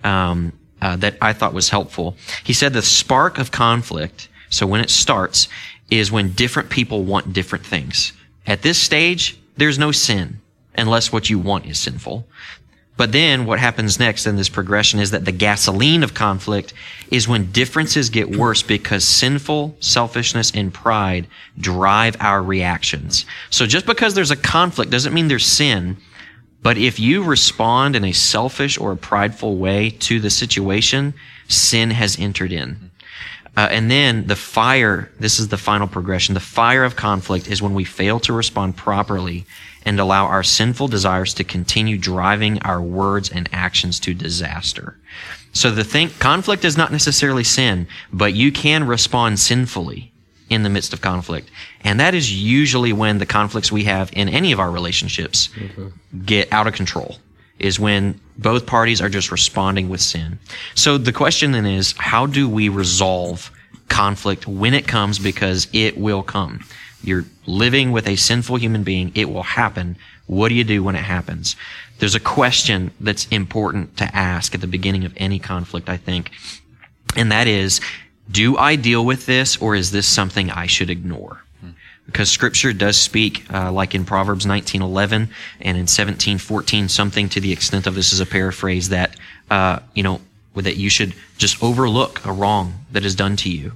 um, 0.03 0.53
uh, 0.83 0.97
that 0.97 1.17
I 1.21 1.33
thought 1.33 1.55
was 1.55 1.71
helpful. 1.71 2.17
He 2.43 2.53
said 2.53 2.73
the 2.73 2.83
spark 2.83 3.38
of 3.38 3.51
conflict, 3.51 4.29
so 4.51 4.67
when 4.67 4.81
it 4.81 4.90
starts, 4.90 5.49
is 5.90 6.12
when 6.12 6.33
different 6.33 6.71
people 6.71 7.05
want 7.05 7.33
different 7.33 7.64
things. 7.64 8.12
At 8.47 8.62
this 8.62 8.79
stage, 8.79 9.38
there's 9.57 9.79
no 9.79 9.93
sin 9.93 10.40
unless 10.76 11.12
what 11.12 11.30
you 11.30 11.38
want 11.38 11.66
is 11.66 11.78
sinful. 11.78 12.26
But 12.96 13.10
then 13.10 13.44
what 13.44 13.58
happens 13.58 13.98
next 13.98 14.26
in 14.26 14.37
this 14.37 14.48
progression 14.48 15.00
is 15.00 15.10
that 15.10 15.24
the 15.24 15.32
gasoline 15.32 16.04
of 16.04 16.14
conflict 16.14 16.72
is 17.10 17.26
when 17.26 17.50
differences 17.50 18.08
get 18.08 18.37
worse 18.37 18.62
because 18.62 19.04
sinful 19.04 19.76
selfishness 19.80 20.52
and 20.54 20.72
pride 20.72 21.26
drive 21.58 22.16
our 22.20 22.42
reactions. 22.42 23.26
So 23.50 23.66
just 23.66 23.87
because 23.87 24.14
there's 24.14 24.30
a 24.30 24.37
conflict 24.37 24.92
doesn't 24.92 25.14
mean 25.14 25.26
there's 25.26 25.46
sin. 25.46 25.96
But 26.62 26.78
if 26.78 27.00
you 27.00 27.24
respond 27.24 27.96
in 27.96 28.04
a 28.04 28.12
selfish 28.12 28.78
or 28.78 28.92
a 28.92 28.96
prideful 28.96 29.56
way 29.56 29.90
to 29.90 30.20
the 30.20 30.30
situation, 30.30 31.14
sin 31.48 31.90
has 31.90 32.18
entered 32.18 32.52
in. 32.52 32.90
Uh, 33.56 33.68
and 33.70 33.90
then 33.90 34.26
the 34.26 34.37
fire, 34.37 35.10
this 35.20 35.38
is 35.38 35.48
the 35.48 35.58
final 35.58 35.87
progression. 35.87 36.34
The 36.34 36.40
fire 36.40 36.84
of 36.84 36.96
conflict 36.96 37.48
is 37.48 37.62
when 37.62 37.74
we 37.74 37.84
fail 37.84 38.18
to 38.20 38.32
respond 38.32 38.76
properly 38.76 39.46
and 39.85 40.01
allow 40.01 40.27
our 40.27 40.42
sinful 40.42 40.88
desires 40.88 41.35
to 41.35 41.44
continue 41.44 41.99
driving 41.99 42.61
our 42.62 42.81
words 42.81 43.31
and 43.31 43.49
actions 43.53 44.01
to 44.01 44.14
disaster. 44.14 44.99
So 45.53 45.70
the 45.70 45.85
thing, 45.85 46.11
conflict 46.18 46.64
is 46.64 46.77
not 46.77 46.90
necessarily 46.90 47.44
sin, 47.44 47.87
but 48.12 48.35
you 48.35 48.51
can 48.51 48.87
respond 48.87 49.38
sinfully 49.38 50.12
in 50.51 50.62
the 50.62 50.70
midst 50.70 50.92
of 50.92 51.01
conflict. 51.01 51.51
And 51.83 52.01
that 52.01 52.14
is 52.14 52.33
usually 52.33 52.92
when 52.92 53.18
the 53.18 53.27
conflicts 53.27 53.70
we 53.70 53.85
have 53.85 54.11
in 54.12 54.29
any 54.29 54.53
of 54.53 54.61
our 54.61 54.70
relationships 54.70 55.49
mm-hmm. 55.49 55.88
get 56.25 56.53
out 56.53 56.66
of 56.66 56.75
control 56.75 57.18
is 57.59 57.79
when 57.79 58.20
both 58.37 58.66
parties 58.66 59.01
are 59.01 59.09
just 59.09 59.31
responding 59.31 59.88
with 59.88 60.01
sin. 60.01 60.38
So 60.75 60.99
the 60.99 61.12
question 61.12 61.53
then 61.53 61.66
is, 61.66 61.94
how 61.97 62.27
do 62.27 62.49
we 62.49 62.68
resolve 62.68 63.51
conflict 63.88 64.47
when 64.47 64.75
it 64.75 64.88
comes 64.88 65.18
because 65.18 65.68
it 65.73 65.97
will 65.97 66.23
come? 66.23 66.64
You're 67.05 67.25
living 67.47 67.93
with 67.93 68.07
a 68.09 68.17
sinful 68.17 68.57
human 68.57 68.83
being. 68.83 69.12
It 69.14 69.31
will 69.31 69.43
happen. 69.43 69.97
What 70.27 70.49
do 70.49 70.55
you 70.55 70.64
do 70.64 70.83
when 70.83 70.97
it 70.97 71.05
happens? 71.05 71.57
There's 71.99 72.14
a 72.14 72.21
question 72.21 72.90
that's 73.01 73.27
important 73.29 73.97
to 73.99 74.05
ask 74.17 74.55
at 74.55 74.61
the 74.61 74.67
beginning 74.67 75.05
of 75.05 75.12
any 75.17 75.38
conflict, 75.38 75.88
I 75.88 75.97
think. 75.97 76.31
And 77.17 77.31
that 77.31 77.47
is, 77.47 77.81
do 78.31 78.57
I 78.57 78.77
deal 78.77 79.05
with 79.05 79.27
this 79.27 79.57
or 79.59 79.75
is 79.75 79.90
this 79.90 80.07
something 80.07 80.51
I 80.51 80.67
should 80.67 80.90
ignore? 80.90 81.45
because 82.07 82.31
scripture 82.31 82.73
does 82.73 83.01
speak 83.01 83.45
uh, 83.53 83.73
like 83.73 83.95
in 83.95 84.05
proverbs 84.05 84.45
19.11 84.45 85.29
and 85.61 85.79
in 85.79 85.87
17.14 85.87 86.90
something 86.90 87.29
to 87.29 87.40
the 87.40 87.53
extent 87.53 87.87
of 87.87 87.95
this 87.95 88.12
is 88.12 88.21
a 88.21 88.27
paraphrase 88.27 88.90
that 88.90 89.17
uh, 89.51 89.79
you 89.95 90.03
know 90.03 90.21
that 90.55 90.77
you 90.77 90.88
should 90.88 91.14
just 91.38 91.62
overlook 91.62 92.25
a 92.25 92.33
wrong 92.33 92.85
that 92.93 93.05
is 93.05 93.14
done 93.14 93.37
to 93.37 93.51
you 93.51 93.73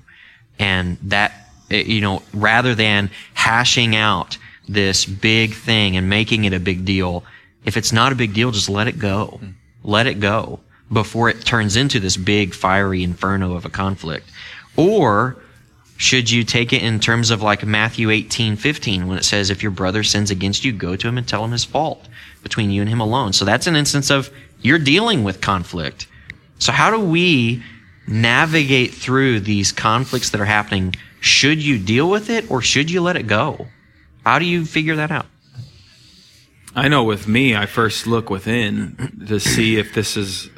and 0.59 0.99
that 1.03 1.48
Eh, 1.71 1.83
you 1.83 2.01
know 2.01 2.23
rather 2.33 2.75
than 2.75 3.11
hashing 3.35 3.95
out 3.95 4.39
this 4.69 5.05
big 5.05 5.55
thing 5.55 5.97
and 5.97 6.09
making 6.09 6.45
it 6.45 6.53
a 6.53 6.61
big 6.61 6.85
deal 6.85 7.25
if 7.65 7.77
it's 7.77 7.93
not 7.93 8.13
a 8.13 8.15
big 8.15 8.35
deal 8.35 8.51
just 8.51 8.69
let 8.69 8.89
it 8.89 8.99
go 8.99 9.39
hmm. 9.41 9.51
let 9.85 10.07
it 10.07 10.21
go 10.21 10.61
before 10.91 11.29
it 11.29 11.45
turns 11.45 11.77
into 11.77 12.01
this 12.01 12.17
big 12.17 12.55
fiery 12.55 13.03
inferno 13.03 13.55
of 13.55 13.65
a 13.65 13.71
conflict 13.71 14.31
or 14.77 15.37
should 15.99 16.31
you 16.31 16.45
take 16.45 16.73
it 16.73 16.83
in 16.83 17.01
terms 17.01 17.33
of 17.33 17.43
like 17.43 17.67
Matthew 17.67 18.11
18, 18.11 18.55
15, 18.55 19.09
when 19.09 19.19
it 19.19 19.25
says, 19.25 19.51
if 19.51 19.65
your 19.65 19.73
brother 19.73 20.05
sins 20.05 20.31
against 20.31 20.65
you, 20.65 20.73
go 20.73 20.95
to 20.95 21.09
him 21.09 21.19
and 21.19 21.27
tell 21.27 21.45
him 21.45 21.51
his 21.51 21.65
fault 21.65 22.07
between 22.45 22.71
you 22.71 22.81
and 22.81 22.89
him 22.89 23.01
alone? 23.01 23.33
So 23.33 23.45
that's 23.45 23.67
an 23.67 23.75
instance 23.75 24.09
of 24.09 24.31
you're 24.63 24.79
dealing 24.79 25.25
with 25.25 25.41
conflict. 25.41 26.07
So 26.61 26.71
how 26.71 26.91
do 26.91 27.01
we 27.01 27.65
navigate 28.07 28.95
through 28.95 29.41
these 29.41 29.73
conflicts 29.73 30.31
that 30.31 30.41
are 30.41 30.45
happening? 30.45 30.95
Should 31.21 31.63
you 31.63 31.79
deal 31.79 32.09
with 32.09 32.31
it 32.31 32.51
or 32.51 32.63
should 32.63 32.91
you 32.91 33.01
let 33.01 33.17
it 33.17 33.27
go? 33.27 33.67
How 34.25 34.39
do 34.39 34.45
you 34.45 34.65
figure 34.65 34.97
that 34.97 35.11
out? 35.11 35.27
I 36.75 36.89
know 36.89 37.05
with 37.05 37.27
me, 37.27 37.57
I 37.57 37.67
first 37.67 38.07
look 38.07 38.31
within 38.31 39.25
to 39.27 39.41
see 39.41 39.77
if 39.79 39.95
this 39.95 40.17
is 40.17 40.51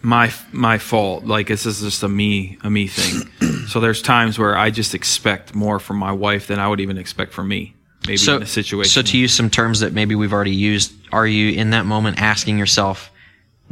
my 0.00 0.32
my 0.52 0.78
fault. 0.78 1.24
Like 1.24 1.48
this 1.48 1.66
is 1.66 1.80
just 1.80 2.02
a 2.02 2.08
me 2.08 2.58
a 2.62 2.70
me 2.70 2.86
thing. 2.86 3.66
so 3.68 3.80
there's 3.80 4.02
times 4.02 4.38
where 4.38 4.56
I 4.56 4.70
just 4.70 4.94
expect 4.94 5.54
more 5.54 5.78
from 5.78 5.96
my 5.96 6.12
wife 6.12 6.46
than 6.46 6.58
I 6.58 6.68
would 6.68 6.80
even 6.80 6.98
expect 6.98 7.32
from 7.32 7.48
me. 7.48 7.74
Maybe 8.06 8.16
So, 8.16 8.36
in 8.36 8.42
a 8.42 8.46
situation. 8.46 8.90
so 8.90 9.02
to 9.02 9.16
use 9.16 9.32
some 9.32 9.48
terms 9.48 9.80
that 9.80 9.92
maybe 9.92 10.16
we've 10.16 10.32
already 10.32 10.54
used, 10.54 10.92
are 11.12 11.26
you 11.26 11.52
in 11.52 11.70
that 11.70 11.86
moment 11.86 12.20
asking 12.20 12.58
yourself, 12.58 13.12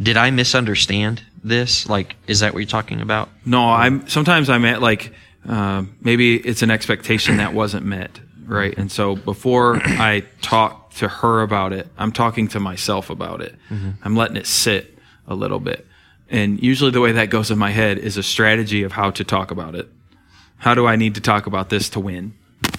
did 0.00 0.16
I 0.16 0.30
misunderstand 0.30 1.20
this? 1.42 1.88
Like, 1.88 2.14
is 2.28 2.38
that 2.40 2.54
what 2.54 2.60
you're 2.60 2.68
talking 2.68 3.00
about? 3.00 3.28
No, 3.44 3.68
I'm 3.70 4.06
sometimes 4.08 4.48
I'm 4.48 4.64
at 4.64 4.80
like 4.80 5.12
uh, 5.48 5.84
maybe 6.00 6.36
it's 6.36 6.62
an 6.62 6.70
expectation 6.70 7.38
that 7.38 7.54
wasn't 7.54 7.84
met, 7.86 8.20
right? 8.46 8.76
And 8.76 8.90
so 8.90 9.16
before 9.16 9.76
I 9.84 10.24
talk 10.42 10.92
to 10.94 11.08
her 11.08 11.42
about 11.42 11.72
it, 11.72 11.88
I'm 11.96 12.12
talking 12.12 12.48
to 12.48 12.60
myself 12.60 13.10
about 13.10 13.40
it. 13.40 13.54
I'm 14.04 14.16
letting 14.16 14.36
it 14.36 14.46
sit 14.46 14.98
a 15.26 15.34
little 15.34 15.60
bit. 15.60 15.86
And 16.28 16.62
usually 16.62 16.90
the 16.90 17.00
way 17.00 17.12
that 17.12 17.30
goes 17.30 17.50
in 17.50 17.58
my 17.58 17.70
head 17.70 17.98
is 17.98 18.16
a 18.16 18.22
strategy 18.22 18.82
of 18.82 18.92
how 18.92 19.10
to 19.12 19.24
talk 19.24 19.50
about 19.50 19.74
it. 19.74 19.88
How 20.58 20.74
do 20.74 20.86
I 20.86 20.96
need 20.96 21.14
to 21.14 21.20
talk 21.20 21.46
about 21.46 21.70
this 21.70 21.88
to 21.90 22.00
win? 22.00 22.34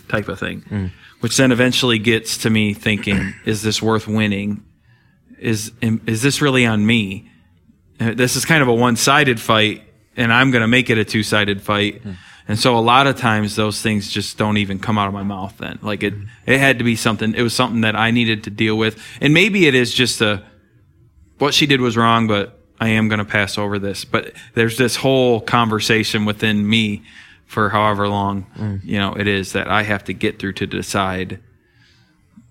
Type 0.07 0.27
of 0.29 0.39
thing. 0.39 0.91
Which 1.21 1.37
then 1.37 1.51
eventually 1.51 1.99
gets 1.99 2.37
to 2.39 2.49
me 2.49 2.73
thinking, 2.73 3.33
is 3.45 3.61
this 3.63 3.81
worth 3.81 4.07
winning? 4.07 4.63
Is 5.39 5.71
is 5.81 6.21
this 6.21 6.41
really 6.41 6.65
on 6.65 6.85
me? 6.85 7.29
Uh, 7.99 8.13
this 8.13 8.35
is 8.35 8.45
kind 8.45 8.61
of 8.61 8.67
a 8.67 8.73
one-sided 8.73 9.39
fight 9.39 9.83
and 10.17 10.33
i'm 10.33 10.49
going 10.51 10.61
to 10.61 10.67
make 10.67 10.89
it 10.89 10.97
a 10.97 11.05
two-sided 11.05 11.61
fight 11.61 12.01
And 12.51 12.59
so 12.59 12.77
a 12.77 12.81
lot 12.81 13.07
of 13.07 13.15
times 13.15 13.55
those 13.55 13.81
things 13.81 14.11
just 14.11 14.37
don't 14.37 14.57
even 14.57 14.77
come 14.77 14.97
out 14.97 15.07
of 15.07 15.13
my 15.13 15.23
mouth 15.23 15.57
then. 15.57 15.79
Like 15.81 16.03
it 16.03 16.13
it 16.45 16.59
had 16.59 16.79
to 16.79 16.83
be 16.83 16.97
something 16.97 17.33
it 17.33 17.41
was 17.41 17.53
something 17.53 17.79
that 17.81 17.95
I 17.95 18.11
needed 18.11 18.43
to 18.43 18.49
deal 18.49 18.77
with. 18.77 19.01
And 19.21 19.33
maybe 19.33 19.67
it 19.67 19.73
is 19.73 19.93
just 19.93 20.19
a 20.19 20.43
what 21.37 21.53
she 21.53 21.65
did 21.65 21.79
was 21.79 21.95
wrong, 21.95 22.27
but 22.27 22.59
I 22.77 22.89
am 22.89 23.07
going 23.07 23.19
to 23.19 23.25
pass 23.25 23.57
over 23.57 23.79
this. 23.79 24.03
But 24.03 24.33
there's 24.53 24.77
this 24.77 24.97
whole 24.97 25.39
conversation 25.39 26.25
within 26.25 26.67
me 26.67 27.03
for 27.45 27.69
however 27.69 28.09
long, 28.09 28.47
mm. 28.57 28.83
you 28.83 28.99
know, 28.99 29.13
it 29.13 29.27
is 29.27 29.53
that 29.53 29.69
I 29.69 29.83
have 29.83 30.03
to 30.05 30.13
get 30.13 30.37
through 30.37 30.53
to 30.53 30.67
decide 30.67 31.39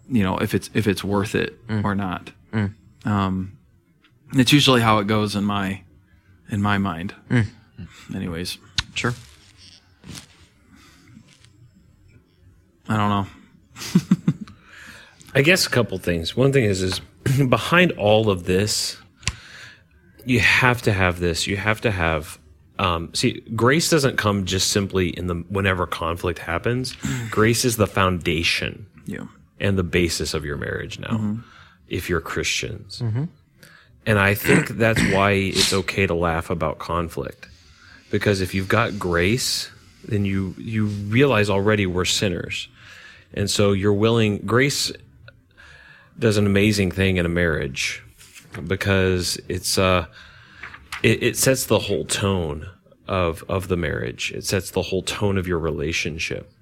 you 0.09 0.23
know, 0.23 0.39
if 0.39 0.55
it's 0.55 0.71
if 0.73 0.87
it's 0.87 1.05
worth 1.05 1.35
it 1.35 1.67
mm. 1.69 1.85
or 1.85 1.95
not. 1.95 2.31
Mm. 2.55 2.73
Um 3.05 3.59
it's 4.33 4.51
usually 4.51 4.81
how 4.81 4.99
it 5.01 5.07
goes 5.07 5.37
in 5.37 5.45
my 5.45 5.83
in 6.51 6.63
my 6.63 6.79
mind. 6.79 7.15
Anyways, 8.15 8.57
Sure. 8.95 9.15
I 12.91 12.97
don't 12.97 13.09
know. 13.09 13.27
I 15.35 15.43
guess 15.43 15.67
a 15.67 15.71
couple 15.71 15.97
things. 15.99 16.37
One 16.37 16.53
thing 16.53 16.65
is, 16.65 16.83
is 16.83 17.01
behind 17.49 17.93
all 17.93 18.31
of 18.31 18.45
this, 18.45 18.97
you 20.25 20.41
have 20.41 20.83
to 20.83 20.93
have 20.93 21.21
this. 21.21 21.47
You 21.47 21.57
have 21.57 21.81
to 21.83 21.91
have. 21.91 22.39
Um, 22.79 23.15
see, 23.15 23.43
grace 23.55 23.91
doesn't 23.91 24.17
come 24.17 24.45
just 24.47 24.71
simply 24.71 25.11
in 25.11 25.27
the 25.27 25.35
whenever 25.51 25.87
conflict 25.87 26.39
happens. 26.41 26.97
grace 27.31 27.65
is 27.65 27.77
the 27.77 27.87
foundation 27.87 28.87
Yeah. 29.07 29.27
and 29.61 29.79
the 29.79 29.83
basis 29.85 30.35
of 30.35 30.45
your 30.45 30.57
marriage 30.57 30.99
now, 30.99 31.37
if 31.89 32.09
you're 32.09 32.21
Christians. 32.23 33.03
And 34.07 34.19
I 34.19 34.35
think 34.35 34.69
that's 34.79 35.01
why 35.13 35.33
it's 35.33 35.73
okay 35.75 36.07
to 36.07 36.15
laugh 36.15 36.49
about 36.51 36.79
conflict, 36.79 37.47
because 38.11 38.41
if 38.41 38.55
you've 38.55 38.69
got 38.69 38.99
grace, 38.99 39.71
then 40.09 40.25
you 40.25 40.55
you 40.59 40.87
realize 40.87 41.51
already 41.51 41.85
we're 41.87 42.07
sinners, 42.07 42.67
and 43.35 43.51
so 43.51 43.73
you're 43.73 43.93
willing. 43.93 44.39
Grace 44.39 44.93
does 46.19 46.37
an 46.37 46.47
amazing 46.47 46.91
thing 46.91 47.17
in 47.17 47.27
a 47.27 47.31
marriage 47.31 48.03
because 48.67 49.41
it's 49.49 49.79
uh 49.79 50.07
it, 51.03 51.23
it 51.23 51.37
sets 51.37 51.67
the 51.67 51.79
whole 51.79 52.05
tone 52.05 52.69
of 53.07 53.45
of 53.49 53.69
the 53.69 53.77
marriage. 53.77 54.33
It 54.33 54.45
sets 54.45 54.71
the 54.71 54.83
whole 54.83 55.03
tone 55.03 55.39
of 55.39 55.47
your 55.47 55.59
relationship 55.59 56.53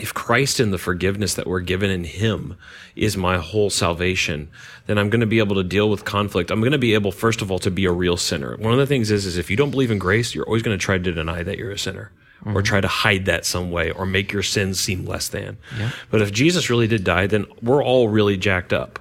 if 0.00 0.14
Christ 0.14 0.60
and 0.60 0.72
the 0.72 0.78
forgiveness 0.78 1.34
that 1.34 1.46
we're 1.46 1.60
given 1.60 1.90
in 1.90 2.04
Him 2.04 2.56
is 2.96 3.16
my 3.16 3.38
whole 3.38 3.70
salvation, 3.70 4.48
then 4.86 4.98
I'm 4.98 5.10
going 5.10 5.20
to 5.20 5.26
be 5.26 5.38
able 5.38 5.56
to 5.56 5.64
deal 5.64 5.90
with 5.90 6.04
conflict. 6.04 6.50
I'm 6.50 6.60
going 6.60 6.72
to 6.72 6.78
be 6.78 6.94
able, 6.94 7.12
first 7.12 7.42
of 7.42 7.50
all, 7.50 7.58
to 7.60 7.70
be 7.70 7.84
a 7.84 7.92
real 7.92 8.16
sinner. 8.16 8.56
One 8.56 8.72
of 8.72 8.78
the 8.78 8.86
things 8.86 9.10
is, 9.10 9.26
is 9.26 9.36
if 9.36 9.50
you 9.50 9.56
don't 9.56 9.70
believe 9.70 9.90
in 9.90 9.98
grace, 9.98 10.34
you're 10.34 10.46
always 10.46 10.62
going 10.62 10.76
to 10.76 10.82
try 10.82 10.98
to 10.98 11.12
deny 11.12 11.42
that 11.42 11.58
you're 11.58 11.70
a 11.70 11.78
sinner. 11.78 12.12
Or 12.44 12.52
mm-hmm. 12.52 12.62
try 12.62 12.80
to 12.80 12.88
hide 12.88 13.26
that 13.26 13.44
some 13.44 13.70
way, 13.70 13.90
or 13.90 14.06
make 14.06 14.32
your 14.32 14.42
sins 14.42 14.80
seem 14.80 15.04
less 15.04 15.28
than. 15.28 15.58
But 16.10 16.22
if 16.22 16.32
Jesus 16.32 16.70
really 16.70 16.86
did 16.86 17.04
die, 17.04 17.26
then 17.26 17.44
we're 17.62 17.84
all 17.84 18.08
really 18.08 18.38
jacked 18.38 18.72
up. 18.72 18.98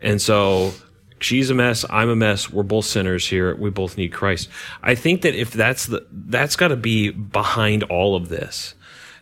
And 0.00 0.20
so 0.20 0.72
she's 1.20 1.48
a 1.50 1.54
mess, 1.54 1.84
I'm 1.88 2.08
a 2.08 2.16
mess, 2.16 2.50
we're 2.50 2.64
both 2.64 2.84
sinners 2.84 3.26
here. 3.26 3.54
We 3.54 3.70
both 3.70 3.96
need 3.96 4.12
Christ. 4.12 4.48
I 4.82 4.96
think 4.96 5.22
that 5.22 5.34
if 5.34 5.52
that's 5.52 5.86
the 5.86 6.04
that's 6.10 6.56
got 6.56 6.68
to 6.68 6.76
be 6.76 7.10
behind 7.10 7.84
all 7.84 8.16
of 8.16 8.28
this. 8.28 8.74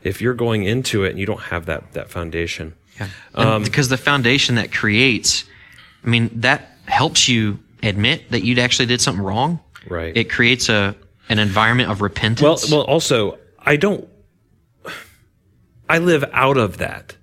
If 0.03 0.23
you're 0.23 0.33
going 0.33 0.65
into 0.65 1.05
it 1.05 1.11
and 1.11 1.19
you 1.19 1.27
don't 1.27 1.43
have 1.43 1.67
that 1.67 1.93
that 1.93 2.09
foundation. 2.09 2.75
And 2.99 3.11
um, 3.35 3.63
because 3.63 3.89
the 3.89 3.99
foundation 3.99 4.55
that 4.55 4.73
creates, 4.73 5.45
I 6.05 6.09
mean, 6.09 6.31
that 6.41 6.77
helps 6.87 7.29
you 7.29 7.59
admit 7.83 8.31
that 8.31 8.43
you 8.45 8.59
actually 8.59 8.87
did 8.87 9.01
something 9.01 9.23
wrong. 9.23 9.61
Right. 9.89 10.17
It 10.17 10.31
creates 10.31 10.69
a 10.69 10.95
an 11.29 11.39
environment 11.39 11.91
of 11.91 12.01
Well, 12.01 12.09
repentance. 12.09 12.71
well 12.71 12.83
also, 12.83 13.39
I 13.63 13.77
don't 13.77 14.09
I 15.91 15.99
live 15.99 16.25
out 16.33 16.57
of 16.57 16.79
that. 16.79 17.17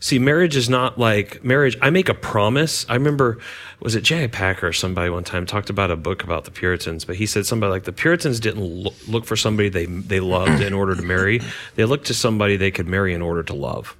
See, 0.00 0.18
marriage 0.18 0.56
is 0.56 0.68
not 0.68 0.98
like 0.98 1.42
marriage. 1.42 1.76
I 1.80 1.88
make 1.88 2.08
a 2.08 2.14
promise. 2.14 2.86
I 2.88 2.94
remember, 2.94 3.38
was 3.80 3.94
it 3.94 4.02
J.I. 4.02 4.28
Packer 4.28 4.68
or 4.68 4.72
somebody 4.72 5.10
one 5.10 5.24
time 5.24 5.46
talked 5.46 5.70
about 5.70 5.90
a 5.90 5.96
book 5.96 6.22
about 6.22 6.44
the 6.44 6.50
Puritans, 6.50 7.06
but 7.06 7.16
he 7.16 7.24
said 7.24 7.46
somebody 7.46 7.70
like 7.70 7.84
the 7.84 7.92
Puritans 7.92 8.40
didn't 8.40 8.62
look, 9.08 9.24
for 9.24 9.36
somebody 9.36 9.70
they 9.70 9.86
they 9.86 10.20
loved 10.20 10.62
in 10.62 10.74
order 10.74 10.94
to 10.94 11.02
marry. 11.02 11.40
They 11.76 11.86
looked 11.86 12.06
to 12.08 12.14
somebody 12.14 12.56
they 12.56 12.70
could 12.70 12.86
marry 12.86 13.14
in 13.14 13.22
order 13.22 13.42
to 13.44 13.54
love. 13.54 13.96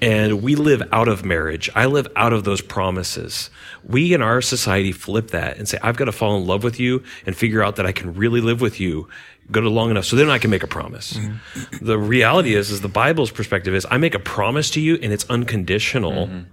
And 0.00 0.42
we 0.42 0.56
live 0.56 0.82
out 0.92 1.08
of 1.08 1.24
marriage. 1.24 1.70
I 1.74 1.86
live 1.86 2.08
out 2.16 2.32
of 2.32 2.44
those 2.44 2.60
promises. 2.60 3.48
We 3.82 4.12
in 4.12 4.20
our 4.20 4.42
society 4.42 4.92
flip 4.92 5.28
that 5.28 5.56
and 5.56 5.66
say, 5.66 5.78
I've 5.82 5.96
got 5.96 6.04
to 6.06 6.12
fall 6.12 6.36
in 6.36 6.46
love 6.46 6.64
with 6.64 6.78
you 6.78 7.02
and 7.24 7.34
figure 7.34 7.62
out 7.62 7.76
that 7.76 7.86
I 7.86 7.92
can 7.92 8.14
really 8.14 8.42
live 8.42 8.60
with 8.60 8.78
you, 8.78 9.08
go 9.50 9.60
to 9.60 9.68
long 9.68 9.90
enough, 9.90 10.04
so 10.04 10.16
then 10.16 10.30
I 10.30 10.38
can 10.38 10.50
make 10.50 10.62
a 10.62 10.66
promise. 10.66 11.14
Mm-hmm. 11.14 11.84
The 11.84 11.98
reality 11.98 12.54
is, 12.54 12.70
is 12.70 12.80
the 12.80 12.88
Bible's 12.88 13.30
perspective 13.30 13.74
is 13.74 13.86
I 13.90 13.98
make 13.98 14.14
a 14.14 14.18
promise 14.18 14.70
to 14.70 14.80
you 14.80 14.98
and 15.02 15.12
it's 15.12 15.24
unconditional. 15.30 16.26
Mm-hmm. 16.26 16.50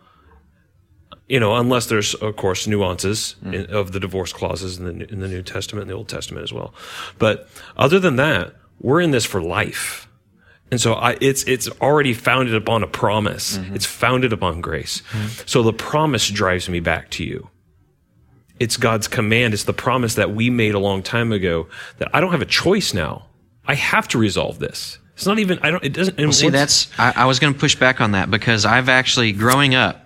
You 1.27 1.39
know, 1.39 1.55
unless 1.55 1.87
there's, 1.87 2.13
of 2.15 2.35
course, 2.35 2.67
nuances 2.67 3.35
mm-hmm. 3.39 3.53
in, 3.53 3.65
of 3.67 3.93
the 3.93 3.99
divorce 3.99 4.33
clauses 4.33 4.77
in 4.77 4.85
the, 4.85 4.93
New- 4.93 5.07
in 5.09 5.19
the 5.21 5.27
New 5.27 5.41
Testament 5.41 5.83
and 5.83 5.89
the 5.89 5.95
Old 5.95 6.09
Testament 6.09 6.43
as 6.43 6.51
well. 6.53 6.73
But 7.17 7.47
other 7.77 7.99
than 7.99 8.17
that, 8.17 8.53
we're 8.79 9.01
in 9.01 9.11
this 9.11 9.25
for 9.25 9.41
life. 9.41 10.07
And 10.69 10.81
so 10.81 10.93
I, 10.93 11.17
it's 11.21 11.43
it's 11.43 11.69
already 11.81 12.13
founded 12.13 12.55
upon 12.55 12.83
a 12.83 12.87
promise. 12.87 13.57
It's 13.75 13.85
founded 13.85 14.33
upon 14.33 14.59
grace. 14.59 15.03
So 15.45 15.61
the 15.61 15.73
promise 15.73 16.29
drives 16.29 16.67
me 16.67 16.79
back 16.79 17.09
to 17.11 17.23
you. 17.23 17.49
It's 18.59 18.77
God's 18.77 19.07
command. 19.07 19.53
It's 19.53 19.63
the 19.63 19.73
promise 19.73 20.15
that 20.15 20.33
we 20.33 20.49
made 20.49 20.75
a 20.75 20.79
long 20.79 21.01
time 21.03 21.31
ago 21.31 21.67
that 21.97 22.09
I 22.13 22.21
don't 22.21 22.31
have 22.31 22.41
a 22.41 22.45
choice 22.45 22.93
now. 22.93 23.25
I 23.67 23.75
have 23.75 24.07
to 24.09 24.17
resolve 24.17 24.59
this. 24.59 24.99
It's 25.15 25.25
not 25.25 25.39
even. 25.39 25.59
I 25.61 25.71
don't. 25.71 25.83
It 25.83 25.93
doesn't. 25.93 26.19
and 26.19 26.33
See, 26.33 26.49
that's 26.49 26.87
I, 26.99 27.13
I 27.17 27.25
was 27.25 27.39
going 27.39 27.53
to 27.53 27.59
push 27.59 27.75
back 27.75 28.01
on 28.01 28.11
that 28.11 28.29
because 28.31 28.65
I've 28.65 28.89
actually 28.89 29.31
growing 29.31 29.75
up, 29.75 30.05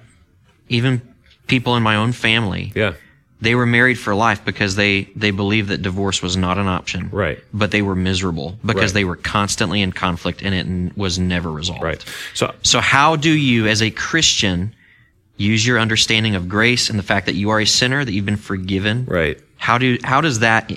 even 0.69 1.01
people 1.47 1.75
in 1.75 1.83
my 1.83 1.95
own 1.95 2.11
family, 2.11 2.71
yeah. 2.75 2.93
they 3.39 3.55
were 3.55 3.65
married 3.65 3.97
for 3.97 4.13
life 4.13 4.43
because 4.43 4.75
they 4.75 5.03
they 5.15 5.31
believed 5.31 5.69
that 5.69 5.81
divorce 5.81 6.21
was 6.21 6.35
not 6.35 6.57
an 6.57 6.67
option. 6.67 7.09
Right. 7.11 7.39
But 7.53 7.71
they 7.71 7.81
were 7.81 7.95
miserable 7.95 8.57
because 8.65 8.91
Right. 8.91 8.93
they 8.93 9.05
were 9.05 9.15
constantly 9.15 9.81
in 9.81 9.91
conflict 9.93 10.41
and 10.41 10.53
it 10.53 10.97
was 10.97 11.17
never 11.17 11.51
resolved. 11.51 11.83
Right. 11.83 12.03
So 12.33 12.53
So 12.63 12.79
how 12.81 13.15
do 13.15 13.31
you, 13.31 13.65
as 13.67 13.81
a 13.81 13.89
Christian, 13.91 14.75
use 15.37 15.65
your 15.65 15.79
understanding 15.79 16.35
of 16.35 16.49
grace 16.49 16.89
and 16.89 16.97
the 16.99 17.03
fact 17.03 17.25
that 17.27 17.35
you 17.35 17.49
are 17.49 17.59
a 17.59 17.65
sinner, 17.65 18.03
that 18.03 18.11
you've 18.11 18.25
been 18.25 18.37
forgiven? 18.37 19.05
right. 19.05 19.39
How 19.59 19.77
do 19.79 19.97
how 20.03 20.21
does 20.21 20.39
that 20.39 20.71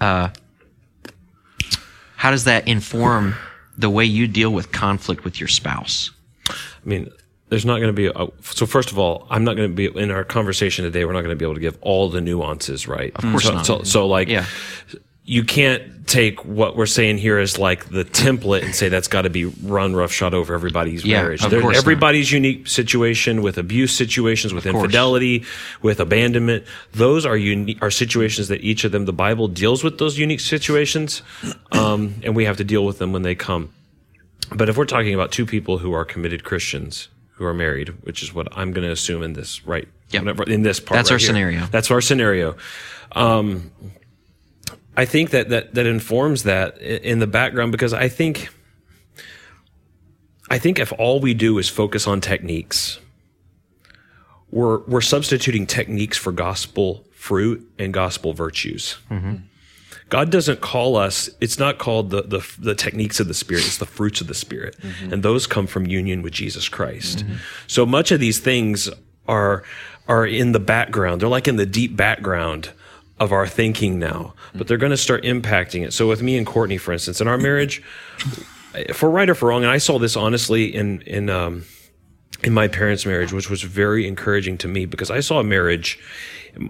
uh, 0.00 0.28
how 2.16 2.30
does 2.30 2.44
that 2.44 2.68
inform 2.68 3.34
the 3.78 3.88
way 3.88 4.04
you 4.04 4.26
deal 4.26 4.50
with 4.50 4.70
conflict 4.70 5.24
with 5.24 5.40
your 5.40 5.48
spouse? 5.48 6.10
I 6.48 6.54
mean, 6.84 7.10
there's 7.48 7.64
not 7.64 7.76
going 7.76 7.88
to 7.88 7.92
be 7.92 8.06
a. 8.06 8.26
So 8.42 8.66
first 8.66 8.90
of 8.90 8.98
all, 8.98 9.26
I'm 9.30 9.44
not 9.44 9.56
going 9.56 9.70
to 9.70 9.74
be 9.74 9.86
in 9.86 10.10
our 10.10 10.24
conversation 10.24 10.84
today. 10.84 11.04
We're 11.04 11.12
not 11.12 11.22
going 11.22 11.34
to 11.34 11.36
be 11.36 11.44
able 11.44 11.54
to 11.54 11.60
give 11.60 11.78
all 11.80 12.10
the 12.10 12.20
nuances, 12.20 12.88
right? 12.88 13.12
Of 13.14 13.22
course 13.22 13.44
so, 13.44 13.54
not. 13.54 13.66
So, 13.66 13.82
so 13.82 14.06
like, 14.06 14.28
Yeah. 14.28 14.46
You 15.26 15.42
can't 15.44 15.82
take 16.06 16.44
what 16.44 16.76
we're 16.76 16.86
saying 16.86 17.18
here 17.18 17.36
as 17.36 17.58
like 17.58 17.88
the 17.90 18.04
template 18.04 18.62
and 18.62 18.72
say 18.72 18.88
that's 18.88 19.08
got 19.08 19.22
to 19.22 19.30
be 19.30 19.44
run 19.44 19.92
roughshod 19.96 20.32
over 20.34 20.54
everybody's 20.54 21.04
Yeah, 21.04 21.22
marriage. 21.22 21.42
of 21.44 21.50
There- 21.50 21.60
course 21.60 21.74
not. 21.74 21.82
everybody's 21.82 22.30
unique 22.30 22.68
situation 22.68 23.42
with 23.42 23.58
abuse 23.58 23.92
situations, 23.92 24.54
with 24.54 24.62
course. 24.62 24.76
infidelity, 24.76 25.42
with 25.82 25.98
abandonment. 25.98 26.62
Those 26.92 27.26
are 27.26 27.36
unique 27.36 27.78
are 27.82 27.90
situations 27.90 28.46
that 28.48 28.60
each 28.62 28.84
of 28.84 28.92
them 28.92 29.04
the 29.06 29.12
Bible 29.12 29.48
deals 29.48 29.82
with 29.82 29.98
those 29.98 30.16
unique 30.16 30.38
situations, 30.38 31.22
um, 31.72 32.14
and 32.22 32.36
we 32.36 32.44
have 32.44 32.56
to 32.58 32.64
deal 32.64 32.84
with 32.86 32.98
them 32.98 33.12
when 33.12 33.22
they 33.22 33.34
come. 33.34 33.70
But 34.54 34.68
if 34.68 34.76
we're 34.76 34.84
talking 34.84 35.12
about 35.12 35.32
two 35.32 35.44
people 35.44 35.78
who 35.78 35.92
are 35.92 36.04
committed 36.04 36.44
Christians 36.44 37.08
who 37.32 37.44
are 37.44 37.52
married, 37.54 37.88
which 38.02 38.22
is 38.22 38.32
what 38.32 38.46
I'm 38.56 38.72
going 38.72 38.86
to 38.86 38.92
assume 38.92 39.24
in 39.24 39.32
this 39.32 39.66
right, 39.66 39.88
Yep. 40.12 40.46
in 40.48 40.62
this 40.62 40.78
part, 40.78 40.98
That's 40.98 41.10
right 41.10 41.14
our 41.16 41.18
here. 41.18 41.26
scenario. 41.26 41.66
That's 41.66 41.90
our 41.90 42.00
scenario. 42.00 42.56
Um, 43.10 43.72
I 44.96 45.04
think 45.04 45.30
that 45.30 45.50
that 45.50 45.74
that 45.74 45.86
informs 45.86 46.44
that 46.44 46.78
in 46.78 47.18
the 47.18 47.26
background 47.26 47.72
because 47.72 47.92
I 47.92 48.08
think 48.08 48.48
I 50.48 50.58
think 50.58 50.78
if 50.78 50.92
all 50.92 51.20
we 51.20 51.34
do 51.34 51.58
is 51.58 51.68
focus 51.68 52.06
on 52.06 52.20
techniques, 52.20 52.98
we're 54.50 54.78
we're 54.84 55.00
substituting 55.00 55.66
techniques 55.66 56.16
for 56.16 56.32
gospel 56.32 57.04
fruit 57.12 57.68
and 57.78 57.92
gospel 57.92 58.32
virtues. 58.32 58.96
Mm-hmm. 59.10 59.36
God 60.08 60.30
doesn't 60.30 60.60
call 60.60 60.96
us. 60.96 61.28
It's 61.40 61.58
not 61.58 61.78
called 61.78 62.10
the, 62.10 62.22
the 62.22 62.48
the 62.58 62.74
techniques 62.74 63.18
of 63.20 63.28
the 63.28 63.34
spirit. 63.34 63.66
It's 63.66 63.78
the 63.78 63.86
fruits 63.86 64.20
of 64.20 64.28
the 64.28 64.34
spirit, 64.34 64.76
mm-hmm. 64.80 65.12
and 65.12 65.22
those 65.22 65.46
come 65.46 65.66
from 65.66 65.86
union 65.86 66.22
with 66.22 66.32
Jesus 66.32 66.68
Christ. 66.68 67.18
Mm-hmm. 67.18 67.34
So 67.66 67.84
much 67.84 68.12
of 68.12 68.20
these 68.20 68.38
things 68.38 68.88
are 69.26 69.64
are 70.08 70.24
in 70.24 70.52
the 70.52 70.60
background. 70.60 71.20
They're 71.20 71.28
like 71.28 71.48
in 71.48 71.56
the 71.56 71.66
deep 71.66 71.96
background 71.96 72.70
of 73.18 73.32
our 73.32 73.46
thinking 73.46 73.98
now, 73.98 74.34
but 74.54 74.66
they're 74.66 74.76
going 74.76 74.90
to 74.90 74.96
start 74.96 75.24
impacting 75.24 75.84
it. 75.84 75.92
So 75.92 76.06
with 76.06 76.22
me 76.22 76.36
and 76.36 76.46
Courtney, 76.46 76.76
for 76.76 76.92
instance, 76.92 77.20
in 77.20 77.28
our 77.28 77.38
marriage, 77.38 77.82
for 78.92 79.10
right 79.10 79.28
or 79.28 79.34
for 79.34 79.48
wrong, 79.48 79.62
and 79.62 79.70
I 79.70 79.78
saw 79.78 79.98
this 79.98 80.16
honestly 80.16 80.74
in 80.74 81.00
in 81.02 81.30
um, 81.30 81.64
in 82.42 82.52
my 82.52 82.68
parents' 82.68 83.06
marriage, 83.06 83.32
which 83.32 83.48
was 83.48 83.62
very 83.62 84.06
encouraging 84.06 84.58
to 84.58 84.68
me 84.68 84.84
because 84.84 85.10
I 85.10 85.20
saw 85.20 85.40
a 85.40 85.44
marriage. 85.44 85.98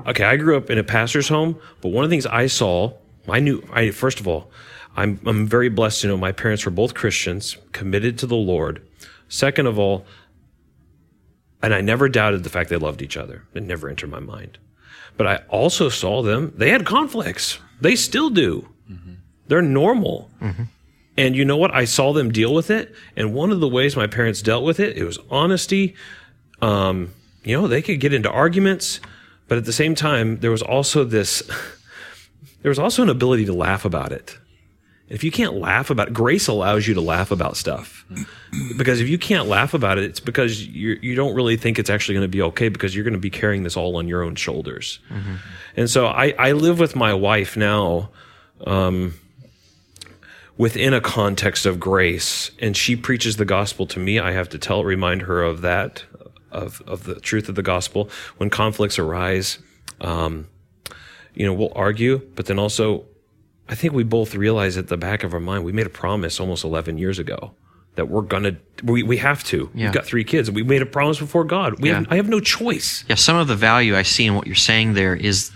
Okay, 0.06 0.24
I 0.24 0.36
grew 0.36 0.56
up 0.56 0.70
in 0.70 0.78
a 0.78 0.84
pastor's 0.84 1.28
home, 1.28 1.58
but 1.80 1.88
one 1.88 2.04
of 2.04 2.10
the 2.10 2.14
things 2.14 2.26
I 2.26 2.46
saw, 2.46 2.92
I 3.28 3.40
knew, 3.40 3.62
I 3.72 3.90
first 3.90 4.20
of 4.20 4.28
all, 4.28 4.50
I'm 4.96 5.20
I'm 5.26 5.46
very 5.46 5.68
blessed 5.68 6.02
to 6.02 6.08
know 6.08 6.16
my 6.16 6.32
parents 6.32 6.64
were 6.64 6.70
both 6.70 6.94
Christians, 6.94 7.56
committed 7.72 8.18
to 8.18 8.26
the 8.26 8.36
Lord. 8.36 8.86
Second 9.28 9.66
of 9.66 9.78
all, 9.78 10.06
and 11.60 11.74
I 11.74 11.80
never 11.80 12.08
doubted 12.08 12.44
the 12.44 12.50
fact 12.50 12.70
they 12.70 12.76
loved 12.76 13.02
each 13.02 13.16
other. 13.16 13.42
It 13.54 13.64
never 13.64 13.88
entered 13.88 14.10
my 14.10 14.20
mind. 14.20 14.58
But 15.16 15.26
I 15.26 15.36
also 15.48 15.88
saw 15.88 16.22
them, 16.22 16.52
they 16.56 16.70
had 16.70 16.84
conflicts. 16.84 17.58
They 17.80 17.96
still 17.96 18.30
do. 18.30 18.68
They're 19.48 19.62
normal. 19.62 20.30
And 21.16 21.34
you 21.34 21.44
know 21.44 21.56
what? 21.56 21.72
I 21.74 21.84
saw 21.86 22.12
them 22.12 22.30
deal 22.30 22.52
with 22.52 22.70
it. 22.70 22.94
And 23.16 23.32
one 23.32 23.50
of 23.50 23.60
the 23.60 23.68
ways 23.68 23.96
my 23.96 24.06
parents 24.06 24.42
dealt 24.42 24.64
with 24.64 24.78
it, 24.80 24.96
it 24.96 25.04
was 25.04 25.18
honesty. 25.30 25.94
Um, 26.60 27.14
you 27.44 27.58
know, 27.58 27.66
they 27.68 27.80
could 27.80 28.00
get 28.00 28.12
into 28.12 28.30
arguments, 28.30 29.00
but 29.48 29.56
at 29.56 29.64
the 29.64 29.72
same 29.72 29.94
time, 29.94 30.40
there 30.40 30.50
was 30.50 30.62
also 30.62 31.04
this, 31.04 31.42
there 32.62 32.68
was 32.68 32.78
also 32.78 33.02
an 33.02 33.08
ability 33.08 33.44
to 33.46 33.54
laugh 33.54 33.84
about 33.84 34.12
it. 34.12 34.36
If 35.08 35.22
you 35.22 35.30
can't 35.30 35.54
laugh 35.54 35.90
about 35.90 36.12
grace 36.12 36.48
allows 36.48 36.88
you 36.88 36.94
to 36.94 37.00
laugh 37.00 37.30
about 37.30 37.56
stuff. 37.56 38.04
Because 38.76 39.00
if 39.00 39.08
you 39.08 39.18
can't 39.18 39.46
laugh 39.46 39.72
about 39.72 39.98
it, 39.98 40.04
it's 40.04 40.20
because 40.20 40.66
you 40.66 40.98
you 41.00 41.14
don't 41.14 41.34
really 41.34 41.56
think 41.56 41.78
it's 41.78 41.90
actually 41.90 42.14
going 42.14 42.24
to 42.24 42.28
be 42.28 42.42
okay 42.42 42.68
because 42.68 42.94
you're 42.94 43.04
going 43.04 43.14
to 43.14 43.20
be 43.20 43.30
carrying 43.30 43.62
this 43.62 43.76
all 43.76 43.96
on 43.96 44.08
your 44.08 44.22
own 44.22 44.34
shoulders. 44.34 44.98
And 45.76 45.88
so 45.88 46.06
I, 46.06 46.34
I 46.38 46.52
live 46.52 46.80
with 46.80 46.96
my 46.96 47.14
wife 47.14 47.56
now 47.56 48.10
um, 48.66 49.14
within 50.56 50.92
a 50.94 51.00
context 51.00 51.66
of 51.66 51.78
grace, 51.78 52.50
and 52.58 52.76
she 52.76 52.96
preaches 52.96 53.36
the 53.36 53.44
gospel 53.44 53.86
to 53.86 54.00
me. 54.00 54.18
I 54.18 54.32
have 54.32 54.48
to 54.50 54.58
tell, 54.58 54.82
remind 54.84 55.22
her 55.22 55.42
of 55.42 55.60
that, 55.60 56.04
of 56.50 56.82
of 56.86 57.04
the 57.04 57.20
truth 57.20 57.48
of 57.48 57.54
the 57.54 57.62
gospel. 57.62 58.10
When 58.38 58.50
conflicts 58.50 58.98
arise, 58.98 59.58
um, 60.00 60.48
you 61.34 61.46
know, 61.46 61.52
we'll 61.52 61.72
argue, 61.76 62.18
but 62.34 62.46
then 62.46 62.58
also, 62.58 63.04
I 63.68 63.74
think 63.74 63.92
we 63.92 64.04
both 64.04 64.34
realize 64.34 64.76
at 64.76 64.88
the 64.88 64.96
back 64.96 65.24
of 65.24 65.34
our 65.34 65.40
mind, 65.40 65.64
we 65.64 65.72
made 65.72 65.86
a 65.86 65.90
promise 65.90 66.38
almost 66.40 66.64
11 66.64 66.98
years 66.98 67.18
ago 67.18 67.52
that 67.96 68.08
we're 68.08 68.22
gonna, 68.22 68.56
we, 68.84 69.02
we 69.02 69.16
have 69.16 69.42
to. 69.44 69.70
Yeah. 69.74 69.86
We've 69.86 69.94
got 69.94 70.04
three 70.06 70.22
kids. 70.24 70.50
We 70.50 70.62
made 70.62 70.82
a 70.82 70.86
promise 70.86 71.18
before 71.18 71.44
God. 71.44 71.80
We 71.80 71.88
Yeah. 71.88 71.96
have, 71.96 72.06
I 72.12 72.16
have 72.16 72.28
no 72.28 72.40
choice. 72.40 73.04
Yeah, 73.08 73.16
some 73.16 73.36
of 73.36 73.48
the 73.48 73.56
value 73.56 73.96
I 73.96 74.02
see 74.02 74.26
in 74.26 74.34
what 74.34 74.46
you're 74.46 74.54
saying 74.54 74.94
there 74.94 75.16
is 75.16 75.50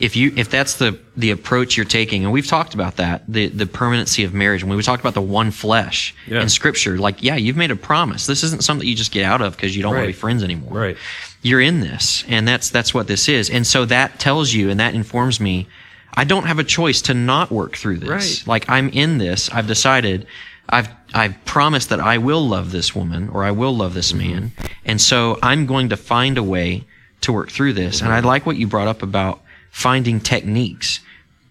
if 0.00 0.16
you 0.16 0.32
if 0.36 0.50
that's 0.50 0.78
the 0.78 0.98
the 1.16 1.30
approach 1.30 1.76
you're 1.76 1.86
taking, 1.86 2.24
and 2.24 2.32
we've 2.32 2.46
talked 2.46 2.74
about 2.74 2.96
that, 2.96 3.22
the 3.28 3.46
the 3.48 3.66
permanency 3.66 4.24
of 4.24 4.34
marriage, 4.34 4.62
and 4.62 4.74
we 4.74 4.82
talked 4.82 5.00
about 5.02 5.14
the 5.14 5.20
one 5.22 5.50
flesh 5.52 6.12
Yeah. 6.26 6.40
in 6.42 6.48
Scripture, 6.48 6.98
like 6.98 7.22
yeah, 7.22 7.36
you've 7.36 7.56
made 7.58 7.70
a 7.70 7.76
promise. 7.76 8.26
This 8.26 8.42
isn't 8.42 8.64
something 8.64 8.88
you 8.88 8.96
just 8.96 9.12
get 9.12 9.24
out 9.24 9.40
of 9.42 9.54
because 9.54 9.76
you 9.76 9.82
don't 9.82 9.92
want 9.94 10.02
to 10.04 10.08
be 10.08 10.12
friends 10.14 10.42
anymore. 10.42 10.72
Right. 10.76 10.96
You're 11.42 11.60
in 11.60 11.80
this, 11.80 12.24
and 12.26 12.48
that's 12.48 12.70
that's 12.70 12.92
what 12.92 13.06
this 13.06 13.28
is, 13.28 13.48
and 13.50 13.64
so 13.64 13.84
that 13.84 14.18
tells 14.18 14.52
you, 14.52 14.70
and 14.70 14.80
that 14.80 14.94
informs 14.94 15.38
me. 15.38 15.68
I 16.14 16.24
don't 16.24 16.44
have 16.44 16.58
a 16.58 16.64
choice 16.64 17.02
to 17.02 17.14
not 17.14 17.50
work 17.50 17.76
through 17.76 17.98
this. 17.98 18.08
Right. 18.08 18.42
Like 18.46 18.68
I'm 18.68 18.88
in 18.90 19.18
this. 19.18 19.50
I've 19.50 19.66
decided. 19.66 20.26
I've 20.68 20.88
I've 21.12 21.44
promised 21.44 21.90
that 21.90 22.00
I 22.00 22.18
will 22.18 22.46
love 22.46 22.70
this 22.70 22.94
woman 22.94 23.28
or 23.28 23.44
I 23.44 23.50
will 23.50 23.76
love 23.76 23.94
this 23.94 24.12
mm-hmm. 24.12 24.30
man, 24.30 24.52
and 24.84 25.00
so 25.00 25.38
I'm 25.42 25.66
going 25.66 25.90
to 25.90 25.96
find 25.96 26.38
a 26.38 26.42
way 26.42 26.84
to 27.22 27.32
work 27.32 27.50
through 27.50 27.72
this. 27.74 28.00
And 28.00 28.12
I 28.12 28.20
like 28.20 28.46
what 28.46 28.56
you 28.56 28.66
brought 28.66 28.88
up 28.88 29.02
about 29.02 29.40
finding 29.70 30.20
techniques. 30.20 31.00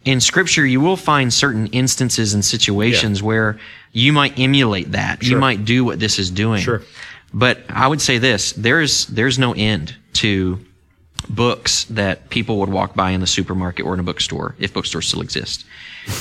In 0.06 0.20
Scripture, 0.20 0.66
you 0.66 0.82
will 0.82 0.98
find 0.98 1.32
certain 1.32 1.68
instances 1.68 2.34
and 2.34 2.44
situations 2.44 3.22
where 3.22 3.60
you 3.92 4.14
might 4.14 4.40
emulate 4.40 4.94
that. 4.94 5.22
You 5.24 5.38
might 5.38 5.66
do 5.66 5.86
what 5.86 6.00
this 6.00 6.18
is 6.18 6.32
doing. 6.32 6.62
Sure. 6.62 6.82
But 7.34 7.60
I 7.70 7.88
would 7.88 8.02
say 8.02 8.18
this: 8.18 8.54
there's 8.54 9.06
there's 9.08 9.38
no 9.38 9.54
end 9.54 9.96
to 10.14 10.60
books 11.36 11.86
that 11.86 12.30
people 12.30 12.60
would 12.60 12.70
walk 12.70 12.96
by 12.96 13.12
in 13.12 13.22
the 13.22 13.28
supermarket 13.28 13.86
or 13.86 13.94
in 13.94 14.00
a 14.00 14.04
bookstore, 14.04 14.56
if 14.60 14.74
bookstores 14.74 15.08
still 15.08 15.22
exist, 15.22 15.66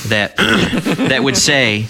that 0.07 0.35
that 1.09 1.23
would 1.23 1.37
say, 1.37 1.85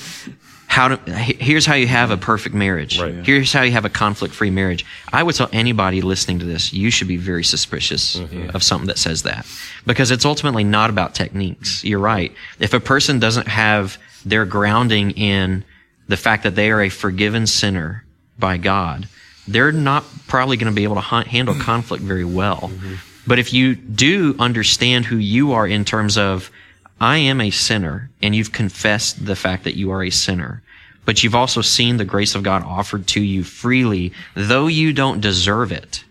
"How 0.68 0.90
to? 0.90 1.12
Here's 1.14 1.66
how 1.66 1.76
you 1.76 1.88
have 1.88 2.12
a 2.12 2.18
perfect 2.18 2.56
marriage. 2.56 3.00
Right. 3.00 3.26
Here's 3.26 3.54
how 3.54 3.62
you 3.62 3.72
have 3.72 3.86
a 3.86 3.90
conflict-free 3.90 4.50
marriage." 4.50 4.86
I 5.14 5.24
would 5.24 5.36
tell 5.36 5.50
anybody 5.54 6.02
listening 6.02 6.40
to 6.40 6.46
this, 6.46 6.74
you 6.74 6.90
should 6.90 7.08
be 7.08 7.18
very 7.18 7.44
suspicious 7.44 8.18
mm-hmm. 8.18 8.56
of 8.56 8.64
something 8.64 8.88
that 8.88 8.98
says 8.98 9.24
that, 9.24 9.46
because 9.86 10.12
it's 10.12 10.26
ultimately 10.26 10.64
not 10.64 10.90
about 10.90 11.14
techniques. 11.16 11.84
You're 11.84 12.00
right. 12.00 12.34
If 12.60 12.74
a 12.74 12.80
person 12.80 13.20
doesn't 13.20 13.48
have 13.48 13.98
their 14.26 14.46
grounding 14.46 15.12
in 15.12 15.64
the 16.08 16.18
fact 16.18 16.44
that 16.44 16.56
they 16.56 16.72
are 16.72 16.82
a 16.82 16.90
forgiven 16.90 17.48
sinner 17.48 18.04
by 18.38 18.58
God, 18.58 19.08
they're 19.48 19.72
not 19.72 20.04
probably 20.28 20.58
going 20.58 20.72
to 20.72 20.76
be 20.76 20.84
able 20.84 20.96
to 20.96 21.02
hunt, 21.02 21.28
handle 21.28 21.56
conflict 21.56 22.04
very 22.04 22.26
well. 22.26 22.62
Mm-hmm. 22.62 22.96
But 23.28 23.40
if 23.40 23.54
you 23.54 23.76
do 23.76 24.36
understand 24.40 25.06
who 25.06 25.18
you 25.18 25.52
are 25.52 25.68
in 25.68 25.86
terms 25.86 26.18
of, 26.18 26.52
I 27.00 27.18
am 27.18 27.42
a 27.42 27.52
sinner, 27.52 28.10
and 28.22 28.36
you've 28.36 28.52
confessed 28.52 29.26
the 29.26 29.36
fact 29.36 29.64
that 29.64 29.76
you 29.76 29.92
are 29.92 30.04
a 30.04 30.10
sinner, 30.10 30.62
but 31.06 31.24
you've 31.24 31.36
also 31.36 31.62
seen 31.62 31.98
the 31.98 32.06
grace 32.06 32.36
of 32.36 32.44
God 32.44 32.64
offered 32.64 33.08
to 33.08 33.22
you 33.22 33.44
freely, 33.44 34.14
though 34.36 34.68
you 34.68 34.94
don't 34.94 35.22
deserve 35.22 35.72
it. 35.72 36.04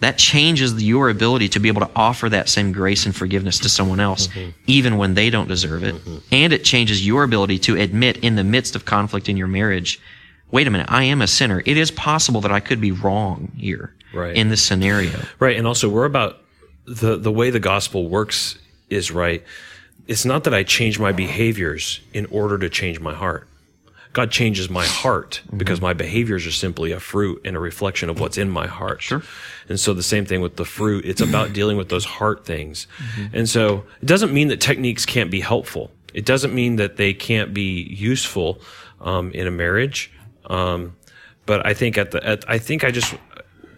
That 0.00 0.18
changes 0.18 0.80
your 0.82 1.08
ability 1.08 1.48
to 1.50 1.58
be 1.58 1.68
able 1.68 1.80
to 1.80 1.90
offer 1.96 2.28
that 2.28 2.48
same 2.48 2.70
grace 2.70 3.04
and 3.06 3.16
forgiveness 3.16 3.58
to 3.60 3.68
someone 3.68 3.98
else, 3.98 4.28
mm-hmm. 4.28 4.50
even 4.66 4.96
when 4.96 5.14
they 5.14 5.30
don't 5.30 5.48
deserve 5.48 5.82
it. 5.82 5.94
Mm-hmm. 5.96 6.18
And 6.30 6.52
it 6.52 6.64
changes 6.64 7.04
your 7.04 7.24
ability 7.24 7.58
to 7.60 7.76
admit 7.76 8.18
in 8.18 8.36
the 8.36 8.44
midst 8.44 8.76
of 8.76 8.84
conflict 8.84 9.28
in 9.28 9.36
your 9.36 9.48
marriage, 9.48 10.00
wait 10.50 10.66
a 10.66 10.70
minute, 10.70 10.86
I 10.90 11.04
am 11.04 11.20
a 11.22 11.26
sinner. 11.26 11.62
It 11.64 11.76
is 11.76 11.90
possible 11.90 12.40
that 12.42 12.52
I 12.52 12.60
could 12.60 12.80
be 12.80 12.92
wrong 12.92 13.52
here 13.56 13.94
Right. 14.14 14.34
in 14.36 14.48
this 14.48 14.62
scenario. 14.62 15.18
Right. 15.38 15.56
And 15.56 15.66
also 15.66 15.88
we're 15.88 16.04
about 16.06 16.40
the 16.86 17.16
the 17.16 17.32
way 17.32 17.50
the 17.50 17.60
gospel 17.60 18.08
works 18.08 18.58
is 18.88 19.10
right. 19.10 19.42
It's 20.06 20.24
not 20.24 20.44
that 20.44 20.54
I 20.54 20.62
change 20.62 20.98
my 20.98 21.12
behaviors 21.12 22.00
in 22.14 22.24
order 22.26 22.56
to 22.58 22.68
change 22.70 22.98
my 23.00 23.12
heart. 23.14 23.46
God 24.14 24.30
changes 24.30 24.70
my 24.70 24.86
heart 24.86 25.42
because 25.54 25.82
my 25.82 25.92
behaviors 25.92 26.46
are 26.46 26.50
simply 26.50 26.92
a 26.92 26.98
fruit 26.98 27.42
and 27.44 27.54
a 27.54 27.60
reflection 27.60 28.08
of 28.08 28.18
what's 28.18 28.38
in 28.38 28.48
my 28.48 28.66
heart. 28.66 29.02
Sure. 29.02 29.22
And 29.68 29.78
so 29.78 29.92
the 29.92 30.02
same 30.02 30.24
thing 30.24 30.40
with 30.40 30.56
the 30.56 30.64
fruit, 30.64 31.04
it's 31.04 31.20
about 31.20 31.52
dealing 31.58 31.76
with 31.76 31.90
those 31.90 32.06
heart 32.06 32.46
things. 32.46 32.86
And 33.34 33.46
so 33.46 33.84
it 34.00 34.06
doesn't 34.06 34.32
mean 34.32 34.48
that 34.48 34.62
techniques 34.62 35.04
can't 35.04 35.30
be 35.30 35.40
helpful. 35.40 35.90
It 36.14 36.24
doesn't 36.24 36.54
mean 36.54 36.76
that 36.76 36.96
they 36.96 37.12
can't 37.12 37.52
be 37.52 37.82
useful 37.82 38.60
um, 39.02 39.30
in 39.32 39.46
a 39.46 39.50
marriage. 39.50 40.10
Um, 40.48 40.96
but 41.46 41.66
I 41.66 41.74
think 41.74 41.98
at 41.98 42.10
the 42.10 42.24
at, 42.26 42.48
I 42.48 42.58
think 42.58 42.84
I 42.84 42.90
just 42.90 43.14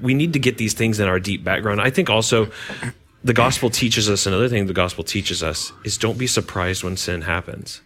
we 0.01 0.15
need 0.15 0.33
to 0.33 0.39
get 0.39 0.59
these 0.59 0.75
things 0.75 0.99
in 1.01 1.09
our 1.09 1.21
deep 1.21 1.45
background. 1.45 1.81
I 1.81 1.91
think 1.91 2.11
also 2.11 2.51
the 3.23 3.35
gospel 3.35 3.71
teaches 3.71 4.09
us 4.09 4.27
another 4.27 4.49
thing 4.49 4.67
the 4.67 4.73
gospel 4.73 5.05
teaches 5.05 5.43
us 5.43 5.73
is 5.85 5.99
don't 5.99 6.19
be 6.19 6.27
surprised 6.27 6.83
when 6.83 6.97
sin 6.97 7.23
happens. 7.23 7.81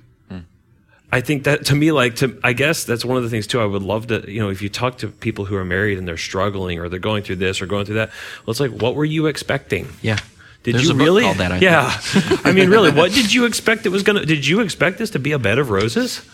I 1.15 1.21
think 1.21 1.45
that 1.45 1.67
to 1.67 1.77
me, 1.77 1.93
like 1.93 2.17
to, 2.17 2.41
I 2.43 2.55
guess 2.55 2.83
that's 2.83 3.05
one 3.05 3.17
of 3.17 3.23
the 3.23 3.31
things 3.31 3.47
too. 3.47 3.61
I 3.61 3.65
would 3.67 3.85
love 3.85 4.09
to, 4.09 4.29
you 4.29 4.41
know, 4.41 4.51
if 4.51 4.61
you 4.61 4.69
talk 4.69 4.99
to 4.99 5.07
people 5.07 5.45
who 5.45 5.55
are 5.55 5.65
married 5.65 5.97
and 5.97 6.09
they're 6.09 6.17
struggling 6.17 6.81
or 6.81 6.89
they're 6.89 6.99
going 6.99 7.23
through 7.23 7.37
this 7.37 7.63
or 7.63 7.67
going 7.67 7.87
through 7.87 7.95
that, 7.97 8.11
well, 8.45 8.51
it's 8.51 8.59
like, 8.59 8.73
what 8.73 8.97
were 8.97 9.05
you 9.05 9.27
expecting? 9.27 9.87
Yeah. 10.03 10.19
Did 10.65 10.75
There's 10.75 10.89
you 10.89 10.95
really? 10.95 11.23
that, 11.23 11.53
I 11.53 11.59
yeah. 11.59 12.01
I 12.45 12.51
mean, 12.51 12.69
really, 12.69 12.91
what 12.91 13.13
did 13.13 13.33
you 13.33 13.45
expect 13.45 13.87
it 13.87 13.91
was 13.91 14.03
gonna? 14.03 14.27
Did 14.27 14.45
you 14.45 14.61
expect 14.61 14.99
this 14.99 15.11
to 15.11 15.21
be 15.21 15.31
a 15.31 15.39
bed 15.39 15.59
of 15.59 15.71
roses? 15.71 16.27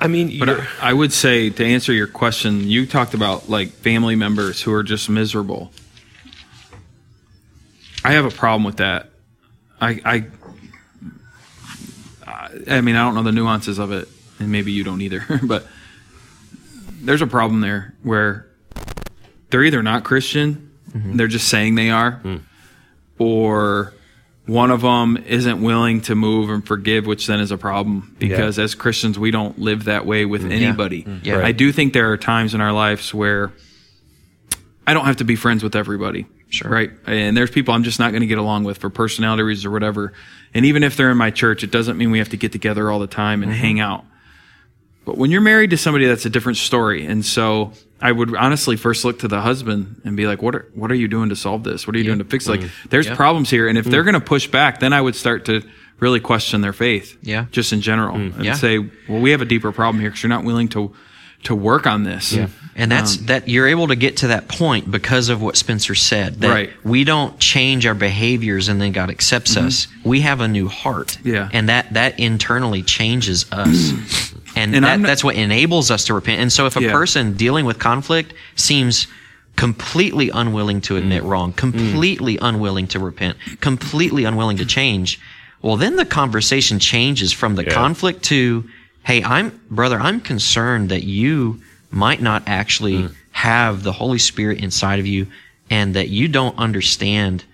I 0.00 0.08
mean, 0.08 0.38
But 0.38 0.50
I, 0.50 0.66
I 0.80 0.92
would 0.92 1.12
say 1.12 1.50
to 1.50 1.64
answer 1.64 1.92
your 1.92 2.06
question, 2.06 2.68
you 2.68 2.86
talked 2.86 3.14
about 3.14 3.48
like 3.48 3.70
family 3.70 4.16
members 4.16 4.60
who 4.60 4.72
are 4.72 4.82
just 4.82 5.08
miserable. 5.08 5.72
I 8.04 8.12
have 8.12 8.26
a 8.26 8.30
problem 8.30 8.64
with 8.64 8.78
that. 8.78 9.08
I, 9.80 10.00
I, 10.04 10.26
I 12.68 12.80
mean, 12.80 12.96
I 12.96 13.04
don't 13.04 13.14
know 13.14 13.22
the 13.22 13.32
nuances 13.32 13.78
of 13.78 13.92
it, 13.92 14.08
and 14.38 14.50
maybe 14.50 14.72
you 14.72 14.84
don't 14.84 15.00
either. 15.00 15.24
But 15.42 15.66
there's 17.00 17.22
a 17.22 17.26
problem 17.26 17.60
there 17.60 17.94
where 18.02 18.46
they're 19.50 19.64
either 19.64 19.82
not 19.82 20.04
Christian, 20.04 20.72
mm-hmm. 20.90 21.16
they're 21.16 21.28
just 21.28 21.48
saying 21.48 21.74
they 21.74 21.90
are, 21.90 22.20
mm. 22.24 22.40
or 23.18 23.94
one 24.46 24.70
of 24.70 24.82
them 24.82 25.16
isn't 25.16 25.62
willing 25.62 26.02
to 26.02 26.14
move 26.14 26.50
and 26.50 26.66
forgive, 26.66 27.06
which 27.06 27.26
then 27.26 27.40
is 27.40 27.50
a 27.50 27.56
problem 27.56 28.14
because 28.18 28.58
as 28.58 28.74
Christians, 28.74 29.18
we 29.18 29.30
don't 29.30 29.58
live 29.58 29.84
that 29.84 30.04
way 30.04 30.26
with 30.26 30.42
mm-hmm. 30.42 30.52
anybody. 30.52 30.98
Yeah. 31.22 31.36
Mm-hmm. 31.36 31.46
I 31.46 31.52
do 31.52 31.72
think 31.72 31.94
there 31.94 32.12
are 32.12 32.18
times 32.18 32.54
in 32.54 32.60
our 32.60 32.72
lives 32.72 33.14
where 33.14 33.52
I 34.86 34.92
don't 34.92 35.06
have 35.06 35.16
to 35.16 35.24
be 35.24 35.36
friends 35.36 35.62
with 35.62 35.74
everybody. 35.74 36.26
Sure. 36.50 36.70
Right. 36.70 36.90
And 37.06 37.36
there's 37.36 37.50
people 37.50 37.74
I'm 37.74 37.84
just 37.84 37.98
not 37.98 38.10
going 38.10 38.20
to 38.20 38.26
get 38.26 38.38
along 38.38 38.64
with 38.64 38.78
for 38.78 38.90
personality 38.90 39.42
reasons 39.42 39.64
or 39.64 39.70
whatever. 39.70 40.12
And 40.52 40.66
even 40.66 40.84
if 40.84 40.96
they're 40.96 41.10
in 41.10 41.16
my 41.16 41.30
church, 41.30 41.64
it 41.64 41.70
doesn't 41.70 41.96
mean 41.96 42.10
we 42.10 42.18
have 42.18 42.28
to 42.28 42.36
get 42.36 42.52
together 42.52 42.90
all 42.90 43.00
the 43.00 43.06
time 43.06 43.42
and 43.42 43.50
mm-hmm. 43.50 43.60
hang 43.60 43.80
out. 43.80 44.04
But 45.04 45.18
when 45.18 45.30
you're 45.30 45.40
married 45.40 45.70
to 45.70 45.76
somebody, 45.76 46.06
that's 46.06 46.24
a 46.24 46.30
different 46.30 46.58
story. 46.58 47.06
And 47.06 47.24
so 47.24 47.72
I 48.00 48.10
would 48.10 48.34
honestly 48.34 48.76
first 48.76 49.04
look 49.04 49.18
to 49.20 49.28
the 49.28 49.40
husband 49.40 50.00
and 50.04 50.16
be 50.16 50.26
like, 50.26 50.42
what 50.42 50.54
are, 50.54 50.68
what 50.74 50.90
are 50.90 50.94
you 50.94 51.08
doing 51.08 51.28
to 51.28 51.36
solve 51.36 51.64
this? 51.64 51.86
What 51.86 51.94
are 51.94 51.98
you 51.98 52.04
doing 52.04 52.18
to 52.18 52.24
fix 52.24 52.46
it? 52.46 52.50
Like, 52.50 52.60
mm. 52.60 52.70
there's 52.90 53.08
problems 53.08 53.50
here. 53.50 53.68
And 53.68 53.76
if 53.76 53.84
they're 53.84 54.02
mm. 54.02 54.12
going 54.12 54.20
to 54.20 54.20
push 54.20 54.46
back, 54.46 54.80
then 54.80 54.92
I 54.92 55.00
would 55.00 55.14
start 55.14 55.44
to 55.46 55.62
really 56.00 56.20
question 56.20 56.60
their 56.60 56.72
faith. 56.72 57.18
Yeah. 57.22 57.46
Just 57.50 57.72
in 57.72 57.80
general. 57.80 58.16
Mm. 58.16 58.36
And 58.36 58.44
Yeah. 58.44 58.54
say, 58.54 58.78
well, 58.78 59.20
we 59.20 59.30
have 59.30 59.42
a 59.42 59.46
deeper 59.46 59.72
problem 59.72 60.00
here 60.00 60.10
because 60.10 60.22
you're 60.22 60.28
not 60.28 60.44
willing 60.44 60.68
to, 60.68 60.94
to 61.44 61.54
work 61.54 61.86
on 61.86 62.04
this. 62.04 62.32
Yeah. 62.76 62.82
And 62.82 62.92
that's 62.92 63.16
that 63.26 63.48
you're 63.48 63.68
able 63.68 63.86
to 63.88 63.96
get 63.96 64.16
to 64.18 64.28
that 64.28 64.48
point 64.48 64.90
because 64.90 65.28
of 65.28 65.40
what 65.40 65.56
Spencer 65.56 65.94
said. 65.94 66.40
That 66.40 66.50
Right. 66.50 66.70
we 66.84 67.04
don't 67.04 67.38
change 67.38 67.86
our 67.86 67.94
behaviors 67.94 68.68
and 68.68 68.80
then 68.80 68.92
God 68.92 69.10
accepts 69.10 69.56
us. 69.56 69.86
We 70.04 70.20
have 70.22 70.40
a 70.40 70.48
new 70.48 70.68
heart. 70.68 71.18
Mm-hmm. 71.20 71.28
Yeah. 71.28 71.48
And 71.52 71.68
that 71.68 71.92
that 71.94 72.18
internally 72.18 72.82
changes 72.82 73.46
us. 73.52 73.92
and 74.56 74.74
And 74.74 74.84
that, 74.84 75.00
not- 75.00 75.06
that's 75.06 75.22
what 75.24 75.36
enables 75.36 75.90
us 75.90 76.04
to 76.06 76.14
repent. 76.14 76.40
And 76.40 76.52
so 76.52 76.66
if 76.66 76.76
a 76.76 76.82
Yeah. 76.82 76.92
person 76.92 77.34
dealing 77.34 77.64
with 77.64 77.78
conflict 77.78 78.34
seems 78.56 79.06
completely 79.56 80.30
unwilling 80.30 80.80
to 80.82 80.96
admit 80.96 81.22
Mm. 81.22 81.28
wrong, 81.28 81.52
completely 81.52 82.38
unwilling 82.42 82.88
to 82.88 82.98
repent, 82.98 83.36
completely 83.60 84.24
unwilling 84.24 84.56
to 84.56 84.64
change, 84.66 85.20
well 85.62 85.76
then 85.76 85.94
the 85.96 86.04
conversation 86.04 86.78
changes 86.80 87.32
from 87.32 87.54
the 87.54 87.64
conflict 87.64 88.24
to 88.24 88.64
hey, 89.04 89.22
I'm 89.22 89.60
brother, 89.70 90.00
I'm 90.00 90.20
concerned 90.20 90.88
that 90.88 91.04
you 91.04 91.60
might 91.94 92.20
not 92.20 92.42
actually 92.46 92.94
Mm. 93.04 93.14
have 93.32 93.82
the 93.82 93.92
Holy 93.92 94.18
Spirit 94.18 94.58
inside 94.60 94.98
of 94.98 95.06
you 95.06 95.26
and 95.70 95.94
that 95.94 96.08
you 96.08 96.28
don't 96.28 96.56
understand 96.58 97.44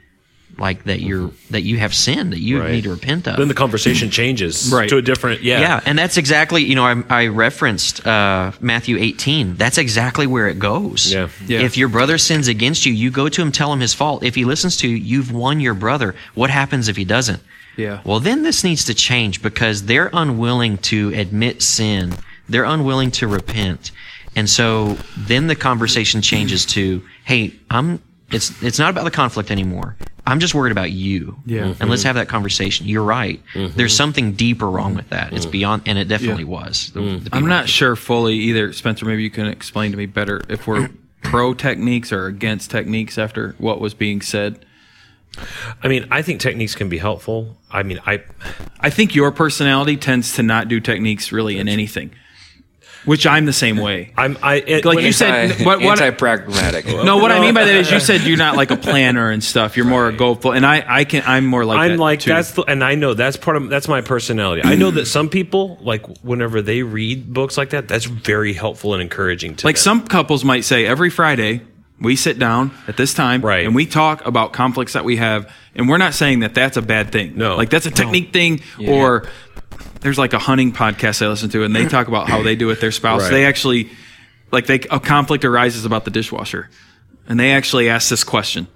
like 0.59 0.85
that 0.85 1.01
you're 1.01 1.31
that 1.51 1.63
you 1.63 1.79
have 1.79 1.95
sinned 1.95 2.33
that 2.33 2.41
you 2.41 2.61
Right. 2.61 2.73
need 2.73 2.85
to 2.85 2.91
repent 2.91 3.27
of. 3.29 3.37
Then 3.39 3.49
the 3.49 3.55
conversation 3.55 4.11
changes 4.21 4.71
Right. 4.73 4.89
to 4.91 4.97
a 4.99 5.03
different, 5.03 5.43
yeah. 5.43 5.61
yeah, 5.61 5.81
and 5.87 5.97
that's 5.99 6.17
exactly 6.19 6.65
you 6.65 6.75
know 6.75 6.85
I, 6.85 7.23
I 7.23 7.27
referenced 7.29 8.07
uh, 8.07 8.53
Matthew 8.61 8.97
18. 8.99 9.57
That's 9.57 9.79
exactly 9.79 10.27
where 10.27 10.49
it 10.49 10.59
goes. 10.59 11.11
Yeah. 11.13 11.29
Yeah. 11.47 11.61
If 11.61 11.77
your 11.79 11.89
brother 11.89 12.19
sins 12.19 12.49
against 12.49 12.85
you, 12.85 12.93
you 12.93 13.11
go 13.11 13.29
to 13.29 13.41
him, 13.43 13.53
tell 13.53 13.73
him 13.73 13.81
his 13.81 13.95
fault. 13.95 14.23
If 14.25 14.35
he 14.35 14.45
listens 14.45 14.77
to 14.79 14.89
you, 14.89 14.97
you've 14.97 15.33
won 15.33 15.61
your 15.61 15.75
brother. 15.75 16.15
What 16.35 16.51
happens 16.51 16.89
if 16.89 16.97
he 16.97 17.05
doesn't? 17.05 17.41
Yeah. 17.77 18.01
Well, 18.05 18.21
then 18.21 18.43
this 18.43 18.63
needs 18.65 18.85
to 18.87 18.95
change 18.95 19.41
because 19.43 19.85
they're 19.85 20.11
unwilling 20.13 20.77
to 20.93 21.11
admit 21.15 21.63
sin. 21.63 22.13
They're 22.49 22.65
unwilling 22.65 23.13
to 23.13 23.29
repent. 23.29 23.93
And 24.37 24.49
so 24.49 24.97
then 25.17 25.49
the 25.49 25.57
conversation 25.57 26.23
changes 26.23 26.65
to, 26.67 27.03
hey, 27.25 27.55
I'm 27.71 28.03
it's 28.31 28.63
it's 28.63 28.79
not 28.79 28.91
about 28.91 29.05
the 29.05 29.11
conflict 29.11 29.51
anymore. 29.51 29.97
I'm 30.27 30.39
just 30.39 30.55
worried 30.55 30.71
about 30.71 30.93
you. 30.93 31.37
Yeah. 31.47 31.75
And 31.81 31.91
let's 31.91 32.05
have 32.05 32.15
that 32.15 32.29
conversation. 32.29 32.87
You're 32.87 33.03
right. 33.03 33.43
Mm-hmm. 33.55 33.77
There's 33.77 33.97
something 33.97 34.33
deeper 34.33 34.71
wrong 34.71 34.95
with 34.95 35.09
that. 35.09 35.33
It's 35.33 35.45
mm-hmm. 35.45 35.53
beyond 35.53 35.83
and 35.87 35.99
it 35.99 36.07
definitely 36.07 36.45
Yeah. 36.45 36.51
was. 36.51 36.93
The- 36.93 37.01
mm-hmm. 37.01 37.25
the 37.25 37.31
I'm 37.33 37.43
people- 37.43 37.49
not 37.49 37.69
sure 37.69 37.97
fully 37.97 38.35
either. 38.35 38.73
Spencer, 38.73 39.07
maybe 39.07 39.23
you 39.23 39.31
can 39.31 39.47
explain 39.47 39.91
to 39.91 39.97
me 39.97 40.07
better 40.07 40.43
if 40.49 40.67
we're 40.67 40.91
pro 41.23 41.55
techniques 41.55 42.13
or 42.13 42.27
against 42.27 42.71
techniques 42.71 43.19
after 43.19 43.55
what 43.59 43.81
was 43.81 43.95
being 43.95 44.21
said. 44.21 44.65
I 45.83 45.89
mean, 45.89 46.07
I 46.11 46.23
think 46.23 46.41
techniques 46.41 46.75
can 46.75 46.89
be 46.89 46.99
helpful. 46.99 47.57
I 47.71 47.83
mean, 47.83 48.01
I, 48.05 48.23
I 48.81 48.91
think 48.91 49.15
your 49.15 49.31
personality 49.31 49.97
tends 49.97 50.35
to 50.35 50.43
not 50.43 50.69
do 50.69 50.81
techniques 50.81 51.31
really 51.31 51.59
in 51.59 51.69
anything, 51.69 52.13
which 53.05 53.27
I'm 53.27 53.47
the 53.47 53.53
same 53.53 53.77
way. 53.79 54.13
I'm, 54.17 54.37
I, 54.43 54.57
it, 54.57 54.85
Like 54.85 55.01
you 55.01 55.09
it- 55.09 55.15
said, 55.15 55.65
what, 55.65 55.81
what, 55.81 56.01
anti-pragmatic. 56.01 56.87
no, 56.87 57.17
what 57.19 57.33
I 57.33 57.41
mean 57.41 57.55
by 57.55 57.65
that 57.65 57.75
is 57.75 57.91
you 57.91 58.01
said 58.01 58.23
you're 58.23 58.37
not 58.37 58.57
like 58.57 58.71
a 58.71 58.77
planner 58.77 59.31
and 59.31 59.43
stuff. 59.43 59.77
You're 59.77 59.87
more 59.87 60.09
a 60.09 60.13
go 60.13 60.35
full, 60.35 60.53
and 60.53 60.67
I, 60.67 60.85
I 60.87 61.05
can, 61.05 61.23
I'm 61.27 61.47
more 61.47 61.65
like 61.65 61.79
I'm 61.79 61.93
that 61.93 61.99
like 61.99 62.21
too. 62.21 62.31
that's 62.31 62.53
the, 62.53 62.63
and 62.63 62.85
I 62.85 62.95
know 62.95 63.15
that's 63.15 63.37
part 63.37 63.57
of 63.57 63.69
that's 63.71 63.89
my 63.89 64.01
personality. 64.01 64.63
I 64.65 64.75
know 64.77 64.91
that 64.91 65.07
some 65.07 65.29
people 65.29 65.79
like 65.81 66.07
whenever 66.23 66.61
they 66.63 66.83
read 66.83 67.33
books 67.33 67.57
like 67.57 67.71
that, 67.71 67.89
that's 67.89 68.05
very 68.05 68.53
helpful 68.53 68.93
and 68.95 69.03
encouraging 69.03 69.57
to 69.57 69.67
like 69.67 69.77
them. 69.77 69.83
some 69.83 70.07
couples 70.07 70.45
might 70.45 70.65
say 70.65 70.87
every 70.87 71.11
Friday 71.11 71.63
we 72.01 72.17
sit 72.17 72.39
down 72.39 72.71
at 72.89 72.97
this 72.97 73.13
time 73.13 73.43
Right. 73.43 73.67
and 73.67 73.75
we 73.75 73.85
talk 73.85 74.25
about 74.27 74.55
conflicts 74.55 74.95
that 74.95 75.05
we 75.05 75.17
have, 75.17 75.53
and 75.75 75.87
we're 75.89 75.99
not 75.99 76.15
saying 76.15 76.41
that 76.41 76.55
that's 76.55 76.79
a 76.79 76.83
bad 76.83 77.13
thing. 77.13 77.37
No. 77.37 77.57
like 77.57 77.69
that's 77.71 77.85
a 77.87 77.91
technique 77.91 78.33
thing, 78.33 78.63
or 78.89 79.27
there's 80.01 80.19
like 80.19 80.33
a 80.33 80.39
hunting 80.39 80.73
podcast 80.73 81.23
I 81.25 81.29
listen 81.29 81.51
to, 81.51 81.65
and 81.65 81.75
they 81.75 81.87
talk 81.87 82.09
about 82.09 82.29
how 82.29 82.43
they 82.43 82.57
do 82.57 82.67
with 82.67 82.81
their 82.81 82.93
spouse. 82.93 83.23
Right. 83.23 83.31
They 83.31 83.47
actually 83.47 83.91
like 84.53 84.67
they 84.67 84.81
a 84.91 85.01
conflict 85.01 85.45
arises 85.45 85.85
about 85.85 86.05
the 86.05 86.11
dishwasher, 86.11 86.71
and 87.27 87.39
they 87.39 87.53
actually 87.53 87.89
ask 87.89 88.09
this 88.09 88.25
question 88.25 88.67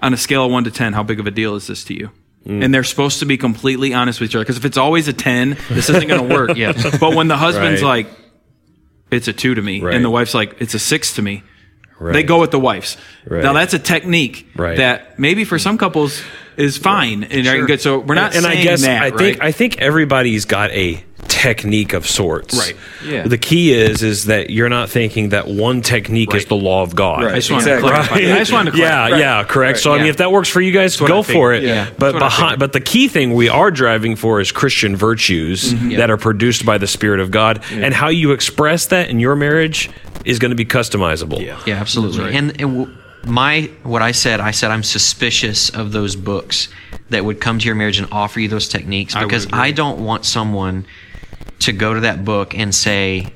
on 0.00 0.14
a 0.14 0.16
scale 0.16 0.46
of 0.46 0.52
one 0.52 0.64
to 0.64 0.70
ten, 0.70 0.92
how 0.92 1.02
big 1.02 1.20
of 1.20 1.26
a 1.26 1.30
deal 1.30 1.54
is 1.54 1.66
this 1.66 1.84
to 1.84 1.94
you? 1.94 2.10
Mm. 2.46 2.64
And 2.64 2.74
they're 2.74 2.82
supposed 2.84 3.20
to 3.20 3.26
be 3.26 3.36
completely 3.36 3.94
honest 3.94 4.20
with 4.20 4.30
each 4.30 4.34
other 4.34 4.44
because 4.44 4.56
if 4.56 4.64
it's 4.64 4.76
always 4.78 5.06
a 5.06 5.12
ten, 5.12 5.56
this 5.68 5.88
isn't 5.90 6.08
going 6.08 6.28
to 6.28 6.34
work. 6.34 6.50
Yeah. 6.56 6.72
But 6.98 7.14
when 7.14 7.28
the 7.28 7.36
husband's 7.36 7.82
Right. 7.82 8.06
like, 8.06 8.18
it's 9.12 9.28
a 9.28 9.32
two 9.32 9.54
to 9.54 9.62
me, 9.62 9.80
Right. 9.80 9.94
and 9.94 10.04
the 10.04 10.10
wife's 10.10 10.34
like, 10.34 10.56
it's 10.60 10.74
a 10.74 10.78
six 10.78 11.14
to 11.14 11.22
me. 11.22 11.42
Right. 12.00 12.14
They 12.14 12.22
go 12.24 12.40
with 12.40 12.50
the 12.50 12.58
wife's. 12.58 12.96
Right. 13.26 13.44
Now 13.44 13.52
that's 13.52 13.74
a 13.74 13.78
technique 13.78 14.48
Right. 14.56 14.78
that 14.78 15.20
maybe 15.20 15.44
for 15.44 15.58
some 15.58 15.78
couples 15.78 16.20
is 16.56 16.76
fine 16.76 17.24
and 17.24 17.46
are 17.46 17.66
good. 17.66 17.80
So 17.80 17.98
we're 17.98 18.14
not 18.14 18.34
and 18.34 18.44
saying 18.44 18.58
I 18.58 18.62
guess 18.62 18.82
that, 18.82 19.02
I 19.02 19.10
think? 19.10 19.42
I 19.42 19.52
think 19.52 19.80
everybody's 19.80 20.44
got 20.44 20.70
a 20.70 21.02
technique 21.28 21.92
of 21.92 22.06
sorts. 22.06 22.56
Right. 22.56 22.76
Yeah. 23.04 23.26
The 23.26 23.38
key 23.38 23.72
is 23.72 24.02
is 24.02 24.26
that 24.26 24.50
you're 24.50 24.68
not 24.68 24.90
thinking 24.90 25.30
that 25.30 25.48
one 25.48 25.82
technique 25.82 26.34
is 26.34 26.46
the 26.46 26.56
law 26.56 26.82
of 26.82 26.94
God. 26.94 27.24
Right. 27.24 27.32
I 27.32 27.36
just 27.36 27.50
wanted 27.50 27.62
Exactly. 27.62 27.88
to 27.88 27.94
clarify. 27.94 28.14
I 28.34 28.38
just 28.38 28.52
wanted 28.52 28.70
to 28.72 28.78
yeah, 28.78 29.08
clarify. 29.08 29.18
yeah, 29.18 29.44
correct. 29.44 29.78
So 29.78 29.92
I 29.92 29.98
mean, 29.98 30.06
if 30.06 30.18
that 30.18 30.30
works 30.32 30.48
for 30.48 30.60
you 30.60 30.72
guys, 30.72 30.96
go 30.96 31.22
for 31.22 31.52
it. 31.52 31.62
Yeah. 31.62 31.90
But 31.98 32.12
That's 32.12 32.14
what 32.14 32.22
I 32.22 32.26
behind, 32.28 32.58
but 32.60 32.72
the 32.72 32.80
key 32.80 33.08
thing 33.08 33.34
we 33.34 33.48
are 33.48 33.70
driving 33.70 34.16
for 34.16 34.40
is 34.40 34.52
Christian 34.52 34.96
virtues 34.96 35.72
mm-hmm. 35.72 35.96
that 35.96 36.10
are 36.10 36.16
produced 36.16 36.66
by 36.66 36.78
the 36.78 36.86
Spirit 36.86 37.20
of 37.20 37.30
God, 37.30 37.62
and 37.70 37.94
how 37.94 38.08
you 38.08 38.32
express 38.32 38.86
that 38.86 39.08
in 39.08 39.18
your 39.20 39.36
marriage 39.36 39.90
is 40.24 40.38
going 40.38 40.50
to 40.50 40.56
be 40.56 40.64
customizable. 40.64 41.40
Yeah. 41.44 41.60
Yeah, 41.66 41.74
absolutely. 41.80 42.34
And, 42.36 42.50
and 42.60 42.78
w- 42.78 42.96
my 43.24 43.70
what 43.82 44.02
I 44.02 44.12
said, 44.12 44.40
I 44.40 44.50
said 44.50 44.70
I'm 44.70 44.82
suspicious 44.82 45.70
of 45.70 45.92
those 45.92 46.16
books 46.16 46.68
that 47.10 47.24
would 47.24 47.40
come 47.40 47.58
to 47.58 47.66
your 47.66 47.74
marriage 47.74 47.98
and 47.98 48.08
offer 48.12 48.40
you 48.40 48.48
those 48.48 48.68
techniques 48.68 49.14
because 49.14 49.44
agree. 49.44 49.58
I, 49.60 49.70
don't 49.70 50.04
want 50.04 50.24
someone 50.24 50.86
to 51.60 51.72
go 51.72 51.94
to 51.94 52.00
that 52.00 52.24
book 52.24 52.56
and 52.56 52.74
say 52.74 53.26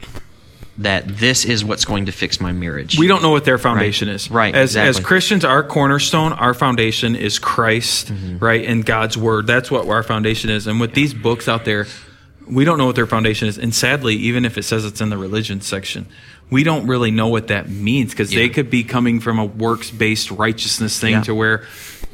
that 0.79 1.07
this 1.19 1.45
is 1.45 1.65
what's 1.65 1.85
going 1.85 2.07
to 2.07 2.13
fix 2.13 2.41
my 2.41 2.53
marriage. 2.53 2.99
we 2.99 3.07
don't 3.07 3.23
know 3.23 3.31
what 3.31 3.45
their 3.47 3.57
foundation 3.59 4.09
Right. 4.09 4.15
is. 4.15 4.31
Right, 4.31 4.55
As 4.55 4.77
as. 4.77 5.01
Christians, 5.01 5.45
our 5.45 5.63
cornerstone, 5.63 6.33
our 6.35 6.53
foundation 6.53 7.17
is 7.17 7.39
Christ, 7.39 8.09
Mm-hmm. 8.13 8.39
right, 8.45 8.65
and 8.65 8.85
God's 8.85 9.17
word. 9.17 9.47
That's 9.47 9.71
what 9.71 9.89
our 9.89 10.03
foundation 10.03 10.51
is. 10.51 10.67
And 10.67 10.79
with 10.81 10.93
these 10.95 11.15
books 11.15 11.49
out 11.49 11.65
there, 11.65 11.87
we 12.47 12.65
don't 12.65 12.77
know 12.79 12.87
what 12.87 12.95
their 12.97 13.07
foundation 13.07 13.49
is. 13.49 13.57
And 13.59 13.75
sadly, 13.75 14.15
even 14.17 14.45
if 14.45 14.59
it 14.59 14.65
says 14.65 14.85
it's 14.85 15.01
in 15.01 15.09
the 15.11 15.17
religion 15.19 15.61
section, 15.63 16.07
we 16.51 16.63
don't 16.63 16.87
really 16.87 17.11
know 17.11 17.29
what 17.29 17.49
that 17.49 17.69
means 17.69 18.13
because 18.13 18.31
they 18.31 18.49
could 18.49 18.71
be 18.71 18.85
coming 18.85 19.21
from 19.21 19.39
a 19.39 19.45
works 19.45 19.91
based 19.91 20.31
righteousness 20.31 20.99
thing 21.01 21.13
Yeah. 21.13 21.23
to 21.23 21.35
where 21.35 21.65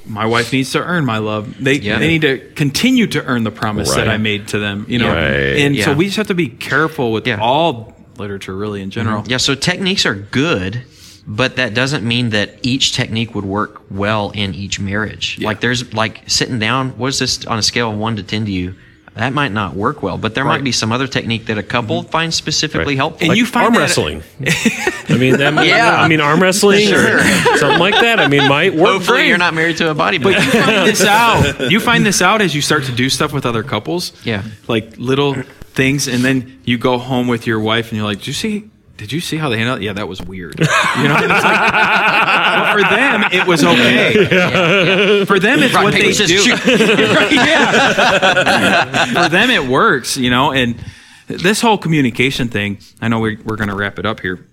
my 0.06 0.26
wife 0.26 0.52
needs 0.52 0.72
to 0.72 0.82
earn 0.82 1.04
my 1.04 1.18
love. 1.18 1.62
They 1.62 1.74
Yeah. 1.74 1.98
they 1.98 2.08
need 2.08 2.22
to 2.22 2.38
continue 2.54 3.06
to 3.08 3.22
earn 3.24 3.44
the 3.44 3.50
promise 3.50 3.94
that 3.94 4.08
I 4.08 4.16
made 4.16 4.48
to 4.48 4.58
them. 4.58 4.86
You 4.88 4.98
know, 4.98 5.08
Right. 5.08 5.58
and 5.58 5.76
so 5.78 5.92
we 5.92 6.06
just 6.06 6.16
have 6.16 6.28
to 6.28 6.34
be 6.34 6.48
careful 6.48 7.12
with 7.12 7.26
Yeah. 7.26 7.38
all 7.40 7.96
literature, 8.18 8.56
really 8.56 8.82
in 8.82 8.90
general. 8.90 9.22
Mm-hmm. 9.22 9.30
Yeah, 9.30 9.36
so 9.38 9.54
techniques 9.54 10.04
are 10.06 10.14
good, 10.14 10.82
but 11.26 11.56
that 11.56 11.72
doesn't 11.74 12.04
mean 12.04 12.30
that 12.30 12.58
each 12.62 12.92
technique 12.94 13.34
would 13.34 13.44
work 13.44 13.80
well 13.90 14.30
in 14.34 14.54
each 14.54 14.80
marriage. 14.80 15.38
Like 15.40 15.60
there's 15.60 15.92
like 15.94 16.22
sitting 16.26 16.58
down, 16.58 16.90
what 16.98 17.08
is 17.08 17.18
this 17.20 17.44
on 17.46 17.58
a 17.58 17.62
scale 17.62 17.90
of 17.90 17.96
one 17.96 18.16
to 18.16 18.22
ten 18.22 18.44
to 18.46 18.50
you? 18.50 18.74
That 19.14 19.34
might 19.34 19.52
not 19.52 19.76
work 19.76 20.02
well, 20.02 20.16
but 20.16 20.34
there 20.34 20.44
Right. 20.44 20.56
might 20.56 20.64
be 20.64 20.72
some 20.72 20.90
other 20.90 21.06
technique 21.06 21.46
that 21.46 21.58
a 21.58 21.62
couple 21.62 22.00
mm-hmm. 22.02 22.10
finds 22.10 22.34
specifically 22.36 22.94
Right. 22.94 22.96
helpful. 22.96 23.28
And 23.28 23.36
you 23.36 23.44
find 23.44 23.64
arm 23.64 23.74
that- 23.74 23.80
wrestling. 23.80 24.22
I 25.08 25.18
mean, 25.18 25.36
that, 25.36 25.52
might, 25.52 25.66
Yeah. 25.68 26.00
I 26.00 26.08
mean, 26.08 26.20
arm 26.20 26.40
wrestling 26.40 26.92
or 26.92 27.18
something 27.58 27.78
like 27.78 27.94
that. 28.00 28.20
I 28.20 28.28
mean, 28.28 28.48
might 28.48 28.74
work. 28.74 28.92
Hopefully, 28.92 29.18
great. 29.18 29.28
you're 29.28 29.38
not 29.38 29.52
married 29.54 29.76
to 29.78 29.90
a 29.90 29.94
bodybuilder. 29.94 30.22
But 30.22 30.44
you 30.44 30.50
find 30.62 30.88
this 30.88 31.04
out. 31.04 31.70
You 31.70 31.80
find 31.80 32.06
this 32.06 32.22
out 32.22 32.40
as 32.40 32.54
you 32.54 32.62
start 32.62 32.84
to 32.84 32.92
do 32.92 33.10
stuff 33.10 33.32
with 33.32 33.44
other 33.44 33.62
couples. 33.62 34.12
Yeah. 34.24 34.42
Like 34.66 34.94
little 34.96 35.36
things, 35.74 36.08
and 36.08 36.24
then 36.24 36.60
you 36.64 36.78
go 36.78 36.96
home 36.98 37.28
with 37.28 37.46
your 37.46 37.60
wife, 37.60 37.90
and 37.90 37.98
you're 37.98 38.06
like, 38.06 38.22
"Do 38.22 38.30
you 38.30 38.34
see? 38.34 38.70
Did 39.02 39.10
you 39.10 39.20
see 39.20 39.36
how 39.36 39.48
they 39.48 39.58
handled 39.58 39.80
it? 39.80 39.84
Yeah, 39.84 39.94
that 39.94 40.06
was 40.06 40.22
weird." 40.22 40.60
You 40.60 41.08
know, 41.08 41.16
it's 41.18 41.44
like, 41.44 41.72
but 41.72 42.72
for 42.72 42.82
them, 42.82 43.24
it 43.32 43.46
was 43.48 43.64
okay. 43.64 45.24
For 45.24 45.40
them, 45.40 45.58
it's 45.60 45.74
Rock, 45.74 45.82
what 45.82 45.92
they 45.92 46.12
do. 46.12 46.38
Right, 47.12 47.32
yeah. 47.32 49.24
for 49.24 49.28
them, 49.28 49.50
it 49.50 49.66
works. 49.66 50.16
You 50.16 50.30
know, 50.30 50.52
and 50.52 50.76
this 51.26 51.60
whole 51.60 51.78
communication 51.78 52.46
thing. 52.46 52.78
I 53.00 53.08
know 53.08 53.18
we're 53.18 53.38
we're 53.44 53.56
going 53.56 53.70
to 53.70 53.74
wrap 53.74 53.98
it 53.98 54.06
up 54.06 54.20
here. 54.20 54.46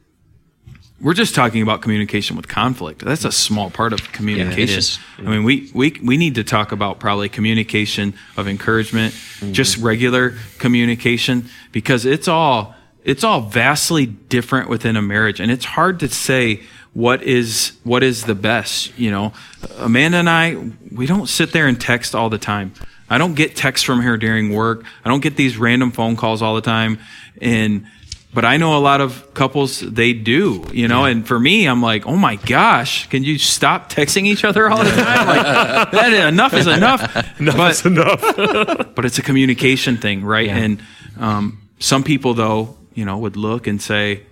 We're 0.99 1.13
just 1.13 1.35
talking 1.35 1.61
about 1.61 1.83
communication 1.83 2.35
with 2.35 2.47
conflict. 2.47 3.05
That's 3.05 3.25
a 3.25 3.31
small 3.31 3.69
part 3.69 3.93
of 3.93 4.11
communication. 4.11 4.79
is. 4.79 4.97
I 5.19 5.21
mean, 5.21 5.43
we, 5.43 5.69
we 5.75 5.95
we 6.03 6.17
need 6.17 6.35
to 6.35 6.43
talk 6.43 6.71
about 6.71 6.99
probably 6.99 7.29
communication 7.29 8.15
of 8.35 8.47
encouragement, 8.47 9.13
just 9.51 9.77
regular 9.77 10.33
communication, 10.57 11.49
because 11.71 12.07
it's 12.07 12.27
all 12.27 12.73
it's 13.03 13.23
all 13.23 13.41
vastly 13.41 14.05
different 14.05 14.69
within 14.69 14.95
a 14.95 15.01
marriage, 15.01 15.39
and 15.39 15.51
it's 15.51 15.65
hard 15.65 15.99
to 16.01 16.09
say 16.09 16.61
what 16.93 17.23
is 17.23 17.73
what 17.83 18.03
is 18.03 18.25
the 18.25 18.35
best. 18.35 18.97
You 18.97 19.11
know, 19.11 19.33
Amanda 19.77 20.17
and 20.17 20.29
I, 20.29 20.71
we 20.91 21.05
don't 21.05 21.27
sit 21.27 21.51
there 21.51 21.67
and 21.67 21.79
text 21.79 22.15
all 22.15 22.29
the 22.29 22.37
time. 22.37 22.73
I 23.09 23.17
don't 23.17 23.33
get 23.33 23.55
texts 23.55 23.85
from 23.85 24.01
her 24.01 24.17
during 24.17 24.53
work. 24.53 24.83
I 25.03 25.09
don't 25.09 25.21
get 25.21 25.35
these 25.35 25.57
random 25.57 25.91
phone 25.91 26.15
calls 26.15 26.41
all 26.41 26.55
the 26.55 26.61
time, 26.61 26.99
and 27.41 27.85
but 28.31 28.45
I 28.45 28.57
know 28.57 28.77
a 28.77 28.79
lot 28.79 29.01
of 29.01 29.33
couples 29.33 29.79
they 29.79 30.13
do, 30.13 30.63
you 30.71 30.87
know. 30.87 31.05
And 31.05 31.27
for 31.27 31.39
me, 31.39 31.65
I'm 31.65 31.81
like, 31.81 32.05
oh 32.05 32.15
my 32.15 32.35
gosh, 32.35 33.09
can 33.09 33.23
you 33.23 33.39
stop 33.39 33.91
texting 33.91 34.25
each 34.25 34.43
other 34.43 34.69
all 34.69 34.83
the 34.83 34.91
time? 34.91 35.27
Like 35.27 35.91
that 35.91 36.27
enough 36.27 36.53
is 36.53 36.67
enough. 36.67 37.11
but, 37.13 37.39
That's 37.39 37.85
enough. 37.85 38.21
but 38.95 39.05
it's 39.05 39.17
a 39.17 39.23
communication 39.23 39.97
thing, 39.97 40.23
right? 40.23 40.45
Yeah. 40.45 40.57
And 40.57 40.83
um, 41.17 41.61
some 41.79 42.03
people, 42.03 42.35
though, 42.35 42.77
you 42.99 43.05
know, 43.05 43.17
would 43.17 43.37
look 43.37 43.65
and 43.65 43.81
say, 43.81 44.23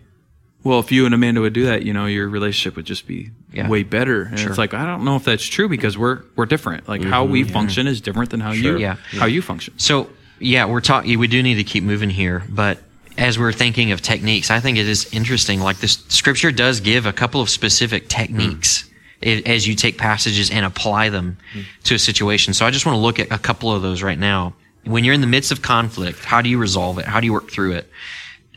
well, 0.63 0.79
if 0.79 0.91
you 0.91 1.05
and 1.05 1.15
Amanda 1.15 1.39
would 1.39 1.53
do 1.53 1.65
that, 1.65 1.83
you 1.83 1.93
know, 1.93 2.05
your 2.05 2.27
relationship 2.27 2.75
would 2.75 2.85
just 2.85 3.07
be 3.07 3.29
Yeah. 3.53 3.69
way 3.69 3.83
better. 3.83 4.23
And 4.23 4.37
Sure. 4.37 4.49
it's 4.49 4.57
like 4.57 4.73
I 4.73 4.85
don't 4.85 5.05
know 5.05 5.15
if 5.15 5.23
that's 5.23 5.45
true 5.45 5.69
because 5.69 5.97
we're 5.97 6.19
we're 6.35 6.45
different. 6.45 6.89
Like 6.89 7.01
how 7.03 7.23
we 7.23 7.43
mm-hmm. 7.43 7.53
function 7.53 7.87
is 7.87 8.01
different 8.01 8.29
than 8.31 8.41
how 8.41 8.51
you 8.51 8.77
Yeah. 8.77 8.97
how 9.13 9.25
you 9.25 9.41
function. 9.41 9.73
So 9.77 10.09
yeah, 10.39 10.65
we're 10.65 10.81
talking. 10.81 11.17
We 11.17 11.27
do 11.27 11.41
need 11.41 11.55
to 11.55 11.63
keep 11.63 11.83
moving 11.83 12.09
here, 12.09 12.43
but 12.49 12.79
as 13.17 13.39
we're 13.39 13.53
thinking 13.53 13.93
of 13.93 14.01
techniques, 14.01 14.51
I 14.51 14.59
think 14.59 14.77
it 14.77 14.87
is 14.87 15.07
interesting. 15.13 15.61
Like 15.61 15.77
this 15.79 16.03
scripture 16.09 16.51
does 16.51 16.81
give 16.81 17.05
a 17.05 17.13
couple 17.13 17.39
of 17.39 17.49
specific 17.49 18.09
techniques 18.09 18.83
mm. 19.23 19.29
i- 19.29 19.49
as 19.49 19.65
you 19.67 19.73
take 19.75 19.97
passages 19.97 20.51
and 20.51 20.65
apply 20.65 21.09
them 21.09 21.37
mm. 21.53 21.63
to 21.85 21.95
a 21.95 21.99
situation. 21.99 22.53
So 22.53 22.65
I 22.65 22.71
just 22.71 22.85
want 22.85 22.97
to 22.97 23.01
look 23.01 23.19
at 23.19 23.31
a 23.31 23.39
couple 23.39 23.71
of 23.73 23.81
those 23.81 24.03
right 24.03 24.19
now. 24.19 24.53
When 24.83 25.03
you're 25.03 25.15
in 25.15 25.21
the 25.21 25.27
midst 25.27 25.51
of 25.51 25.61
conflict, 25.61 26.23
how 26.25 26.41
do 26.41 26.49
you 26.49 26.57
resolve 26.57 26.99
it? 26.99 27.05
How 27.05 27.19
do 27.21 27.25
you 27.25 27.33
work 27.33 27.49
through 27.51 27.73
it? 27.73 27.89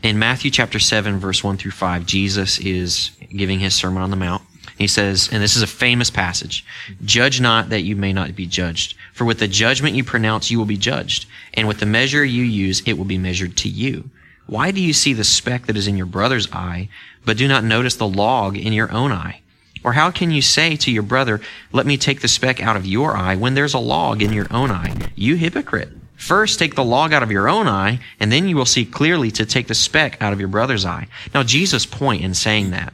In 0.03 0.17
Matthew 0.17 0.49
chapter 0.49 0.79
7, 0.79 1.19
verse 1.19 1.43
1 1.43 1.57
through 1.57 1.71
5, 1.71 2.07
Jesus 2.07 2.57
is 2.57 3.11
giving 3.29 3.59
his 3.59 3.75
Sermon 3.75 4.01
on 4.01 4.09
the 4.09 4.15
Mount. 4.15 4.41
He 4.75 4.87
says, 4.87 5.29
and 5.31 5.43
this 5.43 5.55
is 5.55 5.61
a 5.61 5.67
famous 5.67 6.09
passage 6.09 6.65
Judge 7.05 7.39
not 7.39 7.69
that 7.69 7.81
you 7.81 7.95
may 7.95 8.11
not 8.11 8.35
be 8.35 8.47
judged. 8.47 8.95
For 9.13 9.25
with 9.25 9.37
the 9.37 9.47
judgment 9.47 9.95
you 9.95 10.03
pronounce, 10.03 10.49
you 10.49 10.57
will 10.57 10.65
be 10.65 10.77
judged. 10.77 11.27
And 11.53 11.67
with 11.67 11.79
the 11.79 11.85
measure 11.85 12.25
you 12.25 12.43
use, 12.43 12.81
it 12.87 12.97
will 12.97 13.05
be 13.05 13.19
measured 13.19 13.55
to 13.57 13.69
you. 13.69 14.09
Why 14.47 14.71
do 14.71 14.81
you 14.81 14.91
see 14.91 15.13
the 15.13 15.23
speck 15.23 15.67
that 15.67 15.77
is 15.77 15.87
in 15.87 15.97
your 15.97 16.07
brother's 16.07 16.51
eye, 16.51 16.89
but 17.23 17.37
do 17.37 17.47
not 17.47 17.63
notice 17.63 17.95
the 17.95 18.07
log 18.07 18.57
in 18.57 18.73
your 18.73 18.91
own 18.91 19.11
eye? 19.11 19.41
Or 19.83 19.93
how 19.93 20.09
can 20.09 20.31
you 20.31 20.41
say 20.41 20.75
to 20.77 20.91
your 20.91 21.03
brother, 21.03 21.41
Let 21.71 21.85
me 21.85 21.95
take 21.95 22.21
the 22.21 22.27
speck 22.27 22.59
out 22.59 22.75
of 22.75 22.87
your 22.87 23.15
eye, 23.15 23.35
when 23.35 23.53
there's 23.53 23.75
a 23.75 23.79
log 23.79 24.23
in 24.23 24.33
your 24.33 24.47
own 24.49 24.71
eye? 24.71 25.11
You 25.15 25.35
hypocrite. 25.35 25.89
First 26.21 26.59
take 26.59 26.75
the 26.75 26.83
log 26.83 27.13
out 27.13 27.23
of 27.23 27.31
your 27.31 27.49
own 27.49 27.67
eye, 27.67 27.99
and 28.19 28.31
then 28.31 28.47
you 28.47 28.55
will 28.55 28.67
see 28.67 28.85
clearly 28.85 29.31
to 29.31 29.43
take 29.43 29.67
the 29.67 29.73
speck 29.73 30.21
out 30.21 30.31
of 30.31 30.39
your 30.39 30.49
brother's 30.49 30.85
eye. 30.85 31.07
Now, 31.33 31.41
Jesus' 31.41 31.87
point 31.87 32.23
in 32.23 32.35
saying 32.35 32.69
that 32.69 32.93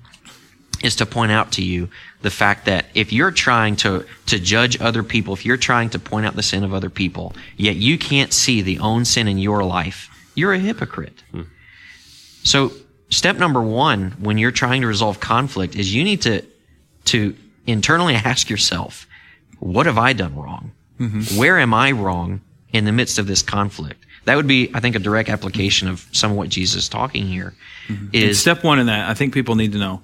is 0.82 0.96
to 0.96 1.06
point 1.06 1.34
out 1.34 1.52
to 1.52 1.62
you 1.62 1.90
the 2.22 2.30
fact 2.30 2.64
that 2.68 2.86
if 2.94 3.12
you're 3.12 3.32
trying 3.32 3.76
to, 3.78 4.06
to 4.28 4.40
judge 4.40 4.80
other 4.80 5.04
people, 5.04 5.34
if 5.34 5.46
you're 5.46 5.58
trying 5.58 5.90
to 5.90 6.00
point 6.00 6.26
out 6.26 6.38
the 6.38 6.42
sin 6.42 6.64
of 6.64 6.74
other 6.74 6.90
people, 6.90 7.36
yet 7.58 7.76
you 7.76 7.98
can't 7.98 8.32
see 8.32 8.62
the 8.62 8.80
own 8.80 9.04
sin 9.04 9.28
in 9.28 9.38
your 9.38 9.62
life, 9.66 10.10
you're 10.34 10.54
a 10.54 10.60
hypocrite. 10.60 11.22
Hmm. 11.32 11.42
So, 12.44 12.72
step 13.10 13.36
number 13.36 13.62
one 13.62 14.12
when 14.22 14.38
you're 14.38 14.52
trying 14.52 14.84
to 14.84 14.88
resolve 14.88 15.20
conflict 15.20 15.76
is 15.76 15.94
you 15.94 16.06
need 16.06 16.22
to, 16.22 16.46
to 17.06 17.36
internally 17.66 18.16
ask 18.32 18.50
yourself, 18.50 19.06
what 19.60 19.86
have 19.86 19.98
I 19.98 20.14
done 20.14 20.38
wrong? 20.38 20.72
Mm-hmm. 20.98 21.38
Where 21.38 21.60
am 21.60 21.74
I 21.74 21.92
wrong 21.92 22.42
in 22.74 22.86
the 22.86 22.92
midst 22.92 23.20
of 23.20 23.28
this 23.28 23.42
conflict? 23.42 24.06
That 24.26 24.36
would 24.36 24.48
be, 24.48 24.70
I 24.74 24.80
think, 24.82 24.96
a 24.96 25.00
direct 25.00 25.30
application 25.30 25.88
of 25.88 26.06
some 26.12 26.32
of 26.32 26.38
what 26.38 26.50
Jesus 26.50 26.84
is 26.84 26.90
talking 26.90 27.28
here. 27.28 27.54
And 27.88 28.14
Is 28.14 28.40
step 28.42 28.64
one 28.64 28.78
in 28.80 28.88
that, 28.88 29.10
I 29.10 29.14
think 29.14 29.34
people 29.34 29.56
need 29.56 29.72
to 29.72 29.78
know. 29.78 30.02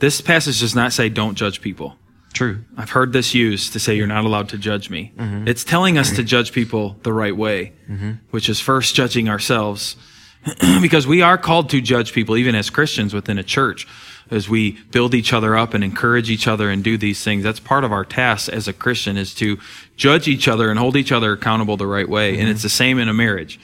This 0.00 0.20
passage 0.20 0.60
does 0.60 0.74
not 0.74 0.92
say 0.92 1.08
don't 1.08 1.36
judge 1.36 1.60
people. 1.60 1.96
true. 2.32 2.64
I've 2.76 2.90
heard 2.90 3.12
this 3.12 3.34
used 3.34 3.72
to 3.74 3.80
say 3.80 3.94
you're 3.94 4.06
not 4.06 4.24
allowed 4.24 4.48
to 4.50 4.58
judge 4.58 4.88
me. 4.90 5.12
Mm-hmm. 5.16 5.46
It's 5.46 5.62
telling 5.62 5.98
us 5.98 6.10
to 6.16 6.24
judge 6.24 6.52
people 6.52 6.96
the 7.02 7.12
right 7.12 7.36
way, 7.36 7.72
mm-hmm. 7.88 8.12
which 8.30 8.48
is 8.48 8.60
first 8.60 8.94
judging 8.94 9.28
ourselves, 9.28 9.96
because 10.80 11.06
we 11.06 11.22
are 11.22 11.36
called 11.36 11.70
to 11.70 11.80
judge 11.80 12.12
people, 12.12 12.36
even 12.36 12.54
as 12.54 12.70
Christians 12.70 13.12
within 13.12 13.38
a 13.38 13.42
church, 13.42 13.86
as 14.30 14.48
we 14.48 14.72
build 14.92 15.14
each 15.14 15.32
other 15.32 15.56
up 15.56 15.74
and 15.74 15.82
encourage 15.82 16.30
each 16.30 16.46
other 16.46 16.70
and 16.70 16.84
do 16.84 16.96
these 16.96 17.22
things. 17.24 17.42
That's 17.42 17.60
part 17.60 17.82
of 17.84 17.92
our 17.92 18.04
task 18.04 18.48
as 18.48 18.68
a 18.68 18.72
Christian 18.72 19.16
is 19.16 19.34
to 19.36 19.58
judge 19.96 20.28
each 20.28 20.46
other 20.48 20.70
and 20.70 20.78
hold 20.78 20.96
each 20.96 21.12
other 21.12 21.32
accountable 21.32 21.76
the 21.76 21.86
right 21.86 22.08
way. 22.08 22.38
And 22.38 22.48
it's 22.48 22.62
the 22.62 22.68
same 22.68 22.98
in 22.98 23.08
a 23.08 23.12
marriage. 23.14 23.58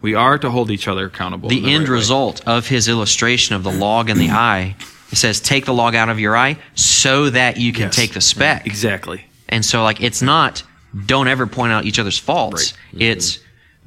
We 0.00 0.14
are 0.14 0.38
to 0.38 0.50
hold 0.50 0.70
each 0.70 0.86
other 0.88 1.06
accountable. 1.06 1.50
in 1.50 1.62
the 1.62 1.72
end 1.72 1.84
right 1.84 1.90
way. 1.90 1.96
result 1.96 2.46
of 2.46 2.68
his 2.68 2.88
illustration 2.88 3.54
of 3.56 3.62
the 3.64 3.72
log 3.72 4.10
in 4.10 4.18
the 4.18 4.30
eye 4.30 4.76
it 5.10 5.16
says 5.16 5.40
take 5.40 5.66
the 5.66 5.74
log 5.74 5.94
out 5.94 6.08
of 6.08 6.18
your 6.18 6.34
eye 6.36 6.56
so 6.74 7.28
that 7.28 7.58
you 7.58 7.72
can 7.72 7.82
Yes. 7.82 7.96
take 7.96 8.12
the 8.14 8.20
speck 8.22 8.66
Exactly. 8.66 9.24
and 9.48 9.62
so 9.64 9.82
like 9.82 10.00
it's 10.00 10.22
not 10.22 10.62
don't 11.06 11.28
ever 11.28 11.46
point 11.46 11.72
out 11.72 11.84
each 11.84 11.98
other's 11.98 12.18
faults 12.18 12.72
it's 12.94 13.38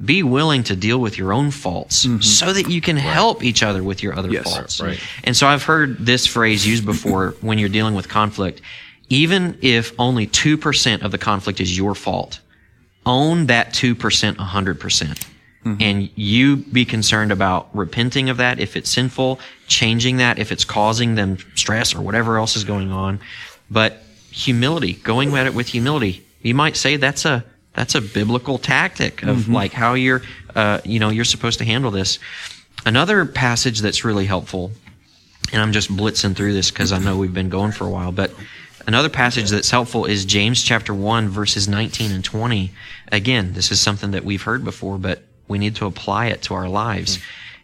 be 0.04 0.22
willing 0.22 0.62
to 0.62 0.76
deal 0.76 0.98
with 0.98 1.16
your 1.16 1.32
own 1.32 1.50
faults 1.50 2.04
mm-hmm. 2.04 2.20
so 2.20 2.52
that 2.52 2.68
you 2.68 2.80
can 2.80 2.96
help 2.96 3.42
each 3.42 3.62
other 3.62 3.82
with 3.82 4.02
your 4.02 4.16
other 4.18 4.30
Yes. 4.30 4.44
faults 4.44 4.80
Right. 4.80 5.00
and 5.24 5.36
so 5.36 5.46
i've 5.46 5.62
heard 5.62 6.04
this 6.04 6.26
phrase 6.26 6.66
used 6.66 6.84
before 6.84 7.34
when 7.40 7.58
you're 7.58 7.70
dealing 7.70 7.94
with 7.94 8.08
conflict 8.08 8.60
even 9.08 9.56
if 9.62 9.92
only 9.98 10.26
2% 10.26 11.02
of 11.02 11.12
the 11.12 11.18
conflict 11.18 11.60
is 11.60 11.76
your 11.76 11.94
fault 11.94 12.40
own 13.06 13.46
that 13.46 13.72
2% 13.72 13.94
100%. 13.94 14.78
percent 14.80 15.26
mm-hmm. 15.64 15.80
And 15.80 16.10
you 16.16 16.56
be 16.56 16.84
concerned 16.84 17.32
about 17.32 17.68
repenting 17.74 18.28
of 18.28 18.36
that 18.38 18.58
if 18.58 18.76
it's 18.76 18.90
sinful, 18.90 19.40
changing 19.68 20.18
that 20.18 20.38
if 20.38 20.52
it's 20.52 20.64
causing 20.64 21.14
them 21.14 21.38
stress 21.54 21.94
or 21.94 22.02
whatever 22.02 22.36
else 22.38 22.56
is 22.56 22.64
going 22.64 22.90
on. 22.90 23.20
But 23.70 24.02
humility, 24.30 24.94
going 24.94 25.34
at 25.36 25.46
it 25.46 25.54
with 25.54 25.68
humility. 25.68 26.24
You 26.42 26.54
might 26.54 26.76
say 26.76 26.96
that's 26.96 27.24
a 27.24 27.44
that's 27.76 27.94
a 27.94 28.00
biblical 28.00 28.58
tactic 28.58 29.22
of 29.22 29.48
like 29.48 29.72
how 29.72 29.94
you're 29.94 30.22
uh, 30.54 30.80
you 30.84 30.98
know 30.98 31.10
you're 31.10 31.24
supposed 31.24 31.58
to 31.60 31.64
handle 31.64 31.92
this. 31.92 32.18
Another 32.84 33.24
passage 33.24 33.80
that's 33.80 34.04
really 34.04 34.26
helpful 34.26 34.72
and 35.52 35.62
I'm 35.62 35.72
just 35.72 35.94
blitzing 35.94 36.34
through 36.34 36.52
this 36.52 36.70
because 36.70 36.92
I 36.92 36.98
know 36.98 37.16
we've 37.16 37.34
been 37.34 37.48
going 37.48 37.72
for 37.72 37.84
a 37.84 37.90
while. 37.90 38.12
But 38.12 38.32
another 38.86 39.08
passage 39.08 39.50
that's 39.50 39.70
helpful 39.70 40.04
is 40.04 40.24
James 40.24 40.62
chapter 40.62 40.92
1, 40.92 41.28
verses 41.28 41.68
19 41.68 42.12
and 42.12 42.24
20. 42.24 42.72
Again, 43.12 43.52
this 43.52 43.70
is 43.70 43.80
something 43.80 44.10
that 44.12 44.24
we've 44.24 44.42
heard 44.42 44.64
before, 44.64 44.98
but 44.98 45.22
we 45.48 45.58
need 45.58 45.76
to 45.76 45.86
apply 45.86 46.26
it 46.26 46.42
to 46.42 46.54
our 46.54 46.68
lives. 46.68 47.18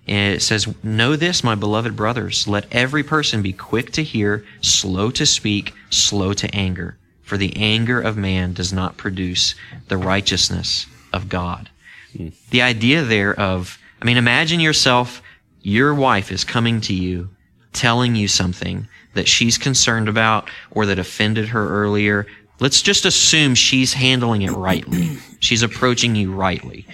And 0.07 0.35
it 0.35 0.41
says, 0.41 0.73
Know 0.83 1.17
this, 1.17 1.45
my 1.45 1.55
beloved 1.55 1.97
brothers, 1.97 2.47
let 2.47 2.67
every 2.73 3.03
person 3.03 3.43
be 3.43 3.53
quick 3.53 3.93
to 3.93 4.03
hear, 4.03 4.45
slow 4.61 5.11
to 5.13 5.27
speak, 5.27 5.75
slow 5.91 6.33
to 6.35 6.55
anger. 6.55 6.97
For 7.33 7.39
the 7.39 7.57
anger 7.57 7.99
of 7.99 8.19
man 8.19 8.53
does 8.53 8.75
not 8.75 8.99
produce 8.99 9.55
the 9.89 9.97
righteousness 9.97 10.85
of 11.15 11.31
God. 11.31 11.71
Hmm. 12.15 12.29
The 12.51 12.61
idea 12.61 13.05
there 13.05 13.33
of, 13.33 13.79
I 14.03 14.05
mean, 14.05 14.19
imagine 14.19 14.61
yourself, 14.61 15.23
your 15.63 15.95
wife 15.95 16.31
is 16.31 16.45
coming 16.45 16.83
to 16.83 16.93
you 16.93 17.31
telling 17.73 18.17
you 18.17 18.29
something 18.29 18.87
that 19.15 19.29
she's 19.29 19.57
concerned 19.57 20.11
about 20.11 20.51
or 20.73 20.85
that 20.85 20.99
offended 20.99 21.49
her 21.49 21.71
earlier. 21.71 22.27
Let's 22.61 22.83
just 22.83 23.07
assume 23.07 23.55
she's 23.55 23.95
handling 23.95 24.43
it 24.43 24.51
rightly. 24.51 25.17
She's 25.41 25.63
approaching 25.63 26.15
you 26.15 26.35
rightly. 26.35 26.85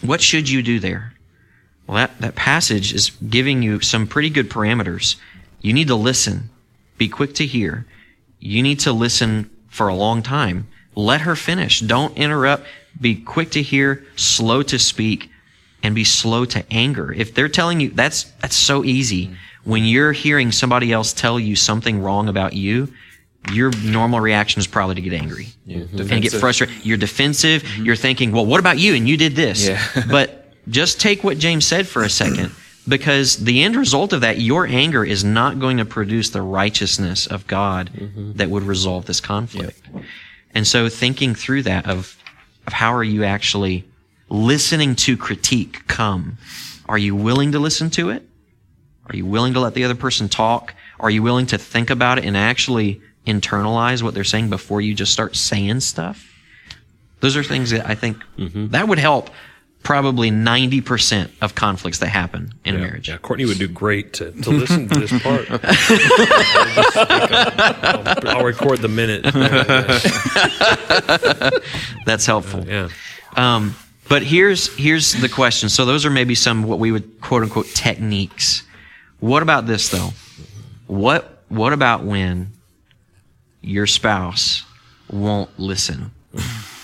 What 0.00 0.22
should 0.22 0.50
you 0.50 0.60
do 0.60 0.80
there? 0.80 1.14
Well, 1.86 1.98
that, 1.98 2.20
that 2.20 2.34
passage 2.34 2.92
is 2.92 3.10
giving 3.10 3.62
you 3.62 3.78
some 3.78 4.08
pretty 4.08 4.30
good 4.30 4.50
parameters. 4.50 5.14
You 5.60 5.72
need 5.72 5.86
to 5.86 5.94
listen. 5.94 6.50
Be 6.98 7.08
quick 7.08 7.36
to 7.36 7.46
hear. 7.46 7.86
You 8.44 8.62
need 8.62 8.80
to 8.80 8.92
listen 8.92 9.50
for 9.68 9.88
a 9.88 9.94
long 9.94 10.22
time. 10.22 10.68
Let 10.94 11.22
her 11.22 11.34
finish. 11.34 11.80
Don't 11.80 12.16
interrupt. 12.16 12.66
Be 13.00 13.16
quick 13.16 13.50
to 13.52 13.62
hear, 13.62 14.04
slow 14.16 14.62
to 14.64 14.78
speak, 14.78 15.30
and 15.82 15.94
be 15.94 16.04
slow 16.04 16.44
to 16.44 16.64
anger. 16.70 17.10
If 17.10 17.34
they're 17.34 17.48
telling 17.48 17.80
you 17.80 17.88
that's 17.90 18.24
that's 18.42 18.54
so 18.54 18.84
easy. 18.84 19.30
When 19.64 19.84
you're 19.84 20.12
hearing 20.12 20.52
somebody 20.52 20.92
else 20.92 21.14
tell 21.14 21.40
you 21.40 21.56
something 21.56 22.02
wrong 22.02 22.28
about 22.28 22.52
you, 22.52 22.92
your 23.50 23.70
normal 23.82 24.20
reaction 24.20 24.60
is 24.60 24.66
probably 24.66 24.96
to 24.96 25.00
get 25.00 25.14
angry 25.14 25.48
and 25.66 25.88
mm-hmm. 25.88 26.20
get 26.20 26.32
frustrated. 26.32 26.84
You're 26.84 26.98
defensive. 26.98 27.62
Mm-hmm. 27.62 27.84
You're 27.86 27.96
thinking, 27.96 28.30
well, 28.30 28.44
what 28.44 28.60
about 28.60 28.78
you? 28.78 28.94
And 28.94 29.08
you 29.08 29.16
did 29.16 29.34
this. 29.34 29.66
Yeah. 29.66 29.82
but 30.10 30.52
just 30.68 31.00
take 31.00 31.24
what 31.24 31.38
James 31.38 31.66
said 31.66 31.88
for 31.88 32.04
a 32.04 32.10
second, 32.10 32.52
because 32.86 33.36
the 33.36 33.62
end 33.62 33.76
result 33.76 34.12
of 34.12 34.20
that, 34.20 34.40
your 34.40 34.66
anger 34.66 35.04
is 35.04 35.24
not 35.24 35.58
going 35.58 35.78
to 35.78 35.84
produce 35.84 36.30
the 36.30 36.42
righteousness 36.42 37.26
of 37.26 37.46
God 37.46 37.90
mm-hmm. 37.94 38.32
that 38.34 38.50
would 38.50 38.62
resolve 38.62 39.06
this 39.06 39.20
conflict. 39.20 39.80
And 40.54 40.66
so 40.66 40.88
thinking 40.88 41.34
through 41.34 41.62
that 41.62 41.86
of, 41.86 42.16
of 42.66 42.72
how 42.72 42.94
are 42.94 43.04
you 43.04 43.24
actually 43.24 43.84
listening 44.28 44.96
to 44.96 45.16
critique 45.16 45.86
come? 45.86 46.38
Are 46.88 46.98
you 46.98 47.16
willing 47.16 47.52
to 47.52 47.58
listen 47.58 47.90
to 47.90 48.10
it? 48.10 48.22
Are 49.06 49.16
you 49.16 49.26
willing 49.26 49.54
to 49.54 49.60
let 49.60 49.74
the 49.74 49.84
other 49.84 49.94
person 49.94 50.28
talk? 50.28 50.74
Are 51.00 51.10
you 51.10 51.22
willing 51.22 51.46
to 51.46 51.58
think 51.58 51.90
about 51.90 52.18
it 52.18 52.24
and 52.24 52.36
actually 52.36 53.00
internalize 53.26 54.02
what 54.02 54.14
they're 54.14 54.24
saying 54.24 54.50
before 54.50 54.80
you 54.80 54.94
just 54.94 55.12
start 55.12 55.36
saying 55.36 55.80
stuff? 55.80 56.30
Those 57.20 57.36
are 57.36 57.42
things 57.42 57.70
that 57.70 57.88
I 57.88 57.94
think 57.94 58.18
mm-hmm. 58.36 58.68
that 58.68 58.88
would 58.88 58.98
help 58.98 59.30
probably 59.84 60.30
90% 60.30 61.30
of 61.40 61.54
conflicts 61.54 61.98
that 61.98 62.08
happen 62.08 62.52
in 62.64 62.74
a 62.74 62.78
marriage. 62.78 63.08
Yeah, 63.08 63.18
Courtney 63.18 63.44
would 63.44 63.58
do 63.58 63.68
great 63.68 64.14
to, 64.14 64.32
to 64.32 64.50
listen 64.50 64.88
to 64.88 64.98
this 64.98 65.22
part. 65.22 65.46
I'll, 68.26 68.28
I'll 68.38 68.44
record 68.44 68.80
the 68.80 68.88
minute. 68.88 69.22
That's 72.06 72.26
helpful. 72.26 72.66
Yeah. 72.66 72.88
Um, 73.36 73.76
but 74.08 74.22
here's 74.22 74.74
here's 74.76 75.12
the 75.12 75.28
question. 75.28 75.68
So 75.68 75.84
those 75.84 76.04
are 76.04 76.10
maybe 76.10 76.34
some 76.34 76.64
what 76.64 76.78
we 76.78 76.90
would 76.90 77.20
quote 77.20 77.42
unquote 77.42 77.66
techniques. 77.66 78.64
What 79.20 79.42
about 79.42 79.66
this 79.66 79.90
though? 79.90 80.10
What 80.86 81.42
what 81.48 81.72
about 81.72 82.04
when 82.04 82.52
your 83.60 83.86
spouse 83.86 84.64
won't 85.10 85.50
listen 85.58 86.10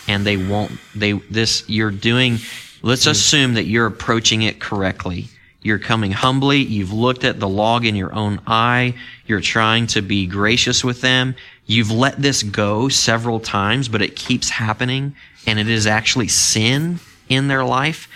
and 0.09 0.27
they 0.27 0.37
won't 0.37 0.73
they 0.95 1.13
this 1.13 1.69
you're 1.69 1.91
doing 1.91 2.39
let's 2.83 3.07
assume 3.07 3.55
that 3.55 3.65
you're 3.65 3.87
approaching 3.87 4.43
it 4.43 4.61
correctly. 4.61 5.29
You're 5.63 5.79
coming 5.79 6.13
humbly. 6.13 6.59
You've 6.59 6.93
looked 6.93 7.25
at 7.25 7.39
the 7.39 7.49
log 7.49 7.85
in 7.85 7.95
your 7.95 8.15
own 8.15 8.41
eye. 8.47 8.95
You're 9.27 9.43
trying 9.43 9.87
to 9.89 10.01
be 10.01 10.27
gracious 10.27 10.83
with 10.83 11.03
them. 11.03 11.35
You've 11.67 11.91
let 11.91 12.21
this 12.21 12.43
go 12.43 12.89
several 12.89 13.41
times, 13.41 13.89
but 13.89 14.03
it 14.03 14.17
keeps 14.17 14.49
happening 14.49 15.15
and 15.47 15.59
it 15.59 15.69
is 15.69 15.87
actually 15.87 16.29
sin 16.29 16.99
in 17.29 17.49
their 17.49 17.65
life. 17.65 18.09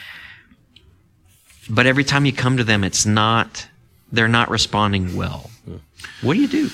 But 1.69 1.87
every 1.87 2.05
time 2.05 2.27
you 2.27 2.33
come 2.33 2.57
to 2.57 2.65
them, 2.65 2.83
it's 2.83 3.07
not, 3.07 3.69
they're 4.11 4.29
not 4.29 4.51
responding 4.51 5.17
well. 5.17 5.51
Hmm. 5.65 5.77
What 6.23 6.35
do 6.35 6.41
you 6.41 6.49
do? 6.49 6.71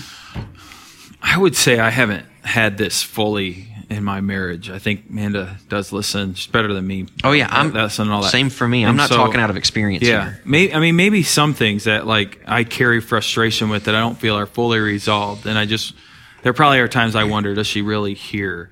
I 1.23 1.37
would 1.39 1.57
say 1.57 1.79
I 1.79 1.91
haven't 1.91 2.27
had 2.43 2.79
this 2.79 3.03
fully 3.03 3.70
in 3.91 4.05
my 4.05 4.21
marriage. 4.21 4.71
I 4.71 4.79
think 4.79 5.07
Amanda 5.11 5.59
does 5.69 5.93
listen. 5.93 6.35
She's 6.35 6.47
better 6.47 6.73
than 6.73 6.87
me. 6.87 7.07
Oh 7.25 7.33
yeah, 7.33 7.49
I'm 7.51 7.73
That's 7.73 7.99
and 7.99 8.11
all 8.11 8.23
that. 8.23 8.31
same 8.31 8.49
for 8.49 8.67
me. 8.67 8.85
I'm 8.85 8.91
And 8.91 8.97
not 8.99 9.09
so- 9.09 9.17
talking 9.17 9.41
out 9.41 9.51
of 9.51 9.57
experience 9.57 10.05
Yeah, 10.07 10.35
may, 10.45 10.73
I 10.73 10.79
mean, 10.79 10.95
maybe 10.97 11.23
some 11.25 11.55
things 11.55 11.85
that 11.85 12.07
like 12.07 12.41
I 12.47 12.63
carry 12.65 13.01
frustration 13.01 13.69
with 13.69 13.85
that 13.85 13.95
I 13.97 14.01
don't 14.01 14.17
feel 14.19 14.37
are 14.39 14.47
fully 14.47 14.79
resolved, 14.79 15.45
and 15.47 15.59
I 15.59 15.67
just 15.67 15.95
there 16.43 16.53
probably 16.53 16.79
are 16.79 16.89
times 16.89 17.15
I 17.17 17.25
wonder, 17.25 17.53
does 17.55 17.67
she 17.67 17.83
really 17.83 18.15
hear? 18.15 18.71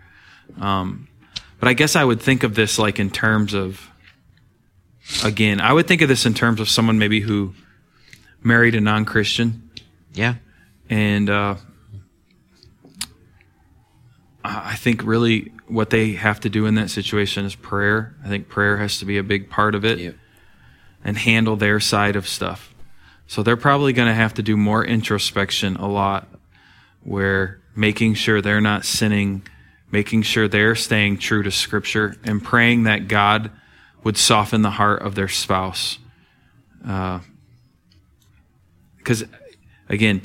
Um, 0.60 1.08
but 1.60 1.68
I 1.68 1.72
guess 1.74 1.96
I 1.96 2.04
would 2.04 2.22
think 2.22 2.42
of 2.44 2.54
this 2.54 2.78
like 2.78 2.98
in 3.00 3.10
terms 3.10 3.52
of, 3.52 3.90
again, 5.24 5.60
I 5.60 5.72
would 5.72 5.86
think 5.86 6.00
of 6.00 6.08
this 6.08 6.24
in 6.26 6.32
terms 6.34 6.60
of 6.60 6.68
someone 6.68 6.98
maybe 6.98 7.20
who 7.20 7.54
married 8.42 8.74
a 8.76 8.80
non-Christian 8.80 9.68
Yeah. 10.14 10.34
and 10.88 11.28
uh, 11.28 11.56
I 14.48 14.76
think 14.76 15.02
really 15.04 15.52
what 15.66 15.90
they 15.90 16.12
have 16.12 16.40
to 16.40 16.48
do 16.48 16.64
in 16.64 16.74
that 16.76 16.88
situation 16.90 17.44
is 17.44 17.54
prayer. 17.54 18.14
I 18.24 18.28
think 18.28 18.48
prayer 18.48 18.78
has 18.78 18.98
to 18.98 19.04
be 19.04 19.18
a 19.18 19.22
big 19.22 19.50
part 19.50 19.74
of 19.74 19.84
it 19.84 19.98
Yep. 19.98 20.14
and 21.04 21.18
handle 21.18 21.56
their 21.56 21.80
side 21.80 22.16
of 22.16 22.26
stuff. 22.26 22.74
So 23.26 23.42
they're 23.42 23.58
probably 23.58 23.92
going 23.92 24.08
to 24.08 24.14
have 24.14 24.32
to 24.34 24.42
do 24.42 24.56
more 24.56 24.82
introspection 24.82 25.76
a 25.76 25.86
lot 25.86 26.28
where 27.02 27.60
making 27.76 28.14
sure 28.14 28.40
they're 28.40 28.60
not 28.60 28.86
sinning, 28.86 29.42
making 29.90 30.22
sure 30.22 30.48
they're 30.48 30.74
staying 30.74 31.18
true 31.18 31.42
to 31.42 31.50
scripture 31.50 32.16
and 32.24 32.42
praying 32.42 32.84
that 32.84 33.06
God 33.06 33.50
would 34.02 34.16
soften 34.16 34.62
the 34.62 34.70
heart 34.70 35.02
of 35.02 35.14
their 35.14 35.28
spouse. 35.28 35.98
Uh, 36.86 37.20
because 38.96 39.24
again, 39.90 40.22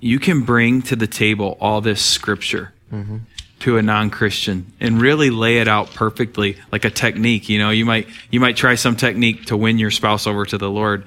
you 0.00 0.18
can 0.18 0.42
bring 0.42 0.80
to 0.82 0.96
the 0.96 1.06
table 1.06 1.58
all 1.60 1.80
this 1.80 2.02
scripture 2.02 2.72
mm-hmm. 2.92 3.18
To 3.64 3.78
a 3.78 3.82
non-Christian 3.82 4.70
and 4.78 5.00
really 5.00 5.30
lay 5.30 5.56
it 5.56 5.68
out 5.68 5.90
perfectly, 5.94 6.58
like 6.70 6.84
a 6.84 6.90
technique. 6.90 7.48
You 7.48 7.58
know, 7.58 7.70
you 7.70 7.86
might 7.86 8.08
you 8.30 8.38
might 8.38 8.56
try 8.56 8.74
some 8.74 8.94
technique 8.94 9.46
to 9.46 9.56
win 9.56 9.78
your 9.78 9.90
spouse 9.90 10.26
over 10.26 10.44
to 10.44 10.58
the 10.58 10.70
Lord. 10.70 11.06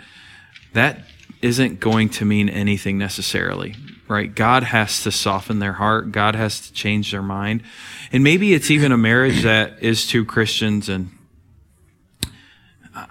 That 0.74 1.02
isn't 1.42 1.80
going 1.80 2.10
to 2.10 2.26
mean 2.26 2.50
anything 2.50 2.98
necessarily, 2.98 3.76
right? 4.08 4.34
God 4.34 4.64
has 4.64 5.04
to 5.04 5.12
soften 5.12 5.60
their 5.60 5.74
heart. 5.74 6.12
God 6.12 6.34
has 6.34 6.60
to 6.62 6.74
change 6.74 7.12
their 7.12 7.22
mind, 7.22 7.62
and 8.12 8.24
maybe 8.24 8.56
it's 8.56 8.72
even 8.72 8.92
a 8.92 8.98
marriage 8.98 9.44
that 9.44 9.82
is 9.82 10.08
two 10.08 10.26
Christians 10.26 10.90
and 10.90 11.12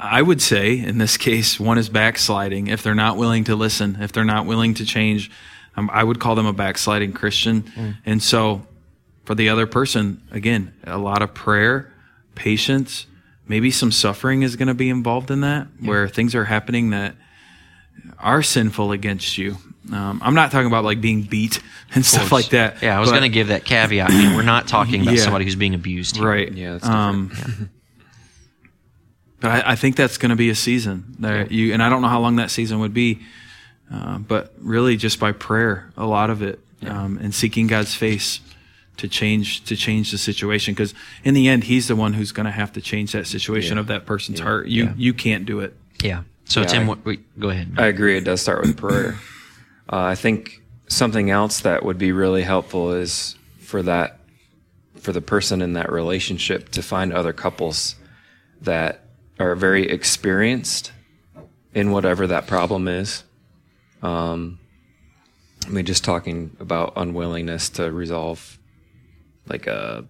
I 0.01 0.21
would 0.21 0.43
say 0.43 0.81
in 0.81 0.99
this 0.99 1.17
case, 1.17 1.61
one 1.61 1.79
is 1.79 1.89
backsliding. 1.89 2.67
If 2.67 2.83
they're 2.83 2.97
not 2.97 3.17
willing 3.17 3.45
to 3.45 3.55
listen, 3.55 3.99
if 4.01 4.11
they're 4.11 4.25
not 4.25 4.45
willing 4.45 4.75
to 4.75 4.85
change, 4.85 5.31
um, 5.77 5.89
I 5.93 6.03
would 6.03 6.19
call 6.19 6.35
them 6.35 6.47
a 6.47 6.53
backsliding 6.53 7.13
Christian. 7.13 7.63
And 8.05 8.21
so 8.21 8.67
for 9.27 9.35
the 9.35 9.49
other 9.51 9.67
person, 9.67 10.23
again, 10.31 10.73
a 10.85 10.97
lot 10.99 11.21
of 11.21 11.35
prayer, 11.35 11.93
patience, 12.35 13.07
maybe 13.47 13.71
some 13.71 13.93
suffering 13.93 14.43
is 14.43 14.57
going 14.57 14.69
to 14.69 14.75
be 14.75 14.89
involved 14.89 15.31
in 15.31 15.43
that, 15.43 15.67
where 15.81 16.09
things 16.09 16.35
are 16.35 16.45
happening 16.45 16.91
that 16.91 17.15
are 18.19 18.43
sinful 18.43 18.93
against 18.93 19.37
you. 19.37 19.57
Um, 19.93 20.21
I'm 20.25 20.35
not 20.35 20.51
talking 20.51 20.67
about 20.67 20.85
like 20.85 21.01
being 21.01 21.23
beat 21.23 21.61
and 21.95 22.05
stuff 22.05 22.33
like 22.33 22.49
that. 22.51 22.83
Yeah, 22.83 22.97
I 22.97 23.01
was 23.01 23.11
going 23.11 23.23
to 23.23 23.29
give 23.29 23.49
that 23.49 23.65
caveat. 23.65 24.11
I 24.11 24.15
mean, 24.17 24.37
we're 24.37 24.43
not 24.43 24.67
talking 24.69 25.03
about 25.03 25.15
Yeah. 25.15 25.23
somebody 25.23 25.45
who's 25.45 25.55
being 25.57 25.75
abused. 25.75 26.17
here. 26.17 26.27
Right. 26.27 26.53
Yeah, 26.53 26.73
that's 26.73 26.85
different. 26.85 27.33
um, 27.33 27.71
But 29.41 29.51
I, 29.67 29.73
I 29.73 29.77
think 29.77 29.97
that's 29.97 30.17
going 30.17 30.31
to 30.31 30.37
be 30.37 30.49
a 30.49 30.55
season 30.55 31.15
there. 31.19 31.47
You 31.47 31.75
and 31.75 31.83
I 31.83 31.91
don't 31.91 32.01
know 32.01 32.09
how 32.09 32.21
long 32.21 32.37
that 32.37 32.51
season 32.51 32.81
would 32.81 32.95
be, 32.95 33.21
uh, 33.93 34.17
but 34.19 34.55
really 34.59 34.97
just 34.97 35.21
by 35.21 35.33
prayer, 35.33 35.93
a 35.97 36.07
lot 36.07 36.31
of 36.31 36.41
it, 36.43 36.59
um, 36.87 37.19
and 37.19 37.35
seeking 37.35 37.67
God's 37.67 37.95
face 37.95 38.41
to 38.99 39.09
change 39.09 39.65
to 39.65 39.77
change 39.77 40.11
the 40.11 40.19
situation. 40.19 40.75
Because 40.75 40.95
in 41.25 41.35
the 41.35 41.49
end, 41.49 41.65
He's 41.65 41.89
the 41.89 41.97
one 41.97 42.15
who's 42.15 42.33
going 42.33 42.47
to 42.47 42.53
have 42.53 42.73
to 42.75 42.81
change 42.81 43.13
that 43.13 43.27
situation 43.27 43.77
Yeah. 43.77 43.81
of 43.81 43.87
that 43.89 44.07
person's 44.07 44.41
heart. 44.41 44.69
You 44.69 44.93
you 44.97 45.13
can't 45.15 45.47
do 45.47 45.61
it. 45.61 45.75
Yeah. 46.03 46.23
So 46.45 46.61
Yeah, 46.61 46.67
Tim, 46.67 46.83
I- 46.83 46.87
what, 46.87 47.39
go 47.39 47.51
ahead. 47.51 47.75
I 47.77 47.87
agree. 47.87 48.17
It 48.17 48.25
does 48.25 48.41
start 48.41 48.63
with 48.63 48.77
prayer. 48.77 49.19
Uh, 49.89 49.99
I 50.03 50.15
think 50.17 50.63
something 50.89 51.31
else 51.31 51.61
that 51.61 51.85
would 51.85 51.97
be 51.97 52.11
really 52.11 52.43
helpful 52.43 52.91
is 52.91 53.37
for 53.61 53.85
that, 53.85 54.19
for 54.97 55.13
the 55.13 55.21
person 55.21 55.63
in 55.63 55.75
that 55.75 55.93
relationship 55.93 56.71
to 56.71 56.83
find 56.83 57.13
other 57.13 57.33
couples 57.33 57.95
that 58.63 59.05
are 59.39 59.55
very 59.55 59.89
experienced 59.89 60.91
in 61.73 61.93
whatever 61.93 62.27
that 62.27 62.49
problem 62.49 62.89
is. 62.89 63.23
Um, 64.03 64.59
I 65.67 65.71
mean, 65.71 65.85
just 65.87 66.03
talking 66.03 66.57
about 66.59 66.93
unwillingness 66.97 67.69
to 67.71 67.93
resolve, 67.93 68.56
like 69.47 69.67
a. 69.67 70.07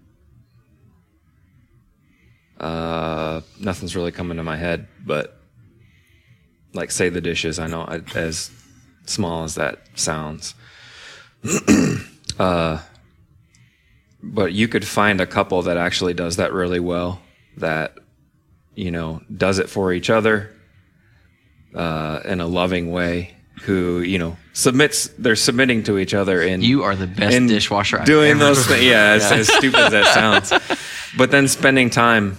Uh, 2.58 3.42
nothing's 3.60 3.94
really 3.94 4.12
coming 4.12 4.38
to 4.38 4.42
my 4.42 4.56
head, 4.56 4.88
but 5.04 5.38
like 6.72 6.90
say 6.90 7.08
the 7.08 7.20
dishes. 7.20 7.58
I 7.58 7.66
know 7.66 7.82
I, 7.82 8.00
as 8.14 8.50
small 9.06 9.44
as 9.44 9.56
that 9.56 9.80
sounds. 9.94 10.54
uh, 12.38 12.80
but 14.22 14.52
you 14.52 14.68
could 14.68 14.86
find 14.86 15.20
a 15.20 15.26
couple 15.26 15.62
that 15.62 15.76
actually 15.76 16.14
does 16.14 16.36
that 16.36 16.52
really 16.52 16.80
well. 16.80 17.20
That 17.56 17.98
you 18.74 18.90
know 18.90 19.22
does 19.34 19.58
it 19.58 19.68
for 19.68 19.92
each 19.92 20.10
other 20.10 20.50
uh, 21.74 22.20
in 22.24 22.40
a 22.40 22.46
loving 22.46 22.90
way. 22.90 23.35
Who 23.62 24.00
you 24.00 24.18
know 24.18 24.36
submits? 24.52 25.08
They're 25.18 25.34
submitting 25.36 25.82
to 25.84 25.98
each 25.98 26.14
other 26.14 26.42
in 26.42 26.60
You 26.62 26.82
are 26.84 26.94
the 26.94 27.06
best 27.06 27.34
in 27.34 27.46
dishwasher 27.46 27.98
I've 28.00 28.06
doing 28.06 28.32
ever 28.32 28.38
those 28.40 28.66
things. 28.66 28.84
Yeah, 28.84 29.12
as, 29.14 29.32
as 29.32 29.48
stupid 29.52 29.80
as 29.80 29.92
that 29.92 30.14
sounds. 30.14 30.52
But 31.16 31.30
then 31.30 31.48
spending 31.48 31.88
time, 31.88 32.36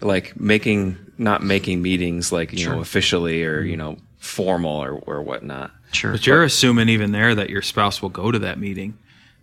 like 0.00 0.38
making, 0.38 0.96
not 1.18 1.42
making 1.42 1.82
meetings, 1.82 2.30
like 2.30 2.52
you 2.52 2.68
know, 2.68 2.80
officially 2.80 3.42
or 3.44 3.60
you 3.62 3.76
know, 3.76 3.96
formal 4.18 4.76
or 4.76 4.92
or 4.92 5.22
whatnot. 5.22 5.72
Sure. 5.92 6.12
But 6.12 6.24
you're 6.26 6.44
assuming 6.44 6.88
even 6.88 7.10
there 7.10 7.34
that 7.34 7.50
your 7.50 7.62
spouse 7.62 8.00
will 8.00 8.08
go 8.10 8.30
to 8.30 8.38
that 8.40 8.58
meeting. 8.60 8.96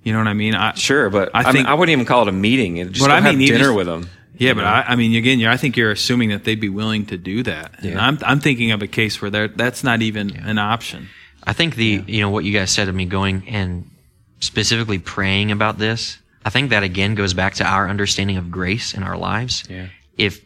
You 0.04 0.14
know 0.14 0.20
what 0.20 0.30
I 0.30 0.34
mean? 0.34 0.56
I, 0.56 0.74
Sure, 0.76 1.10
but 1.10 1.32
I 1.36 1.40
I, 1.42 1.44
mean, 1.44 1.54
think- 1.54 1.68
I 1.68 1.74
wouldn't 1.74 1.92
even 1.92 2.06
call 2.06 2.22
it 2.22 2.30
a 2.30 2.32
meeting. 2.32 2.78
Just 2.94 3.02
But 3.02 3.08
go 3.08 3.14
I 3.16 3.20
have 3.20 3.34
mean, 3.34 3.42
you 3.42 3.48
dinner 3.48 3.66
just- 3.66 3.76
with 3.76 3.88
them. 3.88 4.10
Yeah, 4.40 4.54
but 4.54 4.64
I, 4.64 4.82
I 4.90 4.96
mean, 4.96 5.16
again, 5.16 5.44
I 5.46 5.58
think 5.58 5.78
you're 5.78 5.92
assuming 5.92 6.30
that 6.30 6.44
they'd 6.44 6.60
be 6.60 6.70
willing 6.70 7.06
to 7.08 7.18
do 7.18 7.44
that. 7.44 7.84
And 7.84 8.00
I'm, 8.00 8.20
I'm 8.22 8.40
thinking 8.40 8.72
of 8.72 8.82
a 8.82 8.88
case 8.88 9.22
where 9.22 9.48
that's 9.48 9.84
not 9.84 10.02
even 10.02 10.36
an 10.36 10.58
option. 10.58 11.10
I 11.44 11.54
think 11.54 11.76
the 11.76 12.04
you 12.08 12.22
know 12.22 12.30
what 12.30 12.44
you 12.44 12.52
guys 12.52 12.72
said 12.72 12.90
of 12.90 12.96
me 12.96 13.06
going 13.06 13.48
and 13.48 13.90
specifically 14.40 15.00
praying 15.00 15.52
about 15.52 15.78
this. 15.78 16.20
I 16.44 16.50
think 16.50 16.70
that 16.70 16.84
again 16.84 17.16
goes 17.16 17.34
back 17.34 17.56
to 17.56 17.66
our 17.66 17.90
understanding 17.90 18.38
of 18.38 18.52
grace 18.52 18.94
in 18.94 19.04
our 19.04 19.18
lives. 19.18 19.64
Yeah. 19.70 19.88
If 20.18 20.42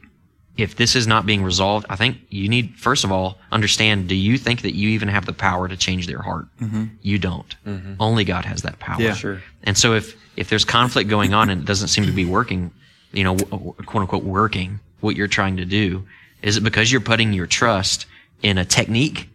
if 0.57 0.75
this 0.75 0.95
is 0.95 1.07
not 1.07 1.25
being 1.25 1.43
resolved, 1.43 1.87
I 1.89 1.95
think 1.95 2.17
you 2.29 2.49
need 2.49 2.75
first 2.77 3.03
of 3.03 3.11
all 3.11 3.39
understand. 3.51 4.07
Do 4.07 4.15
you 4.15 4.37
think 4.37 4.61
that 4.61 4.75
you 4.75 4.89
even 4.89 5.07
have 5.07 5.25
the 5.25 5.33
power 5.33 5.67
to 5.67 5.77
change 5.77 6.07
their 6.07 6.21
heart? 6.21 6.45
Mm-hmm. 6.59 6.85
You 7.01 7.17
don't. 7.17 7.55
Mm-hmm. 7.65 7.93
Only 7.99 8.23
God 8.23 8.45
has 8.45 8.61
that 8.61 8.79
power. 8.79 9.01
Yeah. 9.01 9.13
Sure. 9.13 9.41
And 9.63 9.77
so 9.77 9.93
if 9.93 10.15
if 10.35 10.49
there's 10.49 10.65
conflict 10.65 11.09
going 11.09 11.33
on 11.33 11.49
and 11.49 11.61
it 11.61 11.65
doesn't 11.65 11.87
seem 11.87 12.05
to 12.05 12.11
be 12.11 12.25
working, 12.25 12.71
you 13.11 13.23
know, 13.23 13.35
quote 13.35 14.01
unquote 14.01 14.23
working 14.23 14.79
what 15.01 15.15
you're 15.15 15.27
trying 15.27 15.57
to 15.57 15.65
do, 15.65 16.05
is 16.41 16.57
it 16.57 16.61
because 16.61 16.91
you're 16.91 17.01
putting 17.01 17.33
your 17.33 17.47
trust 17.47 18.05
in 18.41 18.57
a 18.57 18.65
technique 18.65 19.29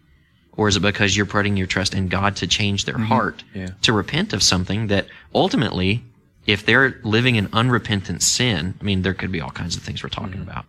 or 0.57 0.69
is 0.69 0.77
it 0.77 0.81
because 0.81 1.17
you're 1.17 1.27
putting 1.27 1.57
your 1.57 1.67
trust 1.67 1.95
in 1.95 2.09
God 2.09 2.37
to 2.37 2.47
change 2.47 2.85
their 2.85 2.95
mm-hmm. 2.95 3.05
heart 3.05 3.45
Yeah. 3.55 3.71
to 3.83 3.93
repent 3.93 4.33
of 4.33 4.43
something 4.43 4.87
that 4.89 5.07
ultimately 5.35 6.03
if 6.47 6.65
they're 6.65 7.01
living 7.03 7.35
in 7.37 7.49
unrepentant 7.53 8.23
sin, 8.23 8.75
I 8.81 8.85
mean 8.85 9.03
there 9.03 9.15
could 9.15 9.33
be 9.33 9.41
all 9.41 9.51
kinds 9.51 9.77
of 9.77 9.83
things 9.83 10.03
we're 10.03 10.09
talking 10.09 10.41
mm-hmm. 10.41 10.51
about. 10.51 10.65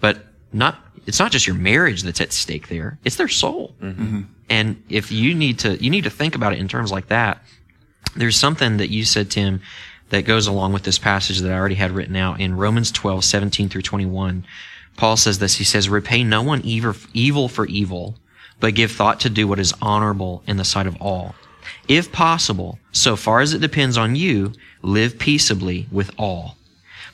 But 0.00 0.26
not 0.52 0.78
it's 1.06 1.18
not 1.18 1.32
just 1.32 1.46
your 1.46 1.56
marriage 1.56 2.02
that's 2.02 2.20
at 2.20 2.32
stake 2.32 2.68
there, 2.68 2.98
it's 3.04 3.16
their 3.16 3.28
soul. 3.28 3.74
Mm-hmm. 3.80 4.22
And 4.48 4.82
if 4.88 5.12
you 5.12 5.34
need 5.34 5.60
to 5.60 5.82
you 5.82 5.90
need 5.90 6.04
to 6.04 6.10
think 6.10 6.34
about 6.34 6.52
it 6.52 6.58
in 6.58 6.68
terms 6.68 6.92
like 6.92 7.08
that 7.08 7.42
there's 8.16 8.36
something 8.36 8.78
that 8.78 8.90
you 8.90 9.04
said, 9.04 9.30
Tim, 9.30 9.60
that 10.10 10.24
goes 10.24 10.46
along 10.46 10.72
with 10.72 10.82
this 10.82 10.98
passage 10.98 11.38
that 11.38 11.50
I 11.50 11.56
already 11.56 11.76
had 11.76 11.92
written 11.92 12.16
out 12.16 12.40
in 12.40 12.56
Romans 12.56 12.92
12, 12.92 13.24
17 13.24 13.68
through 13.68 13.82
21. 13.82 14.44
Paul 14.96 15.16
says 15.16 15.38
this. 15.38 15.56
He 15.56 15.64
says, 15.64 15.88
repay 15.88 16.22
no 16.22 16.42
one 16.42 16.60
evil, 16.62 17.48
for 17.48 17.66
evil, 17.66 18.16
but 18.58 18.74
give 18.74 18.92
thought 18.92 19.20
to 19.20 19.30
do 19.30 19.48
what 19.48 19.58
is 19.58 19.74
honorable 19.80 20.42
in 20.46 20.56
the 20.56 20.64
sight 20.64 20.86
of 20.86 21.00
all. 21.00 21.34
If 21.88 22.12
possible, 22.12 22.78
so 22.92 23.16
far 23.16 23.40
as 23.40 23.52
it 23.52 23.60
depends 23.60 23.96
on 23.96 24.16
you, 24.16 24.52
live 24.82 25.18
peaceably 25.18 25.86
with 25.90 26.10
all. 26.18 26.56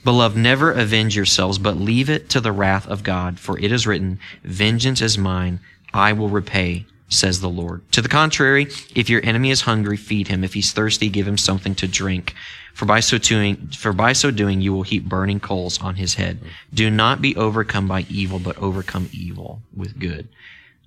Beloved, 0.05 0.37
never 0.37 0.71
avenge 0.71 1.17
yourselves, 1.17 1.59
but 1.59 1.77
leave 1.77 2.09
it 2.09 2.29
to 2.31 2.41
the 2.41 2.53
wrath 2.53 2.87
of 2.87 3.03
God, 3.03 3.39
for 3.39 3.59
it 3.59 3.73
is 3.73 3.87
written, 3.87 4.19
Vengeance 4.45 5.01
is 5.01 5.19
mine, 5.19 5.61
I 5.93 6.13
will 6.13 6.29
repay, 6.29 6.87
says 7.09 7.41
the 7.41 7.49
Lord. 7.49 7.83
To 7.93 8.03
the 8.03 8.09
contrary, 8.09 8.69
if 8.95 9.09
your 9.09 9.25
enemy 9.25 9.51
is 9.51 9.63
hungry, 9.63 9.97
feed 9.97 10.29
him. 10.29 10.45
If 10.45 10.55
he's 10.55 10.73
thirsty, 10.73 11.09
give 11.09 11.27
him 11.27 11.39
something 11.39 11.75
to 11.77 11.89
drink. 11.89 12.35
For 12.77 12.85
by 12.85 13.01
so 13.01 13.17
doing, 13.17 13.69
for 13.69 13.95
by 13.95 14.13
so 14.13 14.31
doing, 14.31 14.61
you 14.61 14.71
will 14.75 14.83
heap 14.83 15.07
burning 15.07 15.41
coals 15.41 15.81
on 15.81 15.95
his 15.95 16.17
head. 16.17 16.39
Do 16.75 16.91
not 16.91 17.23
be 17.23 17.35
overcome 17.35 17.89
by 17.89 18.05
evil, 18.11 18.39
but 18.39 18.59
overcome 18.59 19.09
evil 19.15 19.63
with 19.75 19.99
good. 19.99 20.29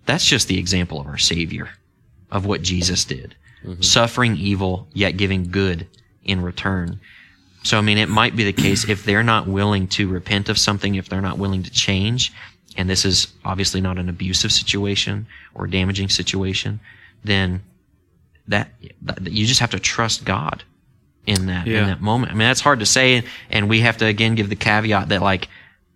That's 0.05 0.23
just 0.23 0.47
the 0.47 0.59
example 0.59 1.01
of 1.01 1.07
our 1.07 1.17
Savior, 1.17 1.71
of 2.29 2.45
what 2.45 2.61
Jesus 2.61 3.05
did. 3.05 3.33
Mm-hmm. 3.65 3.81
Suffering 3.81 4.37
evil, 4.37 4.87
yet 4.93 5.17
giving 5.17 5.49
good 5.49 5.87
in 6.23 6.43
return. 6.43 6.99
So, 7.63 7.79
I 7.79 7.81
mean, 7.81 7.97
it 7.97 8.07
might 8.07 8.35
be 8.35 8.43
the 8.43 8.53
case 8.53 8.87
if 8.87 9.03
they're 9.03 9.23
not 9.23 9.47
willing 9.47 9.87
to 9.87 10.07
repent 10.07 10.47
of 10.47 10.59
something, 10.59 10.93
if 10.93 11.09
they're 11.09 11.21
not 11.21 11.39
willing 11.39 11.63
to 11.63 11.71
change, 11.71 12.31
and 12.77 12.87
this 12.87 13.03
is 13.03 13.33
obviously 13.43 13.81
not 13.81 13.97
an 13.97 14.09
abusive 14.09 14.51
situation 14.51 15.25
or 15.55 15.65
damaging 15.65 16.09
situation, 16.09 16.81
then 17.23 17.63
that, 18.47 18.69
that 19.01 19.31
you 19.31 19.47
just 19.47 19.59
have 19.59 19.71
to 19.71 19.79
trust 19.79 20.23
God 20.23 20.63
in 21.29 21.45
that 21.47 21.67
Yeah. 21.67 21.81
in 21.81 21.87
that 21.87 22.01
moment. 22.01 22.31
I 22.31 22.35
mean, 22.35 22.47
that's 22.47 22.61
hard 22.61 22.79
to 22.79 22.85
say, 22.85 23.23
and 23.49 23.69
we 23.69 23.81
have 23.81 23.97
to 23.97 24.05
again 24.05 24.35
give 24.35 24.49
the 24.49 24.55
caveat 24.55 25.09
that 25.09 25.21
like 25.21 25.47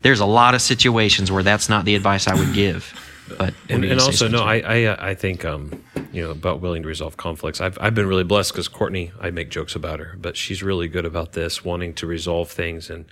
there's 0.02 0.20
a 0.20 0.26
lot 0.26 0.54
of 0.54 0.62
situations 0.62 1.32
where 1.32 1.44
that's 1.44 1.70
not 1.70 1.86
the 1.86 1.96
advice 1.96 2.28
I 2.28 2.36
would 2.36 2.54
give. 2.54 2.94
But 3.38 3.54
and, 3.70 3.86
and 3.86 4.02
also 4.02 4.28
no 4.28 4.44
i 4.44 4.58
i, 4.60 4.84
uh, 4.84 4.98
I 5.00 5.14
think 5.16 5.46
um 5.46 5.72
you 6.12 6.22
know 6.22 6.32
about 6.32 6.60
willing 6.60 6.82
to 6.84 6.88
resolve 6.90 7.16
conflicts 7.16 7.62
i've, 7.62 7.78
I've 7.80 7.96
been 7.96 8.06
really 8.06 8.26
blessed 8.26 8.52
because 8.52 8.68
courtney 8.68 9.14
i 9.22 9.32
make 9.32 9.50
jokes 9.50 9.76
about 9.76 10.00
her 10.00 10.18
but 10.20 10.36
she's 10.36 10.62
really 10.62 10.90
good 10.90 11.06
about 11.06 11.32
this 11.32 11.64
wanting 11.64 11.94
to 11.96 12.06
resolve 12.06 12.52
things 12.52 12.90
and 12.90 13.06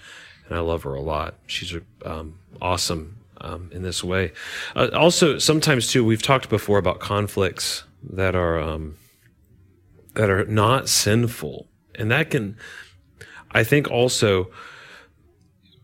and 0.47 0.57
i 0.57 0.59
love 0.59 0.83
her 0.83 0.93
a 0.93 1.01
lot 1.01 1.35
she's 1.47 1.73
um, 2.05 2.35
awesome 2.61 3.15
um, 3.39 3.69
in 3.73 3.83
this 3.83 4.03
way 4.03 4.33
uh, 4.75 4.89
also 4.93 5.39
sometimes 5.39 5.87
too 5.87 6.03
we've 6.03 6.21
talked 6.21 6.49
before 6.49 6.77
about 6.77 6.99
conflicts 6.99 7.85
that 8.03 8.35
are 8.35 8.59
um 8.59 8.97
that 10.15 10.29
are 10.29 10.45
not 10.45 10.89
sinful 10.89 11.67
and 11.95 12.11
that 12.11 12.29
can 12.29 12.57
i 13.51 13.63
think 13.63 13.89
also 13.89 14.49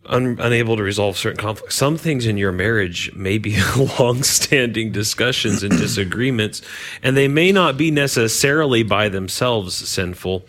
un, 0.07 0.37
unable 0.39 0.77
to 0.77 0.83
resolve 0.83 1.17
certain 1.17 1.37
conflicts. 1.37 1.75
Some 1.75 1.97
things 1.97 2.25
in 2.25 2.37
your 2.37 2.51
marriage 2.51 3.13
may 3.13 3.37
be 3.37 3.57
long-standing 3.99 4.91
discussions 4.91 5.63
and 5.63 5.77
disagreements, 5.77 6.61
and 7.03 7.15
they 7.15 7.27
may 7.27 7.51
not 7.51 7.77
be 7.77 7.91
necessarily 7.91 8.83
by 8.83 9.09
themselves 9.09 9.75
sinful. 9.75 10.45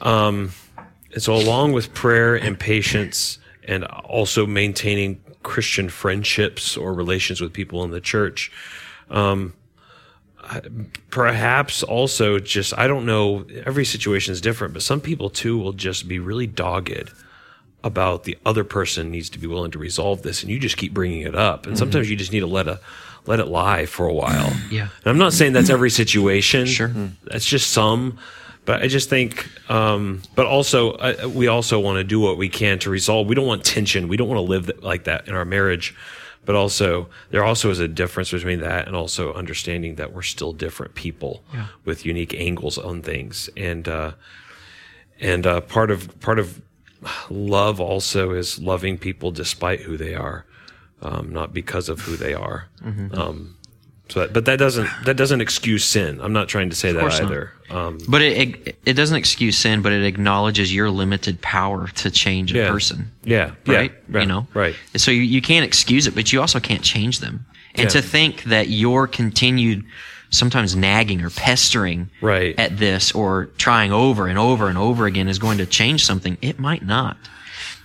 Um, 0.00 0.52
and 1.12 1.22
so, 1.22 1.34
along 1.34 1.72
with 1.72 1.94
prayer 1.94 2.34
and 2.34 2.58
patience, 2.58 3.38
and 3.64 3.84
also 3.84 4.46
maintaining 4.46 5.20
Christian 5.42 5.88
friendships 5.88 6.76
or 6.76 6.94
relations 6.94 7.40
with 7.40 7.52
people 7.52 7.82
in 7.84 7.90
the 7.90 8.00
church, 8.00 8.52
perhaps 11.10 11.82
also 11.82 12.38
just 12.38 12.76
I 12.78 12.86
don't 12.86 13.06
know. 13.06 13.44
Every 13.64 13.84
situation 13.84 14.32
is 14.32 14.40
different, 14.40 14.74
but 14.74 14.82
some 14.82 15.00
people 15.00 15.30
too 15.30 15.58
will 15.58 15.72
just 15.72 16.08
be 16.08 16.18
really 16.18 16.46
dogged 16.46 17.10
about 17.84 18.24
the 18.24 18.36
other 18.44 18.64
person 18.64 19.10
needs 19.10 19.30
to 19.30 19.38
be 19.38 19.46
willing 19.46 19.70
to 19.70 19.78
resolve 19.78 20.22
this, 20.22 20.42
and 20.42 20.50
you 20.50 20.58
just 20.58 20.76
keep 20.76 20.92
bringing 20.92 21.22
it 21.22 21.34
up. 21.34 21.66
And 21.66 21.78
sometimes 21.78 22.10
you 22.10 22.16
just 22.16 22.32
need 22.32 22.40
to 22.40 22.46
let 22.46 22.68
a 22.68 22.80
let 23.26 23.40
it 23.40 23.46
lie 23.46 23.86
for 23.86 24.06
a 24.06 24.14
while. 24.14 24.52
Yeah. 24.70 24.88
And 25.04 25.06
I'm 25.06 25.18
not 25.18 25.32
saying 25.32 25.52
that's 25.52 25.70
every 25.70 25.90
situation. 25.90 26.66
Sure. 26.76 26.90
That's 27.24 27.46
just 27.46 27.70
some. 27.70 28.18
But 28.64 28.82
I 28.82 28.88
just 28.88 29.08
think, 29.08 29.48
um, 29.70 30.22
but 30.34 30.46
also, 30.46 30.92
uh, 30.94 31.30
we 31.32 31.46
also 31.46 31.78
want 31.78 31.98
to 31.98 32.04
do 32.04 32.18
what 32.18 32.36
we 32.36 32.48
can 32.48 32.80
to 32.80 32.90
resolve. 32.90 33.28
We 33.28 33.36
don't 33.36 33.46
want 33.46 33.64
tension. 33.64 34.08
We 34.08 34.16
don't 34.16 34.26
want 34.26 34.38
to 34.38 34.42
live 34.42 34.82
like 34.82 35.04
that 35.04 35.28
in 35.28 35.34
our 35.34 35.44
marriage. 35.44 35.94
But 36.46 36.54
also, 36.54 37.08
there 37.30 37.44
also 37.44 37.70
is 37.70 37.80
a 37.80 37.88
difference 37.88 38.30
between 38.30 38.60
that 38.60 38.86
and 38.86 38.96
also 38.96 39.34
understanding 39.34 39.96
that 39.96 40.12
we're 40.14 40.22
still 40.22 40.52
different 40.52 40.94
people 40.94 41.42
with 41.84 42.06
unique 42.06 42.32
angles 42.34 42.78
on 42.78 43.02
things. 43.02 43.50
And, 43.56 43.86
uh, 43.88 44.12
and 45.20 45.46
uh, 45.46 45.60
part 45.60 45.90
of 45.90 46.18
part 46.20 46.38
of 46.38 46.62
love 47.28 47.80
also 47.80 48.30
is 48.32 48.58
loving 48.58 48.96
people 48.98 49.30
despite 49.32 49.80
who 49.80 49.96
they 49.96 50.14
are, 50.14 50.44
um, 51.02 51.32
not 51.32 51.52
because 51.52 51.88
of 51.88 52.00
who 52.00 52.16
they 52.16 52.32
are. 52.34 52.68
Um, 53.14 53.55
so, 54.08 54.28
but 54.28 54.44
that 54.44 54.58
doesn't 54.58 54.88
that 55.04 55.16
doesn't 55.16 55.40
excuse 55.40 55.84
sin. 55.84 56.20
I'm 56.22 56.32
not 56.32 56.48
trying 56.48 56.70
to 56.70 56.76
say 56.76 56.92
that 56.92 57.02
either. 57.04 57.52
Um, 57.70 57.98
But 58.08 58.22
it, 58.22 58.36
it 58.66 58.78
it 58.86 58.92
doesn't 58.94 59.16
excuse 59.16 59.56
sin, 59.58 59.82
but 59.82 59.92
it 59.92 60.04
acknowledges 60.04 60.72
your 60.72 60.90
limited 60.90 61.40
power 61.42 61.88
to 61.88 62.10
change 62.10 62.52
a 62.54 62.58
Yeah. 62.58 62.70
person. 62.70 63.10
yeah, 63.24 63.50
Right? 63.66 63.92
yeah, 64.12 64.20
You 64.20 64.26
know? 64.26 64.46
right. 64.54 64.76
So 64.96 65.10
you, 65.10 65.22
you 65.22 65.42
can't 65.42 65.64
excuse 65.64 66.06
it, 66.06 66.14
but 66.14 66.32
you 66.32 66.40
also 66.40 66.60
can't 66.60 66.82
change 66.82 67.18
them. 67.18 67.44
And 67.74 67.84
Yeah. 67.92 68.00
to 68.00 68.02
think 68.02 68.44
that 68.44 68.68
your 68.68 69.06
continued 69.08 69.84
sometimes 70.30 70.74
nagging 70.76 71.20
or 71.22 71.30
pestering 71.30 72.08
Right. 72.20 72.54
at 72.58 72.78
this 72.78 73.12
or 73.12 73.46
trying 73.58 73.92
over 73.92 74.26
and 74.28 74.38
over 74.38 74.68
and 74.68 74.78
over 74.78 75.06
again 75.06 75.28
is 75.28 75.38
going 75.38 75.58
to 75.58 75.66
change 75.66 76.04
something, 76.04 76.36
it 76.42 76.58
might 76.60 76.84
not. 76.86 77.16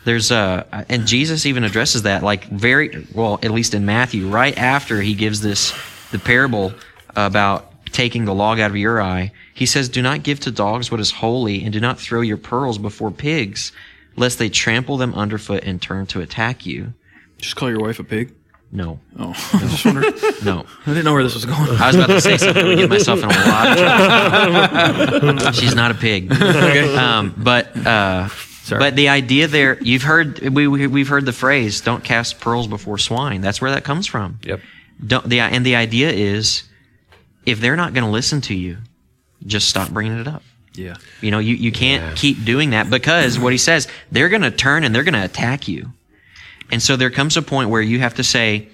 There's 0.06 0.32
uh 0.32 0.64
and 0.90 1.06
Jesus 1.08 1.46
even 1.46 1.64
addresses 1.64 2.02
that 2.04 2.24
like 2.24 2.46
very 2.50 3.06
well, 3.14 3.40
at 3.44 3.52
least 3.52 3.74
in 3.74 3.86
Matthew, 3.86 4.28
right 4.28 4.58
after 4.58 5.02
he 5.02 5.14
gives 5.14 5.42
this 5.42 5.74
the 6.12 6.20
parable 6.20 6.74
about 7.16 7.72
taking 7.92 8.26
the 8.26 8.34
log 8.34 8.60
out 8.60 8.72
of 8.72 8.78
your 8.78 9.02
eye, 9.02 9.32
he 9.54 9.66
says, 9.66 9.90
Do 9.90 10.02
not 10.02 10.24
give 10.24 10.40
to 10.42 10.52
dogs 10.52 10.92
what 10.92 11.00
is 11.00 11.12
holy, 11.12 11.64
and 11.64 11.74
do 11.74 11.80
not 11.80 12.00
throw 12.00 12.22
your 12.22 12.38
pearls 12.38 12.78
before 12.78 13.12
pigs, 13.12 13.72
lest 14.16 14.40
they 14.40 14.50
trample 14.50 14.98
them 14.98 15.14
underfoot 15.14 15.64
and 15.64 15.82
turn 15.82 16.06
to 16.08 16.22
attack 16.22 16.66
you. 16.66 16.94
Just 17.38 17.56
call 17.56 17.70
your 17.70 17.80
wife 17.80 18.00
a 18.00 18.04
pig. 18.04 18.34
No. 18.72 19.00
Oh, 19.20 19.30
I 19.54 19.60
just 19.60 19.86
wondered. 19.86 20.14
No. 20.46 20.66
I 20.86 20.90
didn't 20.90 21.04
know 21.04 21.14
where 21.14 21.24
this 21.24 21.34
was 21.34 21.46
going. 21.46 21.58
I 21.58 21.88
was 21.88 21.96
about 21.96 22.08
to 22.08 22.22
say 22.22 22.38
something 22.38 22.66
would 22.66 22.78
get 22.78 22.90
myself 22.90 23.20
in 23.20 23.26
a 23.26 23.28
lot 23.28 23.68
of 23.68 25.22
trouble. 25.22 25.52
She's 25.54 25.76
not 25.76 25.92
a 25.92 25.96
pig. 25.96 26.32
Um, 26.32 27.34
but 27.38 27.76
uh, 27.86 28.30
but 28.70 28.96
the 28.96 29.10
idea 29.10 29.48
there, 29.48 29.78
you've 29.82 30.04
heard 30.04 30.40
we, 30.40 30.68
we 30.68 30.88
we've 30.88 31.10
heard 31.10 31.26
the 31.26 31.34
phrase 31.34 31.82
"Don't 31.82 32.04
cast 32.04 32.40
pearls 32.40 32.68
before 32.68 32.98
swine." 32.98 33.42
That's 33.42 33.60
where 33.60 33.72
that 33.72 33.84
comes 33.84 34.08
from. 34.08 34.40
Yep. 34.44 34.62
Don't 35.06 35.28
the 35.28 35.40
and 35.40 35.66
the 35.66 35.76
idea 35.76 36.12
is, 36.12 36.64
if 37.46 37.60
they're 37.60 37.76
not 37.76 37.94
going 37.94 38.04
to 38.04 38.12
listen 38.12 38.42
to 38.42 38.56
you, 38.56 38.78
just 39.46 39.70
stop 39.70 39.90
bringing 39.90 40.20
it 40.20 40.28
up. 40.28 40.44
Yeah. 40.74 40.96
You 41.22 41.32
know, 41.32 41.40
you, 41.40 41.56
you 41.56 41.72
can't 41.72 42.16
keep 42.16 42.46
doing 42.46 42.70
that 42.70 42.90
because 42.90 43.38
what 43.38 43.52
he 43.52 43.58
says, 43.58 43.88
they're 44.12 44.30
going 44.30 44.44
to 44.44 44.52
turn 44.52 44.84
and 44.84 44.96
they're 44.96 45.04
going 45.04 45.16
to 45.16 45.26
attack 45.26 45.68
you. 45.68 45.92
And 46.72 46.82
so 46.82 46.96
there 46.96 47.10
comes 47.10 47.36
a 47.36 47.42
point 47.42 47.70
where 47.70 47.82
you 47.82 48.00
have 48.00 48.16
to 48.16 48.24
say, 48.24 48.70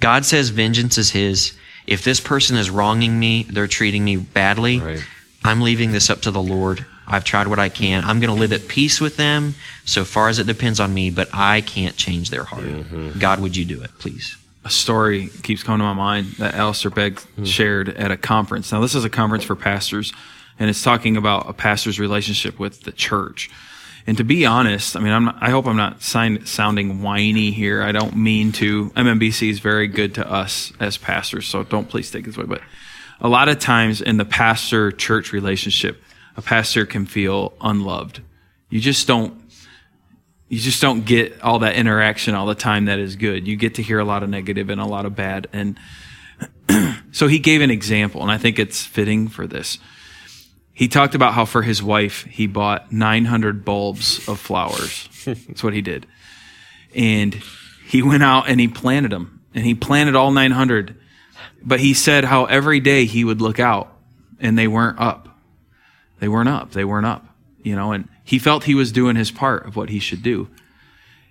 God 0.00 0.24
says 0.24 0.48
vengeance 0.48 0.98
is 0.98 1.10
his. 1.10 1.56
If 1.86 2.02
this 2.02 2.18
person 2.18 2.56
is 2.56 2.68
wronging 2.68 3.18
me, 3.20 3.44
they're 3.44 3.68
treating 3.68 4.04
me 4.04 4.16
badly, 4.16 4.80
Right. 4.80 5.04
I'm 5.44 5.60
leaving 5.60 5.92
this 5.92 6.10
up 6.10 6.22
to 6.22 6.32
the 6.32 6.42
Lord. 6.42 6.84
I've 7.06 7.22
tried 7.22 7.46
what 7.46 7.60
I 7.60 7.68
can. 7.68 8.04
I'm 8.04 8.18
going 8.18 8.34
to 8.34 8.40
live 8.40 8.52
at 8.52 8.66
peace 8.66 9.00
with 9.00 9.16
them 9.16 9.54
so 9.84 10.04
far 10.04 10.28
as 10.28 10.40
it 10.40 10.48
depends 10.48 10.80
on 10.80 10.92
me, 10.92 11.10
but 11.10 11.28
I 11.32 11.60
can't 11.60 11.96
change 11.96 12.30
their 12.30 12.42
heart. 12.42 12.64
Mm-hmm. 12.64 13.20
God, 13.20 13.38
would 13.38 13.56
you 13.56 13.64
do 13.64 13.80
it, 13.80 13.92
please? 14.00 14.36
A 14.66 14.70
story 14.70 15.28
keeps 15.44 15.62
coming 15.62 15.78
to 15.78 15.84
my 15.84 15.92
mind 15.92 16.26
that 16.38 16.54
Alistair 16.54 16.90
Begg 16.90 17.20
hmm. 17.20 17.44
shared 17.44 17.88
at 17.88 18.10
a 18.10 18.16
conference. 18.16 18.72
Now, 18.72 18.80
this 18.80 18.96
is 18.96 19.04
a 19.04 19.10
conference 19.10 19.44
for 19.44 19.54
pastors, 19.54 20.12
and 20.58 20.68
it's 20.68 20.82
talking 20.82 21.16
about 21.16 21.48
a 21.48 21.52
pastor's 21.52 22.00
relationship 22.00 22.58
with 22.58 22.82
the 22.82 22.90
church. 22.90 23.48
And 24.08 24.16
to 24.16 24.24
be 24.24 24.44
honest, 24.44 24.96
I 24.96 25.00
mean, 25.00 25.12
I'm 25.12 25.26
not, 25.26 25.36
I 25.40 25.50
hope 25.50 25.66
I'm 25.66 25.76
not 25.76 26.02
sign, 26.02 26.44
sounding 26.46 27.00
whiny 27.00 27.52
here. 27.52 27.80
I 27.80 27.92
don't 27.92 28.16
mean 28.16 28.50
to. 28.52 28.90
MMBC 28.90 29.50
is 29.50 29.60
very 29.60 29.86
good 29.86 30.16
to 30.16 30.28
us 30.28 30.72
as 30.80 30.98
pastors, 30.98 31.46
so 31.46 31.62
don't 31.62 31.88
please 31.88 32.10
take 32.10 32.24
this 32.24 32.36
way. 32.36 32.44
But 32.44 32.60
a 33.20 33.28
lot 33.28 33.48
of 33.48 33.60
times 33.60 34.00
in 34.00 34.16
the 34.16 34.24
pastor 34.24 34.90
church 34.90 35.32
relationship, 35.32 36.02
a 36.36 36.42
pastor 36.42 36.86
can 36.86 37.06
feel 37.06 37.52
unloved. 37.60 38.20
You 38.68 38.80
just 38.80 39.06
don't 39.06 39.45
you 40.48 40.58
just 40.60 40.80
don't 40.80 41.04
get 41.04 41.42
all 41.42 41.60
that 41.60 41.74
interaction 41.74 42.34
all 42.34 42.46
the 42.46 42.54
time 42.54 42.84
that 42.84 42.98
is 42.98 43.16
good. 43.16 43.48
You 43.48 43.56
get 43.56 43.76
to 43.76 43.82
hear 43.82 43.98
a 43.98 44.04
lot 44.04 44.22
of 44.22 44.28
negative 44.28 44.70
and 44.70 44.80
a 44.80 44.84
lot 44.84 45.04
of 45.04 45.16
bad. 45.16 45.48
And 45.52 45.78
so 47.12 47.26
he 47.26 47.38
gave 47.38 47.62
an 47.62 47.70
example, 47.70 48.22
and 48.22 48.30
I 48.30 48.38
think 48.38 48.58
it's 48.58 48.84
fitting 48.84 49.28
for 49.28 49.46
this. 49.46 49.78
He 50.72 50.88
talked 50.88 51.14
about 51.14 51.32
how 51.32 51.46
for 51.46 51.62
his 51.62 51.82
wife, 51.82 52.24
he 52.24 52.46
bought 52.46 52.92
900 52.92 53.64
bulbs 53.64 54.28
of 54.28 54.38
flowers. 54.38 55.08
That's 55.24 55.64
what 55.64 55.72
he 55.72 55.80
did. 55.80 56.06
And 56.94 57.34
he 57.86 58.02
went 58.02 58.22
out 58.22 58.48
and 58.48 58.60
he 58.60 58.68
planted 58.68 59.10
them, 59.10 59.42
and 59.54 59.64
he 59.64 59.74
planted 59.74 60.14
all 60.14 60.30
900. 60.30 60.96
But 61.62 61.80
he 61.80 61.94
said 61.94 62.24
how 62.24 62.44
every 62.44 62.78
day 62.78 63.06
he 63.06 63.24
would 63.24 63.40
look 63.40 63.58
out 63.58 63.96
and 64.38 64.56
they 64.56 64.68
weren't 64.68 65.00
up. 65.00 65.28
They 66.20 66.28
weren't 66.28 66.48
up. 66.48 66.72
They 66.72 66.84
weren't 66.84 67.06
up. 67.06 67.26
You 67.62 67.74
know, 67.74 67.92
and 67.92 68.08
he 68.26 68.38
felt 68.38 68.64
he 68.64 68.74
was 68.74 68.92
doing 68.92 69.16
his 69.16 69.30
part 69.30 69.64
of 69.66 69.76
what 69.76 69.88
he 69.88 70.00
should 70.00 70.22
do. 70.22 70.48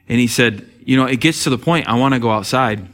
And 0.08 0.20
he 0.20 0.28
said, 0.28 0.68
you 0.84 0.96
know, 0.96 1.06
it 1.06 1.20
gets 1.20 1.44
to 1.44 1.50
the 1.50 1.58
point 1.58 1.88
I 1.88 1.96
want 1.96 2.14
to 2.14 2.20
go 2.20 2.32
outside 2.32 2.88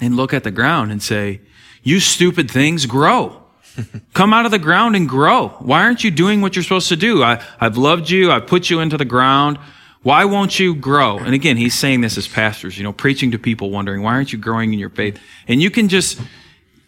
and 0.00 0.16
look 0.16 0.32
at 0.32 0.44
the 0.44 0.50
ground 0.50 0.92
and 0.92 1.02
say, 1.02 1.40
you 1.82 1.98
stupid 2.00 2.50
things 2.50 2.86
grow. 2.86 3.42
Come 4.14 4.32
out 4.32 4.44
of 4.44 4.52
the 4.52 4.58
ground 4.58 4.94
and 4.94 5.08
grow. 5.08 5.48
Why 5.58 5.82
aren't 5.82 6.04
you 6.04 6.12
doing 6.12 6.42
what 6.42 6.54
you're 6.54 6.62
supposed 6.62 6.88
to 6.90 6.96
do? 6.96 7.24
I, 7.24 7.42
I've 7.60 7.76
loved 7.76 8.08
you. 8.08 8.30
I've 8.30 8.46
put 8.46 8.70
you 8.70 8.78
into 8.78 8.96
the 8.96 9.04
ground. 9.04 9.58
Why 10.02 10.26
won't 10.26 10.60
you 10.60 10.74
grow? 10.76 11.18
And 11.18 11.34
again, 11.34 11.56
he's 11.56 11.74
saying 11.74 12.02
this 12.02 12.16
as 12.16 12.28
pastors, 12.28 12.78
you 12.78 12.84
know, 12.84 12.92
preaching 12.92 13.32
to 13.32 13.38
people 13.38 13.70
wondering, 13.70 14.02
why 14.02 14.12
aren't 14.12 14.32
you 14.32 14.38
growing 14.38 14.72
in 14.72 14.78
your 14.78 14.90
faith? 14.90 15.18
And 15.48 15.60
you 15.60 15.70
can 15.70 15.88
just, 15.88 16.20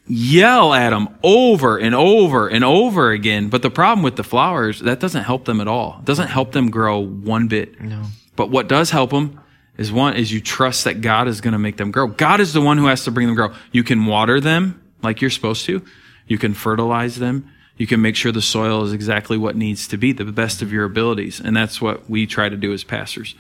yell 0.07 0.73
at 0.73 0.91
them 0.91 1.09
over 1.23 1.79
and 1.79 1.95
over 1.95 2.49
and 2.49 2.65
over 2.65 3.11
again. 3.11 3.49
But 3.49 3.63
the 3.63 3.71
problem 3.71 4.03
with 4.03 4.17
the 4.17 4.25
flowers, 4.25 4.81
that 4.81 5.01
doesn't 5.01 5.25
help 5.25 5.45
them 5.45 5.61
at 5.61 5.69
all. 5.69 5.97
It 6.01 6.05
doesn't 6.05 6.29
help 6.29 6.53
them 6.53 6.71
grow 6.71 6.99
one 7.01 7.49
bit. 7.49 7.81
No. 7.81 8.05
But 8.37 8.51
what 8.51 8.69
does 8.69 8.91
help 8.91 9.11
them 9.11 9.41
is 9.77 9.93
one 9.93 10.15
is 10.15 10.33
you 10.33 10.41
trust 10.41 10.85
that 10.85 11.01
God 11.01 11.29
is 11.29 11.41
going 11.41 11.53
to 11.53 11.59
make 11.59 11.77
them 11.77 11.91
grow. 11.91 12.07
God 12.07 12.41
is 12.41 12.53
the 12.53 12.61
one 12.61 12.79
who 12.79 12.87
has 12.87 13.05
to 13.05 13.11
bring 13.11 13.27
them 13.27 13.37
grow. 13.37 13.53
You 13.73 13.85
can 13.85 14.07
water 14.07 14.41
them 14.41 14.83
like 15.03 15.21
you're 15.21 15.31
supposed 15.31 15.65
to. 15.67 15.85
You 16.27 16.39
can 16.39 16.55
fertilize 16.55 17.17
them. 17.17 17.51
You 17.77 17.87
can 17.87 18.01
make 18.01 18.17
sure 18.17 18.33
the 18.33 18.41
soil 18.41 18.85
is 18.85 18.93
exactly 18.93 19.37
what 19.37 19.55
needs 19.55 19.87
to 19.89 19.99
be, 19.99 20.13
the 20.13 20.25
best 20.25 20.63
of 20.63 20.73
your 20.73 20.85
abilities. 20.85 21.41
And 21.41 21.55
that's 21.55 21.81
what 21.81 22.09
we 22.09 22.27
try 22.27 22.49
to 22.49 22.57
do 22.57 22.73
as 22.73 22.85
pastors. 22.85 23.35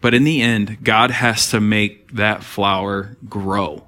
But 0.00 0.12
in 0.14 0.24
the 0.24 0.42
end, 0.42 0.82
God 0.82 1.10
has 1.10 1.50
to 1.50 1.60
make 1.60 2.12
that 2.12 2.42
flower 2.42 3.16
grow. 3.28 3.86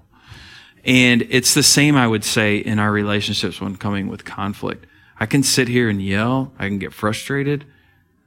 And 0.84 1.26
it's 1.30 1.54
the 1.54 1.62
same, 1.62 1.96
I 1.96 2.06
would 2.06 2.24
say, 2.24 2.56
in 2.56 2.78
our 2.78 2.90
relationships 2.90 3.60
when 3.60 3.76
coming 3.76 4.08
with 4.08 4.24
conflict. 4.24 4.86
I 5.18 5.26
can 5.26 5.42
sit 5.42 5.68
here 5.68 5.88
and 5.88 6.02
yell. 6.02 6.52
I 6.58 6.66
can 6.68 6.78
get 6.78 6.92
frustrated. 6.92 7.64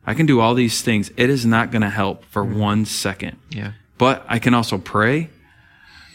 I 0.05 0.13
can 0.13 0.25
do 0.25 0.39
all 0.39 0.53
these 0.53 0.81
things. 0.81 1.11
It 1.17 1.29
is 1.29 1.45
not 1.45 1.71
going 1.71 1.81
to 1.81 1.89
help 1.89 2.23
for 2.25 2.43
mm-hmm. 2.43 2.59
one 2.59 2.85
second. 2.85 3.37
Yeah. 3.49 3.73
But 3.97 4.25
I 4.27 4.39
can 4.39 4.53
also 4.53 4.77
pray. 4.77 5.29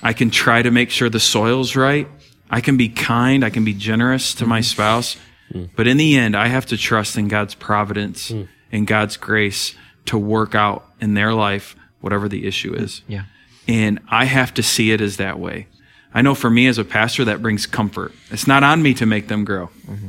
I 0.02 0.12
can 0.12 0.30
try 0.30 0.62
to 0.62 0.70
make 0.70 0.90
sure 0.90 1.10
the 1.10 1.20
soil's 1.20 1.76
right. 1.76 2.08
I 2.48 2.60
can 2.60 2.76
be 2.76 2.88
kind. 2.88 3.44
I 3.44 3.50
can 3.50 3.64
be 3.64 3.74
generous 3.74 4.34
to 4.34 4.44
mm-hmm. 4.44 4.50
my 4.50 4.60
spouse. 4.62 5.16
Mm. 5.52 5.70
But 5.76 5.86
in 5.86 5.96
the 5.96 6.16
end, 6.16 6.36
I 6.36 6.48
have 6.48 6.66
to 6.66 6.76
trust 6.76 7.18
in 7.18 7.28
God's 7.28 7.54
providence 7.54 8.30
mm. 8.30 8.48
and 8.72 8.86
God's 8.86 9.16
grace 9.16 9.74
to 10.06 10.16
work 10.16 10.54
out 10.54 10.86
in 11.00 11.14
their 11.14 11.34
life 11.34 11.76
whatever 12.00 12.28
the 12.28 12.46
issue 12.46 12.72
is. 12.74 13.02
Yeah. 13.06 13.24
And 13.68 14.00
I 14.08 14.24
have 14.24 14.54
to 14.54 14.62
see 14.62 14.92
it 14.92 15.00
as 15.00 15.18
that 15.18 15.38
way. 15.38 15.66
I 16.12 16.22
know 16.22 16.34
for 16.34 16.50
me 16.50 16.66
as 16.66 16.78
a 16.78 16.84
pastor, 16.84 17.24
that 17.26 17.42
brings 17.42 17.66
comfort. 17.66 18.12
It's 18.30 18.46
not 18.46 18.64
on 18.64 18.82
me 18.82 18.94
to 18.94 19.06
make 19.06 19.28
them 19.28 19.44
grow. 19.44 19.66
Mm-hmm. 19.86 20.08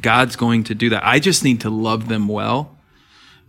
God's 0.00 0.36
going 0.36 0.64
to 0.64 0.74
do 0.74 0.90
that. 0.90 1.04
I 1.04 1.18
just 1.18 1.42
need 1.42 1.62
to 1.62 1.70
love 1.70 2.08
them 2.08 2.28
well. 2.28 2.76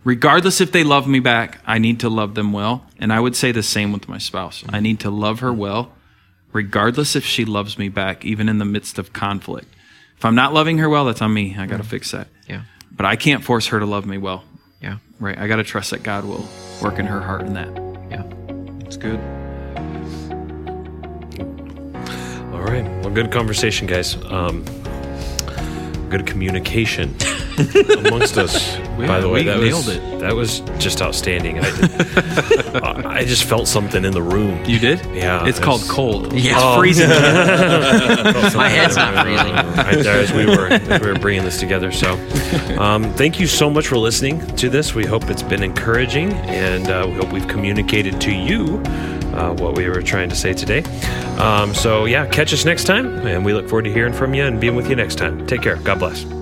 Regardless 0.04 0.60
if 0.60 0.72
they 0.72 0.82
love 0.82 1.06
me 1.06 1.20
back, 1.20 1.60
I 1.64 1.78
need 1.78 2.00
to 2.00 2.08
love 2.08 2.34
them 2.34 2.52
well. 2.52 2.84
And 2.98 3.12
I 3.12 3.20
would 3.20 3.36
say 3.36 3.52
the 3.52 3.62
same 3.62 3.92
with 3.92 4.08
my 4.08 4.18
spouse. 4.18 4.64
I 4.68 4.80
need 4.80 4.98
to 5.00 5.10
love 5.10 5.40
her 5.40 5.52
well, 5.52 5.92
regardless 6.52 7.14
if 7.14 7.24
she 7.24 7.44
loves 7.44 7.78
me 7.78 7.88
back, 7.88 8.24
even 8.24 8.48
in 8.48 8.58
the 8.58 8.64
midst 8.64 8.98
of 8.98 9.12
conflict. 9.12 9.72
If 10.16 10.24
I'm 10.24 10.34
not 10.34 10.52
loving 10.52 10.78
her 10.78 10.88
well, 10.88 11.04
that's 11.04 11.22
on 11.22 11.32
me. 11.32 11.54
I 11.56 11.66
got 11.66 11.76
to 11.76 11.84
fix 11.84 12.10
that. 12.10 12.26
Yeah. 12.48 12.62
But 12.90 13.06
I 13.06 13.14
can't 13.14 13.44
force 13.44 13.68
her 13.68 13.78
to 13.78 13.86
love 13.86 14.06
me 14.06 14.18
well. 14.18 14.42
Yeah. 14.80 14.98
Right. 15.20 15.38
I 15.38 15.46
got 15.46 15.56
to 15.56 15.64
trust 15.64 15.92
that 15.92 16.02
God 16.02 16.24
will 16.24 16.46
work 16.82 16.98
in 16.98 17.06
her 17.06 17.20
heart 17.20 17.42
in 17.42 17.54
that. 17.54 17.72
Yeah. 18.10 18.24
It's 18.84 18.96
good. 18.96 19.20
All 22.52 22.60
right. 22.60 22.84
Well, 23.02 23.10
good 23.10 23.30
conversation, 23.32 23.86
guys. 23.86 24.16
Um, 24.30 24.64
good 26.10 26.26
communication 26.26 27.14
amongst 27.98 28.38
us. 28.38 28.76
By 28.98 29.20
the 29.20 29.28
way, 29.28 29.44
that 29.44 29.58
nailed 29.58 29.86
was, 29.86 29.88
it. 29.88 30.20
That 30.20 30.34
was 30.34 30.60
just 30.78 31.02
outstanding. 31.02 31.58
I, 31.58 31.70
did, 31.70 32.76
I 33.06 33.24
just 33.24 33.44
felt 33.44 33.68
something 33.68 34.04
in 34.04 34.12
the 34.12 34.22
room. 34.22 34.64
You 34.64 34.78
did? 34.78 35.04
Yeah. 35.14 35.46
It's 35.46 35.58
called 35.58 35.82
cold. 35.88 36.32
Yeah. 36.32 36.54
It's 36.56 36.78
freezing. 36.78 37.08
My 38.56 38.68
head's 38.68 38.96
not 38.96 39.24
freezing. 39.24 39.54
Right 39.54 40.04
there 40.04 40.20
as 40.20 40.32
we 40.32 40.46
were 40.46 40.68
as 40.68 41.00
we 41.00 41.12
were 41.12 41.18
bringing 41.18 41.44
this 41.44 41.58
together. 41.58 41.92
So, 41.92 42.12
um, 42.78 43.12
thank 43.14 43.40
you 43.40 43.46
so 43.46 43.70
much 43.70 43.86
for 43.86 43.98
listening 43.98 44.44
to 44.56 44.68
this. 44.68 44.94
We 44.94 45.04
hope 45.04 45.28
it's 45.30 45.42
been 45.42 45.62
encouraging, 45.62 46.32
and 46.32 46.88
uh, 46.88 47.06
we 47.08 47.14
hope 47.14 47.32
we've 47.32 47.48
communicated 47.48 48.20
to 48.22 48.32
you 48.32 48.82
uh, 49.34 49.54
what 49.54 49.76
we 49.76 49.88
were 49.88 50.02
trying 50.02 50.28
to 50.28 50.36
say 50.36 50.52
today. 50.52 50.82
Um, 51.38 51.74
so, 51.74 52.04
yeah, 52.04 52.26
catch 52.26 52.52
us 52.52 52.64
next 52.64 52.84
time, 52.84 53.26
and 53.26 53.44
we 53.44 53.52
look 53.52 53.68
forward 53.68 53.84
to 53.84 53.92
hearing 53.92 54.12
from 54.12 54.34
you 54.34 54.44
and 54.44 54.60
being 54.60 54.76
with 54.76 54.88
you 54.88 54.96
next 54.96 55.16
time. 55.16 55.46
Take 55.46 55.62
care. 55.62 55.76
God 55.76 55.98
bless. 55.98 56.41